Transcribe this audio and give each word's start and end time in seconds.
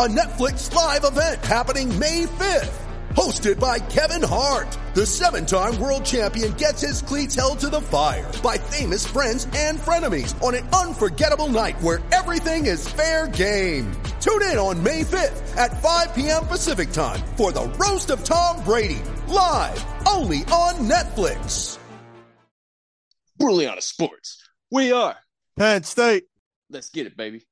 A 0.00 0.08
Netflix 0.08 0.74
live 0.74 1.04
event 1.04 1.44
happening 1.44 1.86
May 1.98 2.24
5th. 2.24 2.72
Hosted 3.10 3.60
by 3.60 3.78
Kevin 3.78 4.26
Hart. 4.26 4.74
The 4.94 5.04
seven-time 5.04 5.78
world 5.78 6.06
champion 6.06 6.54
gets 6.54 6.80
his 6.80 7.02
cleats 7.02 7.34
held 7.34 7.58
to 7.58 7.68
the 7.68 7.82
fire 7.82 8.32
by 8.42 8.56
famous 8.56 9.06
friends 9.06 9.46
and 9.54 9.78
frenemies 9.78 10.42
on 10.42 10.54
an 10.54 10.66
unforgettable 10.68 11.48
night 11.48 11.78
where 11.82 12.00
everything 12.12 12.64
is 12.64 12.88
fair 12.88 13.28
game. 13.28 13.92
Tune 14.22 14.40
in 14.40 14.56
on 14.56 14.82
May 14.82 15.02
5th 15.02 15.54
at 15.58 15.82
5 15.82 16.14
p.m. 16.14 16.46
Pacific 16.46 16.92
time 16.92 17.20
for 17.36 17.52
the 17.52 17.66
Roast 17.78 18.08
of 18.08 18.24
Tom 18.24 18.64
Brady. 18.64 19.02
Live 19.28 19.84
only 20.08 20.38
on 20.50 20.76
Netflix. 20.88 21.76
brutally 23.38 23.66
honest 23.66 23.90
sports. 23.90 24.42
We 24.70 24.92
are. 24.92 25.18
Penn 25.58 25.82
State. 25.82 26.24
Let's 26.70 26.88
get 26.88 27.06
it, 27.06 27.18
baby. 27.18 27.44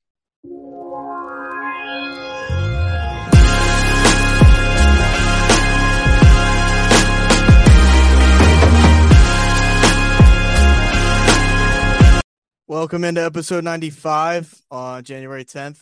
Welcome 12.69 13.03
into 13.03 13.25
episode 13.25 13.63
95 13.63 14.61
on 14.69 15.03
January 15.03 15.43
10th. 15.43 15.81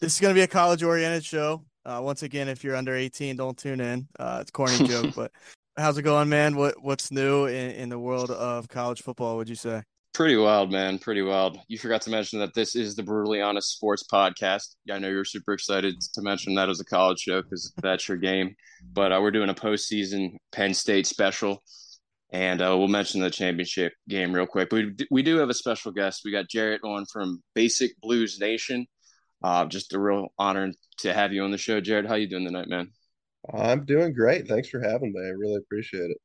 This 0.00 0.14
is 0.14 0.20
going 0.20 0.32
to 0.32 0.38
be 0.38 0.44
a 0.44 0.46
college 0.46 0.84
oriented 0.84 1.24
show. 1.24 1.64
Uh, 1.84 1.98
once 2.00 2.22
again, 2.22 2.48
if 2.48 2.62
you're 2.62 2.76
under 2.76 2.94
18, 2.94 3.34
don't 3.34 3.58
tune 3.58 3.80
in. 3.80 4.06
Uh, 4.20 4.38
it's 4.40 4.50
a 4.50 4.52
corny 4.52 4.78
joke, 4.86 5.16
but 5.16 5.32
how's 5.76 5.98
it 5.98 6.02
going, 6.02 6.28
man? 6.28 6.54
What 6.54 6.80
What's 6.80 7.10
new 7.10 7.46
in, 7.46 7.72
in 7.72 7.88
the 7.88 7.98
world 7.98 8.30
of 8.30 8.68
college 8.68 9.02
football, 9.02 9.36
would 9.36 9.48
you 9.48 9.56
say? 9.56 9.82
Pretty 10.14 10.36
wild, 10.36 10.70
man. 10.70 11.00
Pretty 11.00 11.22
wild. 11.22 11.58
You 11.66 11.76
forgot 11.76 12.02
to 12.02 12.10
mention 12.10 12.38
that 12.38 12.54
this 12.54 12.76
is 12.76 12.94
the 12.94 13.02
Brutally 13.02 13.40
Honest 13.40 13.72
Sports 13.72 14.04
Podcast. 14.04 14.76
I 14.92 15.00
know 15.00 15.08
you're 15.08 15.24
super 15.24 15.52
excited 15.52 16.00
to 16.14 16.22
mention 16.22 16.54
that 16.54 16.68
as 16.68 16.78
a 16.78 16.84
college 16.84 17.18
show 17.18 17.42
because 17.42 17.72
that's 17.82 18.06
your 18.06 18.18
game. 18.18 18.54
But 18.92 19.10
uh, 19.10 19.18
we're 19.20 19.32
doing 19.32 19.50
a 19.50 19.54
postseason 19.54 20.36
Penn 20.52 20.72
State 20.72 21.08
special, 21.08 21.64
and 22.32 22.62
uh, 22.62 22.74
we'll 22.76 22.88
mention 22.88 23.20
the 23.20 23.30
championship 23.30 23.92
game 24.08 24.32
real 24.32 24.46
quick. 24.46 24.70
But 24.70 24.76
we, 24.76 25.06
we 25.10 25.22
do 25.22 25.36
have 25.36 25.50
a 25.50 25.54
special 25.54 25.92
guest. 25.92 26.22
We 26.24 26.32
got 26.32 26.48
Jarrett 26.48 26.82
on 26.82 27.04
from 27.12 27.42
Basic 27.54 27.92
Blues 28.00 28.40
Nation. 28.40 28.86
Uh, 29.44 29.66
just 29.66 29.92
a 29.92 30.00
real 30.00 30.28
honor 30.38 30.72
to 30.98 31.12
have 31.12 31.32
you 31.32 31.44
on 31.44 31.50
the 31.50 31.58
show, 31.58 31.80
Jared. 31.80 32.06
How 32.06 32.14
you 32.14 32.28
doing 32.28 32.46
tonight, 32.46 32.68
man? 32.68 32.90
I'm 33.52 33.84
doing 33.84 34.14
great. 34.14 34.48
Thanks 34.48 34.68
for 34.68 34.80
having 34.80 35.12
me. 35.12 35.20
I 35.20 35.30
really 35.30 35.56
appreciate 35.56 36.10
it. 36.10 36.16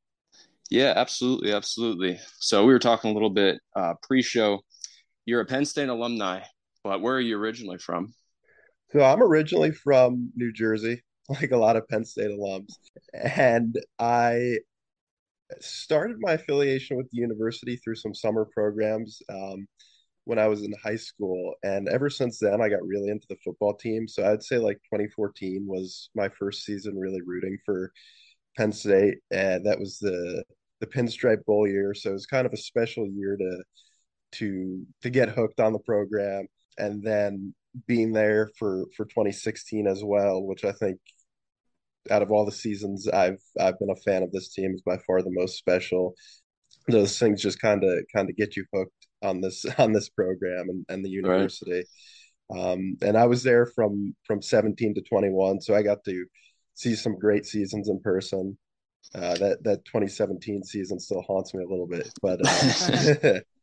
Yeah, 0.69 0.93
absolutely, 0.95 1.51
absolutely. 1.51 2.19
So 2.39 2.65
we 2.65 2.73
were 2.73 2.79
talking 2.79 3.11
a 3.11 3.13
little 3.13 3.29
bit 3.29 3.59
uh, 3.75 3.95
pre-show. 4.01 4.59
You're 5.25 5.41
a 5.41 5.45
Penn 5.45 5.65
State 5.65 5.89
alumni, 5.89 6.41
but 6.83 7.01
where 7.01 7.15
are 7.15 7.21
you 7.21 7.37
originally 7.37 7.79
from? 7.79 8.13
So 8.91 9.01
I'm 9.01 9.21
originally 9.21 9.71
from 9.71 10.31
New 10.35 10.53
Jersey, 10.53 11.01
like 11.29 11.51
a 11.51 11.57
lot 11.57 11.75
of 11.75 11.87
Penn 11.87 12.05
State 12.05 12.29
alums, 12.29 12.69
and 13.13 13.77
I 13.99 14.59
started 15.61 16.17
my 16.19 16.33
affiliation 16.33 16.97
with 16.97 17.09
the 17.11 17.17
university 17.17 17.77
through 17.77 17.95
some 17.95 18.13
summer 18.13 18.45
programs 18.45 19.21
um, 19.29 19.67
when 20.25 20.39
I 20.39 20.47
was 20.47 20.61
in 20.63 20.73
high 20.83 20.97
school. 20.97 21.53
And 21.63 21.87
ever 21.87 22.09
since 22.09 22.39
then, 22.39 22.61
I 22.61 22.69
got 22.69 22.85
really 22.85 23.09
into 23.09 23.27
the 23.29 23.37
football 23.43 23.73
team. 23.75 24.07
So 24.07 24.29
I'd 24.29 24.43
say 24.43 24.57
like 24.57 24.77
2014 24.93 25.65
was 25.65 26.09
my 26.15 26.29
first 26.29 26.65
season 26.65 26.97
really 26.99 27.21
rooting 27.25 27.57
for 27.65 27.91
Penn 28.57 28.71
State, 28.71 29.19
and 29.31 29.65
that 29.65 29.79
was 29.79 29.99
the 29.99 30.43
the 30.79 30.87
Pinstripe 30.87 31.43
Bowl 31.45 31.67
year. 31.67 31.93
So 31.93 32.09
it 32.11 32.13
was 32.13 32.25
kind 32.25 32.45
of 32.45 32.53
a 32.53 32.57
special 32.57 33.07
year 33.07 33.37
to 33.37 33.63
to 34.33 34.85
to 35.03 35.09
get 35.09 35.29
hooked 35.29 35.59
on 35.59 35.73
the 35.73 35.79
program, 35.79 36.47
and 36.77 37.01
then 37.03 37.53
being 37.87 38.11
there 38.11 38.49
for 38.57 38.85
for 38.95 39.05
2016 39.05 39.87
as 39.87 40.03
well, 40.03 40.43
which 40.43 40.65
I 40.65 40.71
think 40.71 40.99
out 42.11 42.21
of 42.21 42.31
all 42.31 42.45
the 42.45 42.51
seasons 42.51 43.07
I've 43.07 43.41
I've 43.59 43.79
been 43.79 43.89
a 43.89 43.95
fan 43.95 44.23
of 44.23 44.31
this 44.31 44.49
team 44.53 44.73
is 44.73 44.81
by 44.81 44.97
far 45.05 45.21
the 45.21 45.31
most 45.31 45.57
special. 45.57 46.15
Those 46.87 47.17
things 47.19 47.41
just 47.41 47.61
kind 47.61 47.83
of 47.83 47.99
kind 48.15 48.29
of 48.29 48.35
get 48.35 48.55
you 48.55 48.65
hooked 48.73 49.07
on 49.21 49.41
this 49.41 49.65
on 49.77 49.93
this 49.93 50.09
program 50.09 50.69
and, 50.69 50.85
and 50.89 51.05
the 51.05 51.09
university. 51.09 51.83
Um, 52.49 52.97
and 53.01 53.17
I 53.17 53.25
was 53.25 53.43
there 53.43 53.65
from 53.65 54.15
from 54.25 54.41
17 54.41 54.95
to 54.95 55.01
21, 55.01 55.61
so 55.61 55.75
I 55.75 55.81
got 55.81 56.03
to 56.05 56.25
see 56.75 56.95
some 56.95 57.17
great 57.19 57.45
seasons 57.45 57.89
in 57.89 57.99
person. 57.99 58.57
Uh, 59.15 59.35
that 59.35 59.63
that 59.63 59.85
2017 59.85 60.63
season 60.63 60.99
still 60.99 61.21
haunts 61.21 61.53
me 61.53 61.63
a 61.63 61.67
little 61.67 61.87
bit, 61.87 62.09
but 62.21 62.39
uh, 62.45 63.39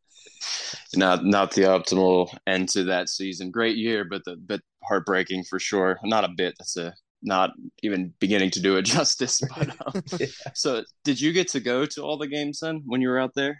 Not 0.96 1.24
not 1.24 1.52
the 1.52 1.62
optimal 1.62 2.36
end 2.46 2.68
to 2.70 2.84
that 2.84 3.08
season. 3.08 3.50
Great 3.50 3.76
year, 3.76 4.04
but 4.04 4.24
the 4.24 4.36
bit 4.36 4.62
heartbreaking 4.84 5.44
for 5.44 5.58
sure. 5.58 5.98
Not 6.04 6.24
a 6.24 6.28
bit. 6.28 6.54
That's 6.58 6.76
a 6.76 6.94
not 7.24 7.50
even 7.82 8.12
beginning 8.20 8.50
to 8.52 8.62
do 8.62 8.76
it 8.76 8.82
justice. 8.98 9.40
But 9.56 9.70
um, 9.86 10.02
Yeah. 10.20 10.26
so, 10.54 10.84
did 11.04 11.20
you 11.20 11.32
get 11.32 11.48
to 11.48 11.60
go 11.60 11.86
to 11.86 12.02
all 12.02 12.18
the 12.18 12.28
games 12.28 12.60
then 12.60 12.82
when 12.86 13.00
you 13.00 13.08
were 13.08 13.18
out 13.20 13.32
there? 13.34 13.58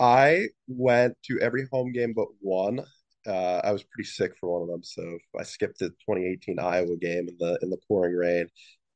I 0.00 0.46
went 0.68 1.14
to 1.26 1.38
every 1.40 1.66
home 1.72 1.92
game 1.92 2.12
but 2.14 2.28
one. 2.40 2.80
Uh, 3.26 3.60
I 3.64 3.72
was 3.72 3.82
pretty 3.82 4.08
sick 4.08 4.32
for 4.38 4.52
one 4.52 4.62
of 4.62 4.68
them, 4.68 4.84
so 4.84 5.18
I 5.38 5.42
skipped 5.42 5.80
the 5.80 5.88
2018 5.88 6.60
Iowa 6.60 6.96
game 6.96 7.28
in 7.28 7.36
the 7.38 7.58
in 7.62 7.70
the 7.70 7.78
pouring 7.88 8.14
rain. 8.14 8.46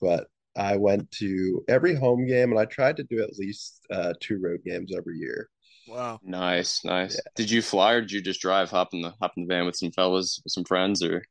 But 0.01 0.29
I 0.57 0.77
went 0.77 1.11
to 1.13 1.65
every 1.69 1.95
home 1.95 2.27
game, 2.27 2.51
and 2.53 2.61
I 2.61 2.65
tried 2.67 2.97
to 2.99 3.05
do 3.05 3.23
at 3.23 3.37
least 3.39 3.81
uh, 3.91 4.15
two 4.21 4.39
road 4.41 4.61
games 4.65 4.93
every 4.97 5.17
year. 5.19 5.49
Wow. 5.89 6.21
Nice, 6.23 6.85
nice. 6.85 7.21
Did 7.35 7.51
you 7.51 7.63
fly 7.63 7.95
or 7.95 8.01
did 8.03 8.13
you 8.13 8.21
just 8.21 8.41
drive, 8.41 8.71
hop 8.71 8.95
in 8.95 9.03
the 9.03 9.13
hop 9.21 9.33
in 9.37 9.45
the 9.47 9.53
van 9.53 9.67
with 9.67 9.77
some 9.77 9.91
fellas, 9.91 10.41
with 10.45 10.53
some 10.53 10.65
friends, 10.65 11.03
or 11.03 11.25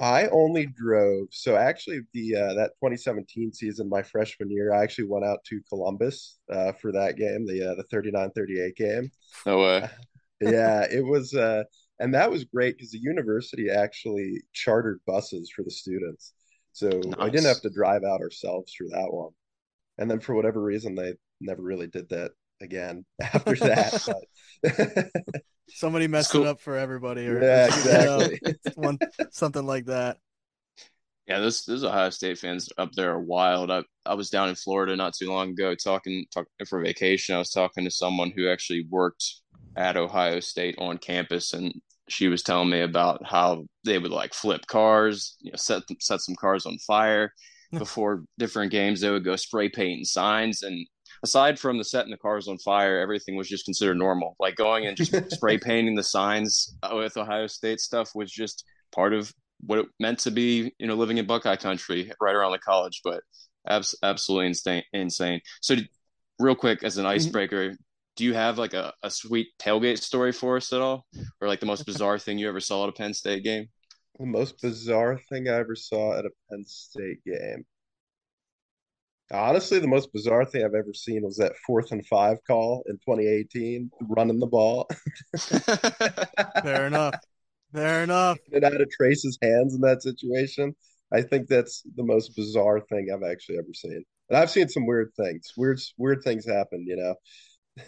I 0.00 0.26
only 0.28 0.66
drove. 0.66 1.28
So 1.30 1.56
actually, 1.56 2.00
the 2.12 2.36
uh, 2.36 2.54
that 2.54 2.72
2017 2.80 3.52
season, 3.52 3.88
my 3.88 4.02
freshman 4.02 4.50
year, 4.50 4.72
I 4.72 4.82
actually 4.82 5.06
went 5.06 5.24
out 5.24 5.44
to 5.44 5.60
Columbus 5.68 6.38
uh, 6.52 6.72
for 6.72 6.92
that 6.92 7.16
game, 7.16 7.46
the 7.46 7.70
uh, 7.70 7.74
the 7.76 7.84
39-38 7.84 8.76
game. 8.76 9.10
no 9.46 9.58
way? 9.60 9.88
Yeah, 10.40 10.84
it 10.90 11.04
was, 11.04 11.32
uh, 11.32 11.62
and 12.00 12.12
that 12.12 12.30
was 12.30 12.44
great 12.44 12.76
because 12.76 12.90
the 12.90 12.98
university 12.98 13.70
actually 13.70 14.42
chartered 14.52 15.00
buses 15.06 15.50
for 15.54 15.62
the 15.62 15.70
students, 15.70 16.34
so 16.72 16.88
I 17.18 17.28
didn't 17.30 17.46
have 17.46 17.62
to 17.62 17.70
drive 17.70 18.02
out 18.02 18.20
ourselves 18.20 18.74
for 18.74 18.88
that 18.90 19.12
one. 19.12 19.30
And 19.98 20.10
then 20.10 20.18
for 20.18 20.34
whatever 20.34 20.60
reason, 20.60 20.96
they 20.96 21.14
never 21.40 21.62
really 21.62 21.86
did 21.86 22.08
that 22.08 22.32
again 22.64 23.04
after 23.22 23.54
that. 23.56 24.24
Somebody 25.68 26.08
messed 26.08 26.32
cool. 26.32 26.42
it 26.42 26.48
up 26.48 26.60
for 26.60 26.76
everybody, 26.76 27.26
or 27.28 27.40
Yeah, 27.40 27.68
you 27.84 27.98
know, 28.02 28.18
exactly. 28.20 28.56
one 28.74 28.98
something 29.30 29.66
like 29.66 29.86
that. 29.86 30.18
Yeah, 31.26 31.40
those 31.40 31.64
those 31.64 31.84
Ohio 31.84 32.10
State 32.10 32.38
fans 32.38 32.68
up 32.76 32.90
there 32.92 33.12
are 33.12 33.20
wild. 33.20 33.70
I 33.70 33.82
I 34.04 34.14
was 34.14 34.30
down 34.30 34.48
in 34.50 34.54
Florida 34.56 34.94
not 34.96 35.14
too 35.14 35.28
long 35.30 35.50
ago 35.50 35.74
talking 35.74 36.26
talking 36.32 36.50
for 36.68 36.82
vacation. 36.82 37.34
I 37.34 37.38
was 37.38 37.50
talking 37.50 37.84
to 37.84 37.90
someone 37.90 38.30
who 38.36 38.48
actually 38.48 38.86
worked 38.90 39.24
at 39.76 39.96
Ohio 39.96 40.40
State 40.40 40.76
on 40.78 40.98
campus, 40.98 41.54
and 41.54 41.72
she 42.08 42.28
was 42.28 42.42
telling 42.42 42.68
me 42.70 42.80
about 42.82 43.24
how 43.24 43.64
they 43.84 43.98
would 43.98 44.10
like 44.12 44.34
flip 44.34 44.66
cars, 44.66 45.36
you 45.40 45.50
know, 45.50 45.56
set 45.56 45.82
set 46.00 46.20
some 46.20 46.36
cars 46.36 46.66
on 46.66 46.76
fire 46.86 47.32
before 47.78 48.24
different 48.38 48.70
games. 48.70 49.00
They 49.00 49.10
would 49.10 49.24
go 49.24 49.36
spray 49.36 49.68
painting 49.70 50.04
signs, 50.04 50.62
and 50.62 50.86
aside 51.24 51.58
from 51.58 51.78
the 51.78 51.84
setting 51.84 52.10
the 52.10 52.18
cars 52.18 52.48
on 52.48 52.58
fire, 52.58 53.00
everything 53.00 53.34
was 53.34 53.48
just 53.48 53.64
considered 53.64 53.96
normal. 53.96 54.36
Like 54.38 54.56
going 54.56 54.86
and 54.86 54.96
just 54.96 55.12
spray 55.32 55.58
painting 55.58 55.94
the 55.94 56.02
signs 56.02 56.76
with 56.92 57.16
Ohio 57.16 57.46
State 57.46 57.80
stuff 57.80 58.10
was 58.14 58.30
just 58.30 58.64
part 58.92 59.14
of 59.14 59.32
what 59.60 59.78
it 59.78 59.86
meant 59.98 60.18
to 60.20 60.30
be, 60.30 60.72
you 60.78 60.86
know, 60.86 60.94
living 60.94 61.18
in 61.18 61.26
Buckeye 61.26 61.56
country 61.56 62.12
right 62.20 62.34
around 62.34 62.52
the 62.52 62.58
college, 62.58 63.00
but 63.02 63.22
abs- 63.66 63.96
absolutely 64.02 64.48
insane. 64.48 64.82
insane. 64.92 65.40
So, 65.62 65.76
real 66.38 66.54
quick, 66.54 66.84
as 66.84 66.98
an 66.98 67.04
mm-hmm. 67.04 67.14
icebreaker, 67.14 67.74
do 68.16 68.24
you 68.24 68.34
have 68.34 68.58
like 68.58 68.74
a, 68.74 68.92
a 69.02 69.10
sweet 69.10 69.48
tailgate 69.58 69.98
story 69.98 70.32
for 70.32 70.58
us 70.58 70.72
at 70.72 70.82
all, 70.82 71.06
or 71.40 71.48
like 71.48 71.60
the 71.60 71.66
most 71.66 71.86
bizarre 71.86 72.18
thing 72.18 72.38
you 72.38 72.48
ever 72.48 72.60
saw 72.60 72.84
at 72.84 72.90
a 72.90 72.92
Penn 72.92 73.14
State 73.14 73.42
game? 73.42 73.68
the 74.18 74.26
most 74.26 74.60
bizarre 74.60 75.18
thing 75.28 75.48
I 75.48 75.54
ever 75.54 75.74
saw 75.74 76.16
at 76.16 76.24
a 76.24 76.30
Penn 76.50 76.64
State 76.64 77.24
game. 77.24 77.64
Honestly, 79.32 79.78
the 79.78 79.88
most 79.88 80.12
bizarre 80.12 80.44
thing 80.44 80.64
I've 80.64 80.74
ever 80.74 80.92
seen 80.94 81.22
was 81.22 81.36
that 81.38 81.56
fourth 81.66 81.92
and 81.92 82.06
five 82.06 82.38
call 82.46 82.82
in 82.86 82.96
2018, 82.96 83.90
running 84.08 84.38
the 84.38 84.46
ball. 84.46 84.86
Fair 86.62 86.86
enough. 86.86 87.14
Fair 87.72 88.04
enough. 88.04 88.38
It 88.52 88.62
out 88.64 88.80
of 88.80 88.88
Trace's 88.90 89.38
hands 89.42 89.74
in 89.74 89.80
that 89.80 90.02
situation. 90.02 90.74
I 91.12 91.22
think 91.22 91.48
that's 91.48 91.82
the 91.96 92.04
most 92.04 92.36
bizarre 92.36 92.80
thing 92.80 93.08
I've 93.12 93.28
actually 93.28 93.58
ever 93.58 93.72
seen. 93.74 94.04
And 94.30 94.38
I've 94.38 94.50
seen 94.50 94.68
some 94.68 94.86
weird 94.86 95.12
things. 95.16 95.52
Weird, 95.56 95.80
weird 95.98 96.22
things 96.22 96.46
happen. 96.46 96.84
You 96.86 96.96
know. 96.96 97.14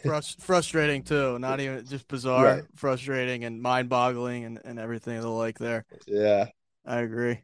Frust- 0.04 0.42
frustrating 0.42 1.02
too. 1.04 1.38
Not 1.38 1.60
even 1.60 1.86
just 1.86 2.08
bizarre, 2.08 2.44
Right. 2.44 2.64
frustrating 2.74 3.44
and 3.44 3.60
mind-boggling 3.62 4.44
and, 4.44 4.60
and 4.64 4.78
everything 4.80 5.16
of 5.16 5.22
the 5.22 5.30
like. 5.30 5.58
There, 5.58 5.84
Yeah. 6.06 6.46
I 6.84 7.00
agree. 7.00 7.38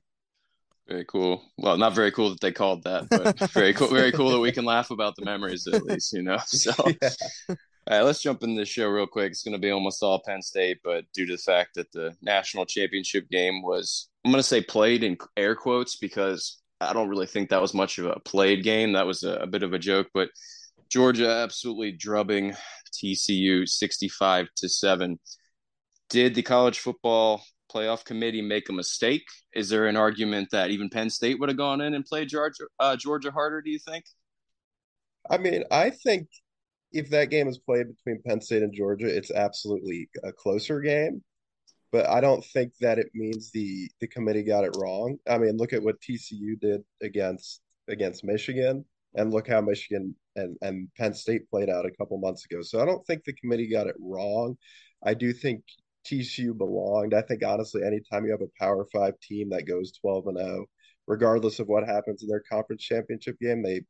Very 0.88 1.04
cool. 1.04 1.42
Well, 1.58 1.76
not 1.76 1.94
very 1.94 2.10
cool 2.10 2.30
that 2.30 2.40
they 2.40 2.52
called 2.52 2.82
that, 2.84 3.08
but 3.08 3.38
very 3.52 3.72
cool. 3.72 3.88
Very 3.88 4.12
cool 4.12 4.30
that 4.30 4.40
we 4.40 4.52
can 4.52 4.64
laugh 4.64 4.90
about 4.90 5.14
the 5.16 5.24
memories 5.24 5.66
at 5.66 5.82
least, 5.84 6.12
you 6.12 6.22
know. 6.22 6.38
So, 6.46 6.72
Yeah. 7.02 7.10
all 7.48 7.56
right, 7.88 8.02
let's 8.02 8.20
jump 8.20 8.42
into 8.42 8.60
the 8.60 8.66
show 8.66 8.88
real 8.88 9.06
quick. 9.06 9.30
It's 9.30 9.42
going 9.44 9.54
to 9.54 9.60
be 9.60 9.70
almost 9.70 10.02
all 10.02 10.20
Penn 10.26 10.42
State, 10.42 10.78
but 10.82 11.04
due 11.14 11.26
to 11.26 11.32
the 11.34 11.38
fact 11.42 11.74
that 11.76 11.90
the 11.92 12.14
national 12.20 12.66
championship 12.66 13.28
game 13.30 13.62
was, 13.62 14.08
I'm 14.24 14.32
going 14.32 14.40
to 14.42 14.48
say 14.48 14.60
played 14.60 15.04
in 15.04 15.16
air 15.36 15.54
quotes 15.54 15.96
because 15.96 16.60
I 16.80 16.92
don't 16.92 17.08
really 17.08 17.26
think 17.26 17.48
that 17.50 17.62
was 17.62 17.74
much 17.74 17.98
of 17.98 18.06
a 18.06 18.18
played 18.20 18.64
game. 18.64 18.92
That 18.92 19.06
was 19.06 19.22
a, 19.22 19.34
a 19.36 19.46
bit 19.46 19.62
of 19.62 19.72
a 19.72 19.78
joke, 19.78 20.08
but 20.12 20.30
Georgia 20.90 21.28
absolutely 21.30 21.92
drubbing 21.92 22.54
TCU 22.92 23.68
65 23.68 24.48
to 24.56 24.68
seven. 24.68 25.18
Did 26.10 26.34
the 26.34 26.42
college 26.42 26.80
football 26.80 27.42
playoff 27.72 28.04
committee 28.04 28.42
make 28.42 28.68
a 28.68 28.72
mistake? 28.72 29.24
Is 29.54 29.68
there 29.68 29.86
an 29.86 29.96
argument 29.96 30.48
that 30.52 30.70
even 30.70 30.90
Penn 30.90 31.10
State 31.10 31.38
would 31.40 31.48
have 31.48 31.58
gone 31.58 31.80
in 31.80 31.94
and 31.94 32.04
played 32.04 32.28
Georgia, 32.28 32.64
uh, 32.78 32.96
Georgia 32.96 33.30
harder? 33.30 33.62
Do 33.62 33.70
you 33.70 33.78
think? 33.78 34.04
I 35.30 35.38
mean, 35.38 35.64
I 35.70 35.90
think 35.90 36.28
if 36.92 37.10
that 37.10 37.30
game 37.30 37.48
is 37.48 37.58
played 37.58 37.86
between 37.88 38.22
Penn 38.26 38.40
State 38.40 38.62
and 38.62 38.74
Georgia, 38.74 39.06
it's 39.06 39.30
absolutely 39.30 40.08
a 40.24 40.32
closer 40.32 40.80
game. 40.80 41.22
But 41.90 42.08
I 42.08 42.20
don't 42.20 42.44
think 42.44 42.72
that 42.80 42.98
it 42.98 43.08
means 43.14 43.50
the 43.50 43.88
the 44.00 44.06
committee 44.06 44.42
got 44.42 44.64
it 44.64 44.76
wrong. 44.78 45.18
I 45.28 45.38
mean, 45.38 45.56
look 45.56 45.72
at 45.72 45.82
what 45.82 46.00
TCU 46.00 46.58
did 46.60 46.82
against 47.02 47.60
against 47.88 48.24
Michigan, 48.24 48.84
and 49.14 49.32
look 49.32 49.48
how 49.48 49.60
Michigan 49.60 50.14
and 50.36 50.56
and 50.62 50.88
Penn 50.96 51.14
State 51.14 51.48
played 51.50 51.68
out 51.68 51.86
a 51.86 51.90
couple 51.90 52.18
months 52.18 52.44
ago. 52.46 52.62
So 52.62 52.80
I 52.80 52.86
don't 52.86 53.06
think 53.06 53.24
the 53.24 53.34
committee 53.34 53.68
got 53.68 53.88
it 53.88 53.96
wrong. 54.00 54.56
I 55.04 55.14
do 55.14 55.32
think 55.32 55.64
TCU 56.04 56.56
belonged. 56.56 57.14
I 57.14 57.22
think 57.22 57.44
honestly, 57.44 57.82
anytime 57.84 58.24
you 58.24 58.32
have 58.32 58.42
a 58.42 58.58
Power 58.58 58.86
Five 58.92 59.18
team 59.20 59.50
that 59.50 59.66
goes 59.66 59.92
twelve 59.92 60.26
and 60.26 60.38
zero, 60.38 60.66
regardless 61.06 61.58
of 61.58 61.68
what 61.68 61.86
happens 61.86 62.22
in 62.22 62.28
their 62.28 62.42
conference 62.50 62.82
championship 62.82 63.38
game, 63.40 63.62
they 63.62 63.82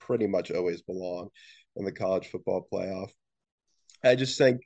pretty 0.00 0.26
much 0.26 0.50
always 0.50 0.82
belong 0.82 1.28
in 1.76 1.84
the 1.84 1.92
college 1.92 2.28
football 2.28 2.66
playoff. 2.72 3.10
I 4.02 4.14
just 4.16 4.38
think 4.38 4.60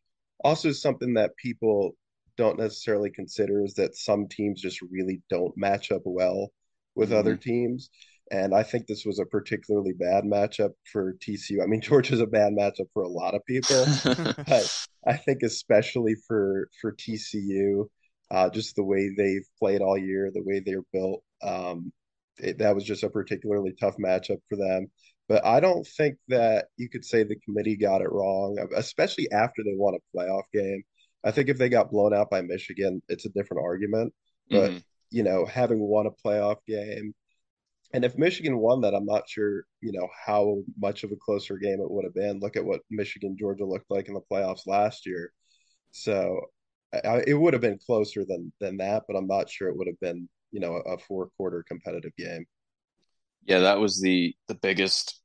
also 0.45 0.73
something 0.73 1.15
that 1.15 1.37
people 1.37 1.93
don't 2.37 2.59
necessarily 2.59 3.11
consider 3.11 3.65
is 3.65 3.75
that 3.75 3.97
some 3.97 4.29
teams 4.29 4.61
just 4.61 4.81
really 4.83 5.21
don't 5.29 5.57
match 5.57 5.91
up 5.91 6.03
well 6.05 6.51
with 6.95 7.13
other 7.13 7.35
mm-hmm. 7.35 7.51
teams. 7.51 7.91
And 8.31 8.55
I 8.55 8.63
think 8.63 8.87
this 8.87 9.05
was 9.07 9.19
a 9.19 9.25
particularly 9.27 9.93
bad 9.93 10.25
matchup 10.25 10.71
for 10.93 11.15
TCU. 11.15 11.63
I 11.63 11.67
mean, 11.67 11.81
Georgia's 11.89 12.21
a 12.21 12.27
bad 12.27 12.53
matchup 12.53 12.87
for 12.93 13.03
a 13.03 13.09
lot 13.09 13.35
of 13.35 13.45
people, 13.47 13.85
but 14.47 14.71
I 15.07 15.17
think 15.17 15.43
especially 15.43 16.15
for 16.27 16.69
for 16.81 16.93
TCU, 16.93 17.89
uh, 18.31 18.51
just 18.51 18.77
the 18.77 18.85
way 18.85 19.11
they've 19.17 19.47
played 19.59 19.81
all 19.81 19.97
year, 19.99 20.31
the 20.33 20.43
way 20.43 20.61
they're 20.65 20.83
built, 20.93 21.23
um, 21.43 21.93
it, 22.39 22.59
that 22.59 22.75
was 22.75 22.85
just 22.85 23.03
a 23.03 23.11
particularly 23.11 23.75
tough 23.81 23.97
matchup 23.97 24.39
for 24.49 24.57
them. 24.57 24.89
But 25.29 25.45
I 25.45 25.61
don't 25.61 25.87
think 25.87 26.17
that 26.29 26.67
you 26.77 26.89
could 26.89 27.05
say 27.05 27.23
the 27.23 27.37
committee 27.45 27.77
got 27.77 28.01
it 28.03 28.11
wrong, 28.11 28.59
especially 28.77 29.31
after 29.31 29.63
they 29.63 29.75
won 29.75 29.95
a 29.95 30.17
playoff 30.17 30.45
game. 30.53 30.83
I 31.25 31.31
think 31.33 31.49
if 31.49 31.59
they 31.59 31.69
got 31.69 31.91
blown 31.91 32.15
out 32.15 32.31
by 32.31 32.41
Michigan, 32.43 33.03
it's 33.09 33.27
a 33.27 33.31
different 33.31 33.65
argument. 33.65 34.15
But 34.51 34.71
Mhm. 34.73 34.83
you 35.11 35.23
know, 35.23 35.47
having 35.47 35.81
won 35.81 36.07
a 36.07 36.11
playoff 36.11 36.59
game, 36.67 37.15
and 37.93 38.05
if 38.05 38.19
Michigan 38.19 38.58
won 38.58 38.82
that, 38.82 38.94
I'm 38.94 39.06
not 39.06 39.29
sure, 39.29 39.64
you 39.81 39.93
know, 39.93 40.08
how 40.26 40.58
much 40.79 41.05
of 41.05 41.12
a 41.12 41.17
closer 41.17 41.56
game 41.56 41.81
it 41.81 41.90
would 41.90 42.05
have 42.05 42.14
been. 42.14 42.40
Look 42.40 42.56
at 42.56 42.64
what 42.64 42.82
Michigan 42.90 43.37
Georgia 43.38 43.64
looked 43.64 43.90
like 43.90 44.08
in 44.08 44.14
the 44.14 44.20
playoffs 44.31 44.67
last 44.67 45.06
year. 45.06 45.32
So 45.90 46.38
I, 46.93 47.23
it 47.26 47.35
would 47.35 47.55
have 47.55 47.62
been 47.62 47.79
closer 47.79 48.25
than 48.25 48.52
than 48.61 48.76
that, 48.79 49.05
but 49.08 49.17
I'm 49.17 49.26
not 49.26 49.50
sure 49.50 49.69
it 49.69 49.76
would 49.76 49.87
have 49.87 50.00
been, 50.00 50.29
you 50.52 50.61
know, 50.61 50.75
a 50.75 50.99
four 50.99 51.31
quarter 51.37 51.64
competitive 51.67 52.14
game. 52.17 52.44
Yeah, 53.44 53.61
that 53.61 53.81
was 53.81 54.00
the 54.00 54.35
the 54.49 54.55
biggest 54.55 55.20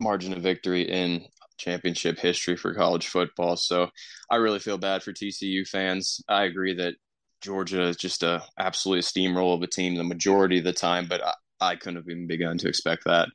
margin 0.00 0.32
of 0.32 0.42
victory 0.42 0.82
in 0.82 1.24
championship 1.58 2.18
history 2.18 2.56
for 2.56 2.74
college 2.74 3.06
football. 3.06 3.56
So 3.56 3.88
I 4.28 4.36
really 4.36 4.58
feel 4.58 4.78
bad 4.78 5.04
for 5.04 5.12
TCU 5.12 5.64
fans. 5.68 6.20
I 6.28 6.44
agree 6.44 6.74
that 6.74 6.94
Georgia 7.40 7.82
is 7.82 7.96
just 7.96 8.24
a 8.24 8.42
absolute 8.58 9.04
steamroll 9.04 9.54
of 9.54 9.62
a 9.62 9.66
team 9.68 9.94
the 9.94 10.04
majority 10.04 10.58
of 10.58 10.64
the 10.64 10.72
time, 10.72 11.06
but 11.08 11.24
I, 11.24 11.32
I 11.62 11.76
couldn't 11.76 11.96
have 11.96 12.08
even 12.08 12.26
begun 12.26 12.58
to 12.58 12.68
expect 12.68 13.04
that. 13.04 13.28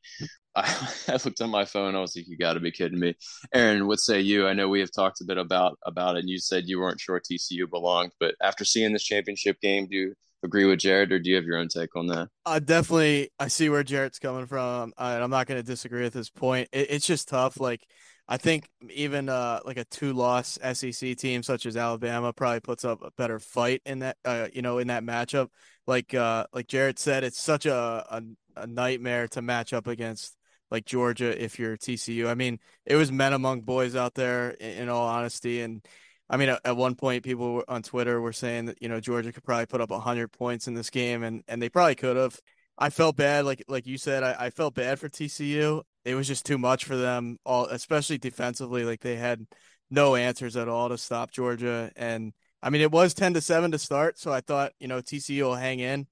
I, 0.56 0.90
I 1.08 1.20
looked 1.24 1.42
on 1.42 1.50
my 1.50 1.66
phone. 1.66 1.96
I 1.96 2.02
was 2.02 2.16
like, 2.16 2.28
"You 2.28 2.38
got 2.38 2.54
to 2.54 2.60
be 2.60 2.72
kidding 2.72 3.00
me." 3.00 3.16
Aaron, 3.54 3.88
what 3.88 4.00
say 4.00 4.20
you? 4.20 4.48
I 4.48 4.54
know 4.54 4.68
we 4.68 4.80
have 4.82 4.92
talked 4.92 5.22
a 5.22 5.26
bit 5.26 5.38
about 5.38 5.78
about 5.86 6.16
it, 6.16 6.20
and 6.20 6.30
you 6.30 6.40
said 6.40 6.66
you 6.68 6.80
weren't 6.80 7.00
sure 7.00 7.20
TCU 7.20 7.70
belonged, 7.70 8.12
but 8.20 8.36
after 8.42 8.66
seeing 8.66 8.94
this 8.94 9.04
championship 9.04 9.60
game, 9.62 9.88
do 9.90 9.96
you 9.96 10.14
agree 10.44 10.66
with 10.66 10.80
Jared, 10.80 11.12
or 11.12 11.20
do 11.20 11.30
you 11.30 11.36
have 11.36 11.46
your 11.46 11.58
own 11.58 11.68
take 11.68 11.96
on 11.96 12.08
that? 12.08 12.30
I 12.46 12.60
definitely 12.60 13.30
I 13.40 13.48
see 13.48 13.70
where 13.70 13.84
Jared's 13.84 14.20
coming 14.20 14.48
from, 14.48 14.94
and 14.98 15.24
I'm 15.24 15.30
not 15.30 15.48
going 15.48 15.62
to 15.62 15.66
disagree 15.66 16.04
with 16.04 16.14
his 16.14 16.30
point. 16.30 16.70
It, 16.72 16.88
it's 16.92 17.08
just 17.08 17.30
tough. 17.30 17.60
Like 17.60 17.88
I 18.30 18.38
think 18.38 18.68
even 18.90 19.30
uh, 19.30 19.62
like 19.66 19.78
a 19.78 19.86
two-loss 19.86 20.60
SEC 20.74 21.16
team 21.16 21.44
such 21.44 21.66
as 21.66 21.78
Alabama 21.78 22.34
probably 22.34 22.60
puts 22.60 22.84
up 22.84 23.02
a 23.02 23.12
better 23.12 23.40
fight 23.40 23.82
in 23.86 24.00
that 24.00 24.18
uh, 24.26 24.48
you 24.54 24.62
know 24.62 24.80
in 24.80 24.88
that 24.88 25.04
matchup. 25.04 25.50
Like 25.86 26.14
uh, 26.14 26.46
like 26.54 26.68
Jarrett 26.68 27.00
said, 27.00 27.24
it's 27.24 27.42
such 27.42 27.66
a, 27.66 28.06
a 28.10 28.22
a 28.58 28.68
nightmare 28.68 29.28
to 29.30 29.42
match 29.42 29.72
up 29.74 29.88
against 29.88 30.36
like 30.70 30.86
Georgia 30.86 31.42
if 31.42 31.58
you're 31.60 31.78
TCU. 31.78 32.28
I 32.28 32.34
mean, 32.34 32.60
it 32.86 32.96
was 32.96 33.12
men 33.12 33.34
among 33.34 33.62
boys 33.62 33.96
out 33.96 34.14
there 34.16 34.50
in, 34.52 34.72
in 34.84 34.90
all 34.90 35.08
honesty, 35.08 35.62
and 35.62 35.86
I 36.30 36.38
mean, 36.38 36.50
at, 36.50 36.62
at 36.66 36.76
one 36.78 36.96
point, 36.96 37.24
people 37.24 37.64
on 37.68 37.82
Twitter 37.84 38.20
were 38.20 38.34
saying 38.34 38.66
that 38.66 38.82
you 38.82 38.90
know 38.90 39.00
Georgia 39.00 39.32
could 39.32 39.44
probably 39.44 39.68
put 39.68 39.82
up 39.82 39.92
hundred 39.92 40.30
points 40.32 40.68
in 40.68 40.74
this 40.74 40.90
game, 40.90 41.24
and 41.24 41.44
and 41.48 41.62
they 41.62 41.70
probably 41.70 41.96
could 41.96 42.18
have. 42.18 42.40
I 42.78 42.90
felt 42.90 43.16
bad, 43.16 43.46
like 43.46 43.64
like 43.68 43.88
you 43.88 43.98
said, 43.98 44.24
I, 44.24 44.36
I 44.38 44.50
felt 44.50 44.76
bad 44.76 45.00
for 45.00 45.10
TCU. 45.10 45.84
It 46.08 46.16
was 46.16 46.28
just 46.28 46.46
too 46.46 46.58
much 46.58 46.86
for 46.86 46.96
them, 46.96 47.38
all 47.46 47.66
especially 47.66 48.18
defensively. 48.18 48.86
Like 48.86 49.02
they 49.02 49.18
had 49.18 49.46
no 49.92 50.16
answers 50.16 50.56
at 50.56 50.70
all 50.70 50.88
to 50.88 50.98
stop 50.98 51.32
Georgia, 51.32 51.92
and 51.98 52.34
I 52.64 52.70
mean 52.70 52.82
it 52.82 52.92
was 52.92 53.14
ten 53.14 53.34
to 53.34 53.42
seven 53.42 53.72
to 53.72 53.78
start, 53.78 54.18
so 54.18 54.32
I 54.32 54.40
thought 54.40 54.72
you 54.80 54.88
know 54.88 55.02
TCU 55.02 55.44
will 55.44 55.56
hang 55.56 55.80
in 55.80 56.08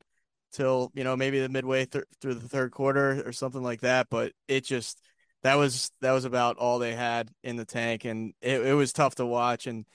till 0.51 0.91
you 0.95 1.05
know 1.05 1.15
maybe 1.15 1.39
the 1.39 1.49
midway 1.49 1.85
th- 1.85 2.03
through 2.21 2.35
the 2.35 2.49
third 2.49 2.71
quarter 2.71 3.23
or 3.25 3.31
something 3.31 3.63
like 3.63 3.81
that. 3.81 4.07
But 4.09 4.33
it 4.49 4.65
just 4.65 4.99
that 5.43 5.55
was 5.55 5.91
that 6.01 6.11
was 6.11 6.25
about 6.25 6.57
all 6.57 6.77
they 6.79 6.93
had 6.93 7.31
in 7.43 7.55
the 7.55 7.65
tank, 7.65 8.03
and 8.03 8.33
it, 8.41 8.65
it 8.65 8.73
was 8.73 8.91
tough 8.91 9.15
to 9.15 9.25
watch. 9.25 9.65
And 9.65 9.85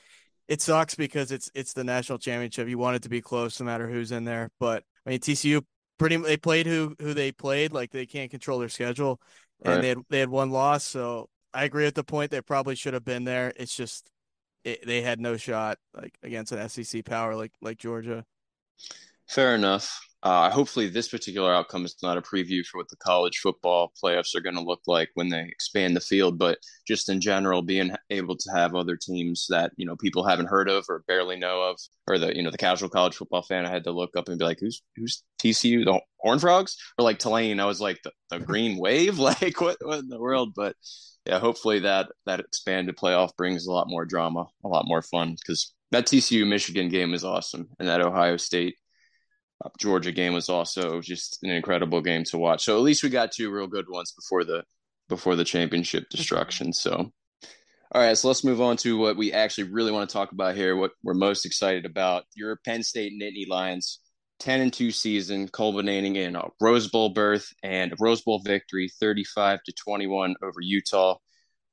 it 0.48 0.62
sucks 0.62 0.94
because 0.94 1.30
it's 1.30 1.50
it's 1.54 1.74
the 1.74 1.84
national 1.84 2.18
championship. 2.18 2.68
You 2.68 2.78
want 2.78 2.96
it 2.96 3.02
to 3.02 3.10
be 3.10 3.20
close 3.20 3.60
no 3.60 3.66
matter 3.66 3.86
who's 3.86 4.12
in 4.12 4.24
there. 4.24 4.50
But 4.58 4.82
I 5.06 5.10
mean 5.10 5.20
TCU 5.20 5.62
pretty 5.98 6.16
they 6.16 6.36
played 6.36 6.66
who 6.66 6.96
who 7.00 7.14
they 7.14 7.32
played. 7.32 7.72
Like 7.72 7.90
they 7.90 8.06
can't 8.06 8.30
control 8.30 8.58
their 8.58 8.68
schedule, 8.68 9.20
and 9.64 9.74
Right. 9.76 9.82
they 9.82 9.88
had 9.90 9.98
they 10.10 10.20
had 10.20 10.30
one 10.30 10.50
loss. 10.50 10.84
So 10.84 11.28
I 11.54 11.64
agree 11.64 11.84
with 11.84 11.94
the 11.94 12.04
point. 12.04 12.30
They 12.30 12.40
probably 12.42 12.74
should 12.74 12.94
have 12.94 13.04
been 13.04 13.24
there. 13.24 13.52
It's 13.56 13.74
just 13.76 14.10
it, 14.64 14.86
they 14.86 15.02
had 15.02 15.20
no 15.20 15.36
shot 15.36 15.78
like 15.94 16.18
against 16.22 16.52
an 16.52 16.58
SEC 16.60 17.02
power 17.02 17.34
like 17.36 17.52
like 17.62 17.78
Georgia. 17.78 18.24
Fair 19.26 19.54
enough. 19.54 20.00
Uh, 20.22 20.50
hopefully, 20.50 20.86
this 20.86 21.08
particular 21.08 21.52
outcome 21.54 21.86
is 21.86 21.96
not 22.02 22.18
a 22.18 22.22
preview 22.22 22.64
for 22.64 22.76
what 22.76 22.90
the 22.90 22.96
college 22.96 23.38
football 23.38 23.90
playoffs 24.02 24.34
are 24.36 24.42
going 24.42 24.54
to 24.54 24.60
look 24.60 24.82
like 24.86 25.08
when 25.14 25.30
they 25.30 25.40
expand 25.40 25.96
the 25.96 26.00
field, 26.00 26.38
but 26.38 26.58
just 26.86 27.08
in 27.08 27.22
general, 27.22 27.62
being 27.62 27.90
able 28.10 28.36
to 28.36 28.50
have 28.54 28.74
other 28.74 28.96
teams 28.96 29.46
that 29.48 29.72
you 29.76 29.86
know 29.86 29.96
people 29.96 30.22
haven't 30.22 30.50
heard 30.50 30.68
of 30.68 30.84
or 30.90 31.04
barely 31.08 31.36
know 31.36 31.62
of, 31.62 31.78
or 32.06 32.18
the 32.18 32.36
you 32.36 32.42
know 32.42 32.50
the 32.50 32.58
casual 32.58 32.90
college 32.90 33.14
football 33.16 33.40
fan, 33.40 33.64
I 33.64 33.70
had 33.70 33.84
to 33.84 33.92
look 33.92 34.10
up 34.14 34.28
and 34.28 34.38
be 34.38 34.44
like, 34.44 34.58
who's 34.60 34.82
who's 34.94 35.22
TCU, 35.42 35.86
the 35.86 35.98
Horn 36.18 36.38
Frogs, 36.38 36.76
or 36.98 37.04
like 37.04 37.18
Tulane? 37.18 37.58
I 37.58 37.64
was 37.64 37.80
like 37.80 38.00
the, 38.04 38.12
the 38.28 38.38
Green 38.44 38.76
Wave, 38.78 39.18
like 39.18 39.58
what 39.60 39.78
what 39.80 40.00
in 40.00 40.08
the 40.08 40.20
world? 40.20 40.52
But 40.54 40.76
yeah, 41.24 41.38
hopefully 41.38 41.78
that 41.80 42.08
that 42.26 42.40
expanded 42.40 42.96
playoff 42.96 43.34
brings 43.36 43.66
a 43.66 43.72
lot 43.72 43.88
more 43.88 44.04
drama, 44.04 44.46
a 44.64 44.68
lot 44.68 44.86
more 44.86 45.00
fun 45.00 45.30
because 45.30 45.72
that 45.92 46.06
TCU 46.06 46.46
Michigan 46.46 46.90
game 46.90 47.14
is 47.14 47.24
awesome, 47.24 47.70
and 47.78 47.88
that 47.88 48.02
Ohio 48.02 48.36
State 48.36 48.76
Georgia 49.78 50.12
game 50.12 50.32
was 50.32 50.48
also 50.48 51.00
just 51.00 51.38
an 51.42 51.50
incredible 51.50 52.00
game 52.00 52.24
to 52.24 52.38
watch. 52.38 52.64
So 52.64 52.76
at 52.76 52.82
least 52.82 53.02
we 53.02 53.10
got 53.10 53.32
two 53.32 53.50
real 53.50 53.66
good 53.66 53.88
ones 53.88 54.12
before 54.12 54.44
the 54.44 54.64
before 55.08 55.36
the 55.36 55.44
championship 55.44 56.04
mm-hmm. 56.04 56.16
destruction. 56.16 56.72
So 56.72 57.12
all 57.92 58.00
right, 58.00 58.16
so 58.16 58.28
let's 58.28 58.44
move 58.44 58.60
on 58.60 58.76
to 58.78 58.96
what 58.96 59.16
we 59.16 59.32
actually 59.32 59.64
really 59.64 59.90
want 59.90 60.08
to 60.08 60.12
talk 60.12 60.30
about 60.30 60.54
here. 60.54 60.76
What 60.76 60.92
we're 61.02 61.14
most 61.14 61.44
excited 61.44 61.84
about: 61.84 62.24
your 62.34 62.58
Penn 62.64 62.82
State 62.82 63.12
Nittany 63.20 63.48
Lions 63.48 64.00
10 64.40 64.60
and 64.60 64.72
2 64.72 64.90
season, 64.90 65.48
culminating 65.48 66.16
in 66.16 66.34
a 66.34 66.48
Rose 66.60 66.88
Bowl 66.88 67.10
berth 67.10 67.52
and 67.62 67.92
a 67.92 67.96
Rose 67.98 68.22
Bowl 68.22 68.40
victory, 68.44 68.90
35 69.00 69.62
to 69.64 69.72
21 69.72 70.34
over 70.42 70.60
Utah. 70.60 71.16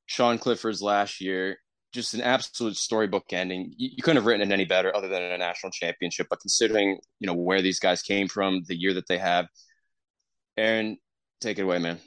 Sean 0.05 0.37
Clifford's 0.37 0.81
last 0.81 1.19
year, 1.19 1.57
just 1.97 2.13
an 2.13 2.21
absolute 2.21 2.77
storybook 2.77 3.25
ending. 3.33 3.73
You, 3.75 3.89
you, 3.95 4.03
couldn't 4.03 4.17
have 4.17 4.25
written 4.25 4.49
it 4.49 4.53
any 4.53 4.65
better 4.65 4.95
other 4.95 5.07
than 5.07 5.23
a 5.23 5.37
national 5.37 5.71
championship. 5.71 6.27
But 6.29 6.39
considering, 6.39 6.99
you 7.19 7.27
know, 7.27 7.33
where 7.33 7.61
these 7.61 7.79
guys 7.79 8.03
came 8.03 8.27
from, 8.27 8.61
the 8.67 8.75
year 8.75 8.93
that 8.93 9.07
they 9.07 9.17
have, 9.17 9.47
Aaron, 10.55 10.97
take 11.41 11.57
it 11.57 11.63
away, 11.63 11.79
man. 11.79 11.97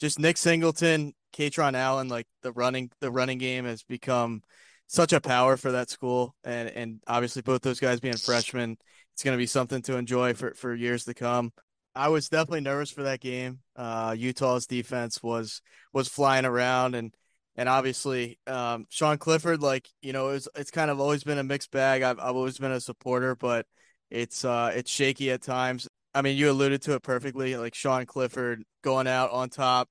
Just 0.00 0.18
Nick 0.18 0.36
Singleton, 0.36 1.14
Kaytron 1.32 1.74
Allen, 1.74 2.08
like 2.08 2.26
the 2.42 2.52
running 2.52 2.90
the 3.00 3.10
running 3.10 3.38
game 3.38 3.64
has 3.64 3.82
become 3.84 4.42
such 4.88 5.12
a 5.12 5.20
power 5.20 5.56
for 5.56 5.72
that 5.72 5.88
school. 5.88 6.34
And 6.44 6.68
and 6.68 7.00
obviously 7.06 7.42
both 7.42 7.62
those 7.62 7.80
guys 7.80 8.00
being 8.00 8.16
freshmen, 8.16 8.76
it's 9.14 9.22
gonna 9.22 9.36
be 9.36 9.46
something 9.46 9.82
to 9.82 9.96
enjoy 9.96 10.34
for, 10.34 10.52
for 10.54 10.74
years 10.74 11.04
to 11.04 11.14
come. 11.14 11.52
I 11.94 12.08
was 12.08 12.28
definitely 12.28 12.60
nervous 12.60 12.90
for 12.90 13.04
that 13.04 13.20
game. 13.20 13.60
Uh, 13.76 14.14
Utah's 14.18 14.66
defense 14.66 15.22
was 15.22 15.62
was 15.92 16.08
flying 16.08 16.44
around 16.44 16.94
and 16.94 17.14
and 17.58 17.68
obviously 17.68 18.38
um, 18.46 18.86
Sean 18.88 19.18
Clifford, 19.18 19.60
like 19.60 19.88
you 20.00 20.12
know, 20.12 20.28
it's 20.28 20.48
it's 20.54 20.70
kind 20.70 20.90
of 20.90 21.00
always 21.00 21.24
been 21.24 21.38
a 21.38 21.42
mixed 21.44 21.72
bag. 21.72 22.02
I've 22.02 22.20
I've 22.20 22.36
always 22.36 22.56
been 22.56 22.72
a 22.72 22.80
supporter, 22.80 23.34
but 23.34 23.66
it's 24.10 24.44
uh 24.44 24.72
it's 24.74 24.90
shaky 24.90 25.32
at 25.32 25.42
times. 25.42 25.88
I 26.14 26.22
mean, 26.22 26.38
you 26.38 26.50
alluded 26.50 26.82
to 26.82 26.94
it 26.94 27.02
perfectly. 27.02 27.56
Like 27.56 27.74
Sean 27.74 28.06
Clifford 28.06 28.62
going 28.82 29.08
out 29.08 29.32
on 29.32 29.50
top. 29.50 29.88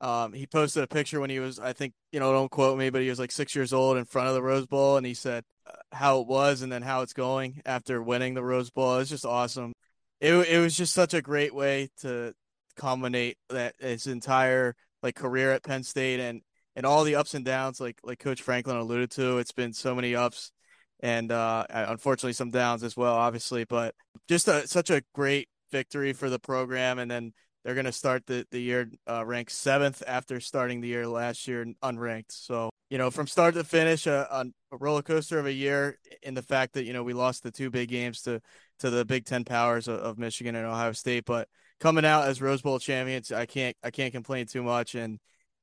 Um, 0.00 0.34
he 0.34 0.46
posted 0.46 0.82
a 0.84 0.86
picture 0.86 1.20
when 1.20 1.30
he 1.30 1.40
was, 1.40 1.58
I 1.58 1.72
think, 1.72 1.94
you 2.12 2.20
know, 2.20 2.30
don't 2.30 2.50
quote 2.50 2.78
me, 2.78 2.90
but 2.90 3.00
he 3.00 3.08
was 3.08 3.18
like 3.18 3.32
six 3.32 3.54
years 3.54 3.72
old 3.72 3.96
in 3.96 4.04
front 4.04 4.28
of 4.28 4.34
the 4.34 4.42
Rose 4.42 4.66
Bowl, 4.66 4.98
and 4.98 5.06
he 5.06 5.14
said 5.14 5.42
uh, 5.66 5.72
how 5.90 6.20
it 6.20 6.26
was 6.26 6.60
and 6.60 6.70
then 6.70 6.82
how 6.82 7.00
it's 7.00 7.14
going 7.14 7.62
after 7.64 8.02
winning 8.02 8.34
the 8.34 8.44
Rose 8.44 8.70
Bowl. 8.70 8.96
It 8.96 8.98
was 8.98 9.08
just 9.08 9.24
awesome. 9.24 9.72
It 10.20 10.34
it 10.34 10.60
was 10.60 10.76
just 10.76 10.92
such 10.92 11.14
a 11.14 11.22
great 11.22 11.54
way 11.54 11.88
to 12.02 12.34
culminate 12.76 13.38
that 13.48 13.74
his 13.78 14.06
entire 14.06 14.76
like 15.02 15.14
career 15.14 15.52
at 15.52 15.62
Penn 15.62 15.82
State 15.82 16.20
and 16.20 16.42
and 16.76 16.86
all 16.86 17.02
the 17.02 17.16
ups 17.16 17.34
and 17.34 17.44
downs, 17.44 17.80
like 17.80 17.98
like 18.04 18.20
Coach 18.20 18.42
Franklin 18.42 18.76
alluded 18.76 19.10
to. 19.12 19.38
It's 19.38 19.52
been 19.52 19.72
so 19.72 19.94
many 19.94 20.14
ups 20.14 20.52
and 21.00 21.32
uh, 21.32 21.66
unfortunately 21.70 22.34
some 22.34 22.50
downs 22.50 22.82
as 22.82 22.96
well, 22.96 23.14
obviously. 23.14 23.64
But 23.64 23.94
just 24.28 24.46
a, 24.48 24.68
such 24.68 24.90
a 24.90 25.02
great 25.14 25.48
victory 25.72 26.12
for 26.12 26.30
the 26.30 26.38
program, 26.38 26.98
and 26.98 27.10
then 27.10 27.32
they're 27.64 27.74
going 27.74 27.86
to 27.86 27.92
start 27.92 28.26
the 28.26 28.46
the 28.50 28.60
year 28.60 28.90
uh, 29.10 29.24
ranked 29.24 29.52
seventh 29.52 30.02
after 30.06 30.38
starting 30.38 30.80
the 30.80 30.88
year 30.88 31.08
last 31.08 31.48
year 31.48 31.64
unranked. 31.82 32.30
So 32.30 32.70
you 32.90 32.98
know, 32.98 33.10
from 33.10 33.26
start 33.26 33.54
to 33.54 33.64
finish, 33.64 34.06
a, 34.06 34.28
a 34.30 34.76
roller 34.76 35.02
coaster 35.02 35.38
of 35.38 35.46
a 35.46 35.52
year. 35.52 35.98
In 36.22 36.34
the 36.34 36.42
fact 36.42 36.74
that 36.74 36.84
you 36.84 36.92
know 36.92 37.02
we 37.02 37.14
lost 37.14 37.42
the 37.42 37.50
two 37.50 37.70
big 37.70 37.88
games 37.88 38.22
to 38.22 38.40
to 38.80 38.90
the 38.90 39.04
Big 39.04 39.24
Ten 39.24 39.44
powers 39.44 39.88
of, 39.88 39.98
of 40.00 40.18
Michigan 40.18 40.54
and 40.54 40.66
Ohio 40.66 40.92
State, 40.92 41.24
but 41.24 41.48
coming 41.80 42.04
out 42.04 42.28
as 42.28 42.40
Rose 42.40 42.62
Bowl 42.62 42.78
champions, 42.78 43.32
I 43.32 43.46
can't 43.46 43.76
I 43.82 43.90
can't 43.90 44.12
complain 44.12 44.46
too 44.46 44.62
much 44.62 44.94
and 44.94 45.18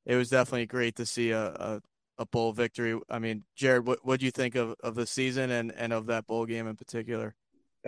it 0.06 0.16
was 0.16 0.30
definitely 0.30 0.66
great 0.66 0.96
to 0.96 1.06
see 1.06 1.30
a, 1.30 1.46
a, 1.46 1.80
a 2.18 2.26
bowl 2.26 2.52
victory. 2.52 2.98
I 3.08 3.18
mean, 3.18 3.44
Jared, 3.56 3.86
what 3.86 4.04
what 4.04 4.20
do 4.20 4.26
you 4.26 4.32
think 4.32 4.54
of, 4.54 4.74
of 4.82 4.94
the 4.94 5.06
season 5.06 5.50
and, 5.50 5.72
and 5.72 5.92
of 5.92 6.06
that 6.06 6.26
bowl 6.26 6.46
game 6.46 6.66
in 6.66 6.76
particular? 6.76 7.34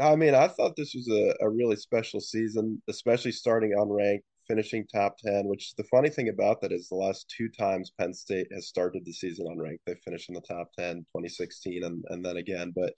I 0.01 0.15
mean, 0.15 0.35
I 0.35 0.49
thought 0.49 0.77
this 0.77 0.95
was 0.95 1.09
a, 1.09 1.35
a 1.41 1.49
really 1.49 1.77
special 1.77 2.21
season, 2.21 2.83
especially 2.89 3.33
starting 3.33 3.73
unranked, 3.73 4.25
finishing 4.47 4.87
top 4.87 5.17
10, 5.25 5.47
which 5.47 5.75
the 5.77 5.85
funny 5.85 6.11
thing 6.11 6.29
about 6.29 6.61
that 6.61 6.73
is 6.73 6.89
the 6.89 6.97
last 6.97 7.33
two 7.35 7.49
times 7.49 7.93
Penn 7.99 8.13
State 8.13 8.49
has 8.53 8.69
started 8.69 9.05
the 9.05 9.13
season 9.13 9.47
unranked, 9.47 9.81
they 9.87 9.95
finished 10.05 10.29
in 10.29 10.35
the 10.35 10.43
top 10.43 10.71
10, 10.79 10.97
2016, 10.97 11.83
and, 11.83 12.05
and 12.09 12.25
then 12.25 12.37
again. 12.37 12.73
But 12.77 12.93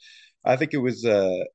I 0.44 0.56
think 0.56 0.74
it 0.74 0.78
was 0.78 1.04
a, 1.04 1.46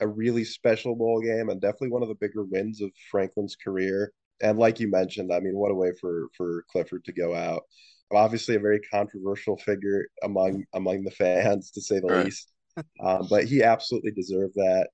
a 0.00 0.08
really 0.08 0.44
special 0.44 0.96
bowl 0.96 1.20
game 1.20 1.50
and 1.50 1.60
definitely 1.60 1.90
one 1.90 2.02
of 2.02 2.08
the 2.08 2.14
bigger 2.14 2.44
wins 2.44 2.80
of 2.80 2.90
Franklin's 3.10 3.56
career 3.56 4.12
and 4.42 4.58
like 4.58 4.80
you 4.80 4.90
mentioned, 4.90 5.32
I 5.32 5.40
mean, 5.40 5.56
what 5.56 5.70
a 5.70 5.74
way 5.74 5.92
for 6.00 6.28
for 6.36 6.64
Clifford 6.70 7.04
to 7.04 7.12
go 7.12 7.34
out. 7.34 7.62
Obviously, 8.12 8.56
a 8.56 8.60
very 8.60 8.80
controversial 8.80 9.56
figure 9.56 10.04
among 10.22 10.64
among 10.74 11.04
the 11.04 11.10
fans, 11.10 11.70
to 11.72 11.80
say 11.80 12.00
the 12.00 12.08
right. 12.08 12.24
least. 12.26 12.52
Um, 13.04 13.26
but 13.28 13.44
he 13.44 13.62
absolutely 13.62 14.12
deserved 14.12 14.54
that. 14.54 14.88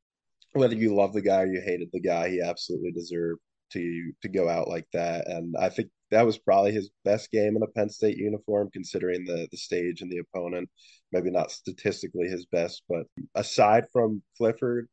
Whether 0.53 0.75
you 0.75 0.95
love 0.95 1.13
the 1.13 1.23
guy 1.23 1.43
or 1.43 1.47
you 1.47 1.61
hated 1.65 1.91
the 1.93 2.01
guy, 2.01 2.29
he 2.29 2.41
absolutely 2.41 2.93
deserved 2.93 3.41
to 3.73 4.13
to 4.23 4.29
go 4.29 4.49
out 4.49 4.69
like 4.69 4.87
that. 4.93 5.29
And 5.29 5.55
I 5.59 5.69
think 5.69 5.91
that 6.11 6.27
was 6.27 6.39
probably 6.39 6.73
his 6.73 6.91
best 7.05 7.31
game 7.31 7.57
in 7.57 7.63
a 7.63 7.67
Penn 7.69 7.91
State 7.91 8.17
uniform, 8.17 8.71
considering 8.73 9.25
the 9.25 9.49
the 9.51 9.57
stage 9.57 10.03
and 10.03 10.11
the 10.11 10.19
opponent. 10.19 10.69
Maybe 11.13 11.31
not 11.31 11.51
statistically 11.51 12.29
his 12.29 12.47
best, 12.47 12.83
but 12.89 13.07
aside 13.35 13.85
from 13.93 14.23
Clifford, 14.37 14.89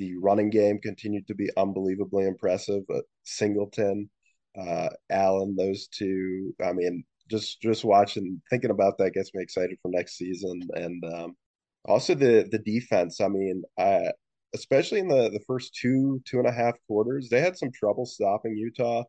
the 0.00 0.16
running 0.16 0.50
game 0.50 0.80
continued 0.80 1.26
to 1.28 1.34
be 1.34 1.50
unbelievably 1.56 2.26
impressive. 2.26 2.82
But 2.88 3.04
Singleton, 3.24 4.10
uh, 4.58 4.88
Allen, 5.10 5.54
those 5.56 5.86
two. 5.88 6.54
I 6.64 6.72
mean, 6.72 7.04
just 7.30 7.60
just 7.60 7.84
watching, 7.84 8.40
thinking 8.50 8.70
about 8.70 8.98
that 8.98 9.12
gets 9.12 9.32
me 9.34 9.42
excited 9.42 9.78
for 9.82 9.90
next 9.92 10.16
season. 10.16 10.62
And 10.74 11.04
um, 11.04 11.36
also 11.84 12.14
the 12.14 12.48
the 12.50 12.58
defense. 12.58 13.20
I 13.20 13.28
mean, 13.28 13.62
I, 13.78 14.10
especially 14.54 15.00
in 15.00 15.08
the 15.08 15.28
the 15.30 15.44
first 15.46 15.74
two 15.74 16.20
two 16.26 16.38
and 16.38 16.48
a 16.48 16.52
half 16.52 16.74
quarters, 16.88 17.28
they 17.28 17.40
had 17.40 17.58
some 17.58 17.70
trouble 17.70 18.06
stopping 18.06 18.56
Utah. 18.56 19.04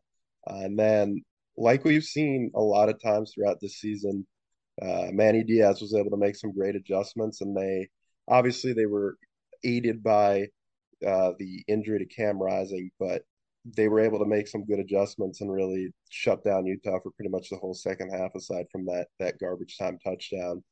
Uh, 0.48 0.60
and 0.64 0.78
then, 0.78 1.22
like 1.56 1.84
we've 1.84 2.04
seen 2.04 2.50
a 2.54 2.60
lot 2.60 2.90
of 2.90 3.02
times 3.02 3.32
throughout 3.34 3.58
this 3.62 3.78
season, 3.78 4.26
uh, 4.82 5.06
Manny 5.10 5.42
Diaz 5.42 5.80
was 5.80 5.94
able 5.94 6.10
to 6.10 6.16
make 6.18 6.36
some 6.36 6.52
great 6.52 6.76
adjustments, 6.76 7.40
and 7.40 7.56
they 7.56 7.88
obviously 8.28 8.74
they 8.74 8.86
were 8.86 9.16
aided 9.64 10.02
by 10.02 10.48
uh, 11.06 11.32
the 11.38 11.64
injury 11.68 11.98
to 11.98 12.06
Cam 12.06 12.38
Rising, 12.38 12.90
but 12.98 13.22
they 13.64 13.88
were 13.88 14.00
able 14.00 14.18
to 14.18 14.24
make 14.24 14.48
some 14.48 14.64
good 14.64 14.80
adjustments 14.80 15.40
and 15.40 15.52
really 15.52 15.92
shut 16.10 16.42
down 16.42 16.66
Utah 16.66 16.98
for 17.00 17.12
pretty 17.12 17.30
much 17.30 17.48
the 17.48 17.56
whole 17.56 17.74
second 17.74 18.10
half, 18.10 18.34
aside 18.34 18.66
from 18.72 18.84
that 18.86 19.08
that 19.18 19.38
garbage 19.38 19.76
time 19.78 19.98
touchdown. 20.04 20.62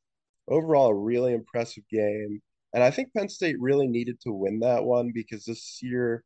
Overall, 0.48 0.88
a 0.88 0.94
really 0.94 1.32
impressive 1.32 1.84
game, 1.90 2.40
and 2.74 2.82
I 2.82 2.90
think 2.90 3.12
Penn 3.14 3.28
State 3.28 3.60
really 3.60 3.86
needed 3.86 4.20
to 4.22 4.32
win 4.32 4.60
that 4.60 4.84
one 4.84 5.12
because 5.14 5.44
this 5.44 5.80
year 5.82 6.24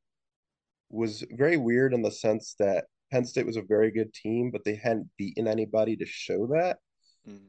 was 0.91 1.25
very 1.33 1.57
weird 1.57 1.93
in 1.93 2.03
the 2.03 2.11
sense 2.11 2.55
that 2.59 2.85
Penn 3.11 3.25
State 3.25 3.47
was 3.47 3.57
a 3.57 3.63
very 3.63 3.91
good 3.91 4.13
team, 4.15 4.51
but 4.51 4.65
they 4.65 4.75
hadn't 4.75 5.09
beaten 5.19 5.47
anybody 5.47 5.97
to 5.97 6.07
show 6.07 6.47
that. 6.47 6.79
Mm-hmm. 7.29 7.45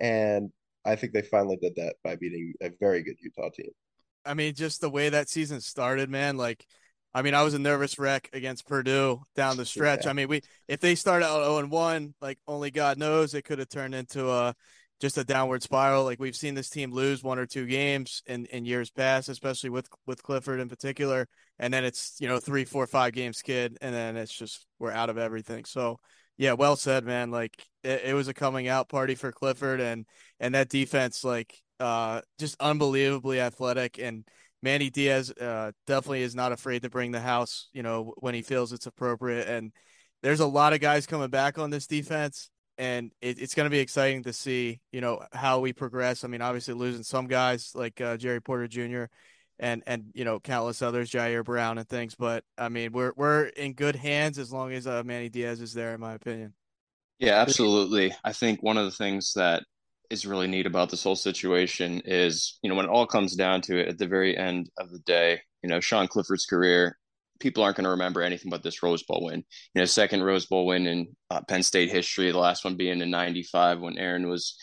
And 0.00 0.50
I 0.84 0.96
think 0.96 1.12
they 1.12 1.22
finally 1.22 1.56
did 1.56 1.74
that 1.76 1.96
by 2.04 2.16
beating 2.16 2.54
a 2.62 2.70
very 2.80 3.02
good 3.02 3.16
Utah 3.20 3.50
team. 3.50 3.70
I 4.28 4.34
mean, 4.34 4.54
just 4.54 4.80
the 4.80 4.90
way 4.90 5.08
that 5.08 5.28
season 5.28 5.60
started, 5.60 6.10
man. 6.10 6.36
Like, 6.36 6.64
I 7.14 7.22
mean, 7.22 7.34
I 7.34 7.42
was 7.42 7.54
a 7.54 7.58
nervous 7.58 7.98
wreck 7.98 8.28
against 8.32 8.66
Purdue 8.66 9.22
down 9.34 9.56
the 9.56 9.64
stretch. 9.64 10.04
Yeah. 10.04 10.10
I 10.10 10.12
mean, 10.12 10.28
we 10.28 10.42
if 10.68 10.80
they 10.80 10.94
started 10.94 11.26
out 11.26 11.44
0 11.44 11.58
and 11.58 11.70
1, 11.70 12.14
like 12.20 12.38
only 12.46 12.70
God 12.70 12.98
knows, 12.98 13.34
it 13.34 13.42
could 13.42 13.58
have 13.58 13.68
turned 13.68 13.94
into 13.94 14.30
a 14.30 14.54
just 15.00 15.16
a 15.16 15.24
downward 15.24 15.62
spiral. 15.62 16.04
Like 16.04 16.20
we've 16.20 16.36
seen 16.36 16.54
this 16.54 16.68
team 16.68 16.92
lose 16.92 17.22
one 17.22 17.38
or 17.38 17.46
two 17.46 17.66
games 17.66 18.22
in, 18.26 18.46
in 18.46 18.64
years 18.64 18.90
past, 18.90 19.28
especially 19.28 19.70
with 19.70 19.88
with 20.06 20.22
Clifford 20.22 20.60
in 20.60 20.68
particular. 20.68 21.26
And 21.58 21.72
then 21.72 21.84
it's 21.84 22.16
you 22.20 22.28
know 22.28 22.38
three, 22.38 22.64
four, 22.64 22.86
five 22.86 23.12
games 23.14 23.40
kid, 23.42 23.78
and 23.80 23.94
then 23.94 24.16
it's 24.16 24.36
just 24.36 24.66
we're 24.78 24.92
out 24.92 25.10
of 25.10 25.18
everything. 25.18 25.64
So 25.64 25.98
yeah, 26.36 26.52
well 26.52 26.76
said, 26.76 27.04
man. 27.04 27.30
Like 27.30 27.54
it, 27.82 28.02
it 28.06 28.14
was 28.14 28.28
a 28.28 28.34
coming 28.34 28.68
out 28.68 28.88
party 28.88 29.14
for 29.14 29.32
Clifford, 29.32 29.80
and 29.80 30.06
and 30.38 30.54
that 30.54 30.68
defense, 30.68 31.24
like 31.24 31.54
uh, 31.80 32.20
just 32.38 32.56
unbelievably 32.60 33.40
athletic. 33.40 33.98
And 33.98 34.24
Manny 34.62 34.90
Diaz 34.90 35.30
uh, 35.30 35.72
definitely 35.86 36.22
is 36.22 36.34
not 36.34 36.52
afraid 36.52 36.82
to 36.82 36.90
bring 36.90 37.12
the 37.12 37.20
house, 37.20 37.68
you 37.72 37.82
know, 37.82 38.14
when 38.18 38.34
he 38.34 38.42
feels 38.42 38.72
it's 38.72 38.86
appropriate. 38.86 39.48
And 39.48 39.72
there's 40.22 40.40
a 40.40 40.46
lot 40.46 40.72
of 40.72 40.80
guys 40.80 41.06
coming 41.06 41.30
back 41.30 41.58
on 41.58 41.70
this 41.70 41.86
defense. 41.86 42.50
And 42.76 43.10
it, 43.20 43.40
it's 43.40 43.54
going 43.54 43.66
to 43.66 43.70
be 43.70 43.80
exciting 43.80 44.22
to 44.24 44.32
see, 44.32 44.80
you 44.92 45.00
know, 45.00 45.20
how 45.32 45.60
we 45.60 45.72
progress. 45.72 46.22
I 46.22 46.28
mean, 46.28 46.42
obviously 46.42 46.74
losing 46.74 47.02
some 47.02 47.26
guys 47.26 47.72
like 47.74 48.00
uh, 48.00 48.16
Joey 48.16 48.40
Porter 48.40 48.68
Jr. 48.68 49.04
and 49.58 49.82
and 49.84 50.04
you 50.14 50.24
know 50.24 50.38
countless 50.38 50.80
others, 50.80 51.10
Ji'Ayir 51.10 51.44
Brown 51.44 51.78
and 51.78 51.88
things. 51.88 52.14
But 52.14 52.44
I 52.56 52.68
mean, 52.68 52.92
we're 52.92 53.12
we're 53.16 53.46
in 53.46 53.72
good 53.72 53.96
hands 53.96 54.38
as 54.38 54.52
long 54.52 54.72
as 54.72 54.86
uh, 54.86 55.02
Manny 55.04 55.28
Diaz 55.28 55.60
is 55.60 55.74
there, 55.74 55.92
in 55.92 56.00
my 56.00 56.14
opinion. 56.14 56.54
Yeah, 57.18 57.40
absolutely. 57.40 58.14
I 58.22 58.32
think 58.32 58.62
one 58.62 58.76
of 58.76 58.84
the 58.84 58.92
things 58.92 59.32
that 59.34 59.64
is 60.10 60.26
really 60.26 60.46
neat 60.46 60.66
about 60.66 60.90
this 60.90 61.04
whole 61.04 61.16
situation 61.16 62.00
is, 62.04 62.58
you 62.62 62.70
know, 62.70 62.76
when 62.76 62.86
it 62.86 62.90
all 62.90 63.06
comes 63.06 63.36
down 63.36 63.60
to 63.62 63.78
it 63.78 63.88
at 63.88 63.98
the 63.98 64.06
very 64.06 64.36
end 64.36 64.70
of 64.78 64.90
the 64.90 65.00
day, 65.00 65.40
you 65.62 65.68
know, 65.68 65.80
Sean 65.80 66.08
Clifford's 66.08 66.46
career, 66.46 66.96
people 67.40 67.62
aren't 67.62 67.76
going 67.76 67.84
to 67.84 67.90
remember 67.90 68.22
anything 68.22 68.50
but 68.50 68.62
this 68.62 68.82
Rose 68.82 69.02
Bowl 69.02 69.24
win. 69.24 69.44
You 69.74 69.80
know, 69.80 69.84
second 69.84 70.22
Rose 70.22 70.46
Bowl 70.46 70.66
win 70.66 70.86
in 70.86 71.08
uh, 71.30 71.40
Penn 71.48 71.62
State 71.62 71.90
history, 71.90 72.30
the 72.30 72.38
last 72.38 72.64
one 72.64 72.76
being 72.76 73.00
in 73.00 73.10
95 73.10 73.80
when 73.80 73.98
Aaron 73.98 74.28
was 74.28 74.56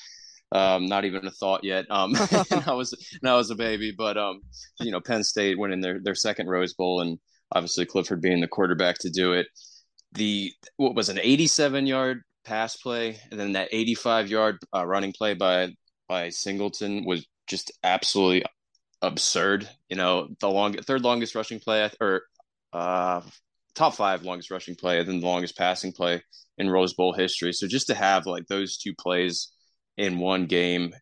um, 0.51 0.87
not 0.87 1.05
even 1.05 1.25
a 1.27 1.31
thought 1.31 1.63
yet. 1.63 1.85
Um, 1.89 2.15
and 2.51 2.63
I 2.65 2.73
was, 2.73 2.93
and 3.21 3.29
I 3.29 3.35
was 3.35 3.51
a 3.51 3.55
baby, 3.55 3.93
but, 3.95 4.17
um, 4.17 4.41
you 4.79 4.91
know, 4.91 5.01
Penn 5.01 5.23
State 5.23 5.59
winning 5.59 5.81
their, 5.81 5.99
their 6.01 6.15
second 6.15 6.47
Rose 6.47 6.73
Bowl 6.73 7.01
and 7.01 7.19
obviously 7.53 7.85
Clifford 7.85 8.21
being 8.21 8.41
the 8.41 8.47
quarterback 8.47 8.97
to 8.99 9.09
do 9.09 9.33
it. 9.33 9.47
The, 10.13 10.51
what 10.77 10.95
was 10.95 11.09
an 11.09 11.19
87 11.19 11.85
yard 11.85 12.23
pass 12.45 12.77
play, 12.77 13.19
and 13.31 13.39
then 13.39 13.53
that 13.53 13.69
85 13.71 14.29
yard 14.29 14.57
uh, 14.73 14.85
running 14.85 15.13
play 15.13 15.33
by 15.33 15.73
by 16.07 16.29
Singleton 16.29 17.05
was 17.05 17.25
just 17.47 17.71
absolutely 17.83 18.43
absurd. 19.01 19.69
You 19.89 19.97
know, 19.97 20.29
the 20.39 20.49
long 20.49 20.73
third 20.73 21.01
longest 21.01 21.35
rushing 21.35 21.59
play 21.59 21.89
or 21.99 22.23
uh, 22.73 23.21
top 23.75 23.95
five 23.95 24.23
longest 24.23 24.51
rushing 24.51 24.75
play, 24.75 24.99
and 24.99 25.07
then 25.07 25.19
the 25.19 25.27
longest 25.27 25.57
passing 25.57 25.91
play 25.91 26.21
in 26.57 26.69
Rose 26.69 26.93
Bowl 26.93 27.13
history. 27.13 27.53
So 27.53 27.67
just 27.67 27.87
to 27.87 27.95
have 27.95 28.25
like 28.25 28.47
those 28.47 28.77
two 28.77 28.93
plays 28.95 29.51
in 29.97 30.19
one 30.19 30.45
game, 30.45 30.93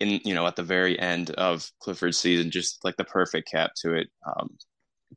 in 0.00 0.20
you 0.24 0.34
know 0.34 0.46
at 0.46 0.56
the 0.56 0.62
very 0.62 0.98
end 0.98 1.30
of 1.30 1.70
Clifford's 1.80 2.18
season, 2.18 2.50
just 2.50 2.84
like 2.84 2.96
the 2.96 3.04
perfect 3.04 3.50
cap 3.50 3.72
to 3.82 3.94
it. 3.94 4.08
Um, 4.26 4.56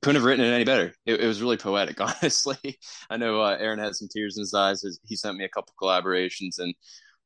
couldn't 0.02 0.16
have 0.16 0.26
written 0.26 0.46
it 0.46 0.54
any 0.54 0.64
better. 0.64 0.94
It, 1.06 1.22
it 1.22 1.28
was 1.28 1.42
really 1.42 1.58
poetic, 1.58 2.00
honestly. 2.22 2.80
I 3.10 3.18
know 3.18 3.42
uh, 3.42 3.58
Aaron 3.60 3.80
had 3.80 3.96
some 3.96 4.08
tears 4.08 4.38
in 4.38 4.42
his 4.42 4.54
eyes. 4.54 4.84
He 5.04 5.16
sent 5.16 5.38
me 5.38 5.44
a 5.44 5.50
couple 5.50 5.74
collaborations, 5.82 6.60
and 6.60 6.74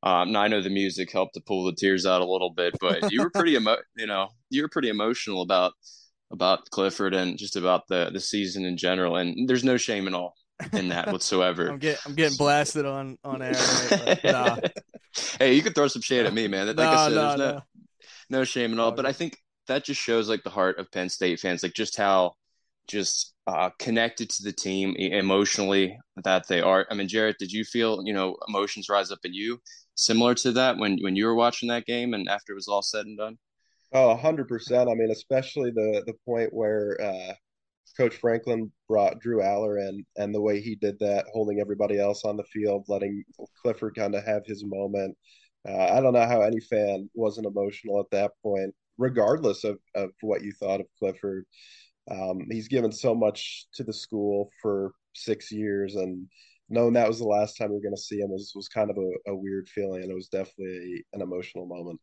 um, 0.02 0.36
I 0.36 0.48
know 0.48 0.60
the 0.60 0.70
music 0.70 1.10
helped 1.12 1.34
to 1.34 1.40
pull 1.40 1.64
the 1.64 1.74
tears 1.74 2.04
out 2.04 2.20
a 2.20 2.26
little 2.26 2.50
bit. 2.50 2.76
But 2.80 3.10
you 3.12 3.22
were 3.22 3.30
pretty 3.30 3.54
emo- 3.54 3.76
you 3.96 4.06
know, 4.06 4.28
you 4.50 4.62
were 4.62 4.68
pretty 4.68 4.88
emotional 4.88 5.42
about 5.42 5.72
about 6.30 6.68
Clifford 6.70 7.14
and 7.14 7.38
just 7.38 7.56
about 7.56 7.86
the 7.88 8.10
the 8.12 8.20
season 8.20 8.64
in 8.64 8.76
general. 8.76 9.16
And 9.16 9.48
there's 9.48 9.64
no 9.64 9.76
shame 9.76 10.08
at 10.08 10.14
all 10.14 10.34
in 10.72 10.88
that 10.88 11.06
whatsoever. 11.12 11.68
I'm 11.68 11.78
getting 11.78 12.00
I'm 12.06 12.14
getting 12.14 12.36
blasted 12.36 12.86
on 12.86 13.18
on 13.24 13.40
air. 13.40 13.52
Right? 13.52 14.24
nah. 14.24 14.56
hey, 15.38 15.54
you 15.54 15.62
can 15.62 15.72
throw 15.72 15.88
some 15.88 16.02
shade 16.02 16.26
at 16.26 16.34
me, 16.34 16.48
man. 16.48 16.66
Like 16.66 16.76
no, 16.76 16.90
I 16.90 17.08
said, 17.08 17.14
no. 17.14 17.36
no 17.36 17.60
no 18.30 18.44
shame 18.44 18.72
at 18.72 18.78
all. 18.78 18.92
But 18.92 19.06
I 19.06 19.12
think 19.12 19.38
that 19.68 19.84
just 19.84 20.00
shows 20.00 20.28
like 20.28 20.42
the 20.42 20.50
heart 20.50 20.78
of 20.78 20.90
Penn 20.90 21.08
State 21.08 21.40
fans, 21.40 21.62
like 21.62 21.72
just 21.72 21.96
how 21.96 22.34
just 22.86 23.34
uh, 23.46 23.70
connected 23.78 24.30
to 24.30 24.42
the 24.42 24.52
team 24.52 24.94
emotionally 24.96 25.98
that 26.24 26.48
they 26.48 26.60
are. 26.60 26.86
I 26.90 26.94
mean, 26.94 27.08
Jarrett, 27.08 27.36
did 27.38 27.52
you 27.52 27.64
feel 27.64 28.02
you 28.04 28.12
know 28.12 28.36
emotions 28.48 28.88
rise 28.88 29.10
up 29.10 29.20
in 29.24 29.34
you 29.34 29.60
similar 29.96 30.34
to 30.34 30.52
that 30.52 30.78
when 30.78 30.98
when 31.00 31.16
you 31.16 31.26
were 31.26 31.34
watching 31.34 31.68
that 31.68 31.86
game 31.86 32.14
and 32.14 32.28
after 32.28 32.52
it 32.52 32.56
was 32.56 32.68
all 32.68 32.82
said 32.82 33.06
and 33.06 33.18
done? 33.18 33.38
Oh, 33.92 34.16
hundred 34.16 34.48
percent. 34.48 34.88
I 34.88 34.94
mean, 34.94 35.10
especially 35.10 35.70
the 35.70 36.02
the 36.06 36.14
point 36.26 36.52
where 36.52 37.00
uh, 37.00 37.34
Coach 37.96 38.16
Franklin 38.16 38.72
brought 38.88 39.20
Drew 39.20 39.40
Allar 39.40 39.88
in, 39.88 40.04
and 40.16 40.34
the 40.34 40.40
way 40.40 40.60
he 40.60 40.74
did 40.74 40.98
that, 40.98 41.26
holding 41.32 41.60
everybody 41.60 41.98
else 41.98 42.24
on 42.24 42.36
the 42.36 42.44
field, 42.44 42.84
letting 42.88 43.24
Clifford 43.62 43.94
kind 43.94 44.14
of 44.14 44.24
have 44.24 44.44
his 44.46 44.64
moment. 44.64 45.16
Uh, 45.66 45.92
I 45.92 46.00
don't 46.00 46.12
know 46.12 46.26
how 46.26 46.42
any 46.42 46.60
fan 46.60 47.08
wasn't 47.14 47.46
emotional 47.46 48.00
at 48.00 48.10
that 48.10 48.32
point, 48.42 48.74
regardless 48.98 49.64
of, 49.64 49.78
of 49.94 50.10
what 50.20 50.42
you 50.42 50.52
thought 50.52 50.80
of 50.80 50.86
Clifford. 50.98 51.46
Um, 52.10 52.46
he's 52.50 52.68
given 52.68 52.92
so 52.92 53.14
much 53.14 53.66
to 53.74 53.84
the 53.84 53.92
school 53.92 54.50
for 54.60 54.92
six 55.14 55.50
years, 55.50 55.94
and 55.94 56.26
knowing 56.68 56.94
that 56.94 57.08
was 57.08 57.18
the 57.18 57.26
last 57.26 57.56
time 57.56 57.70
we 57.70 57.76
are 57.76 57.80
going 57.80 57.94
to 57.94 58.00
see 58.00 58.20
him 58.20 58.30
was 58.30 58.52
was 58.54 58.68
kind 58.68 58.90
of 58.90 58.96
a, 58.98 59.30
a 59.30 59.34
weird 59.34 59.68
feeling, 59.68 60.02
and 60.02 60.10
it 60.10 60.14
was 60.14 60.28
definitely 60.28 61.04
an 61.12 61.22
emotional 61.22 61.66
moment. 61.66 62.00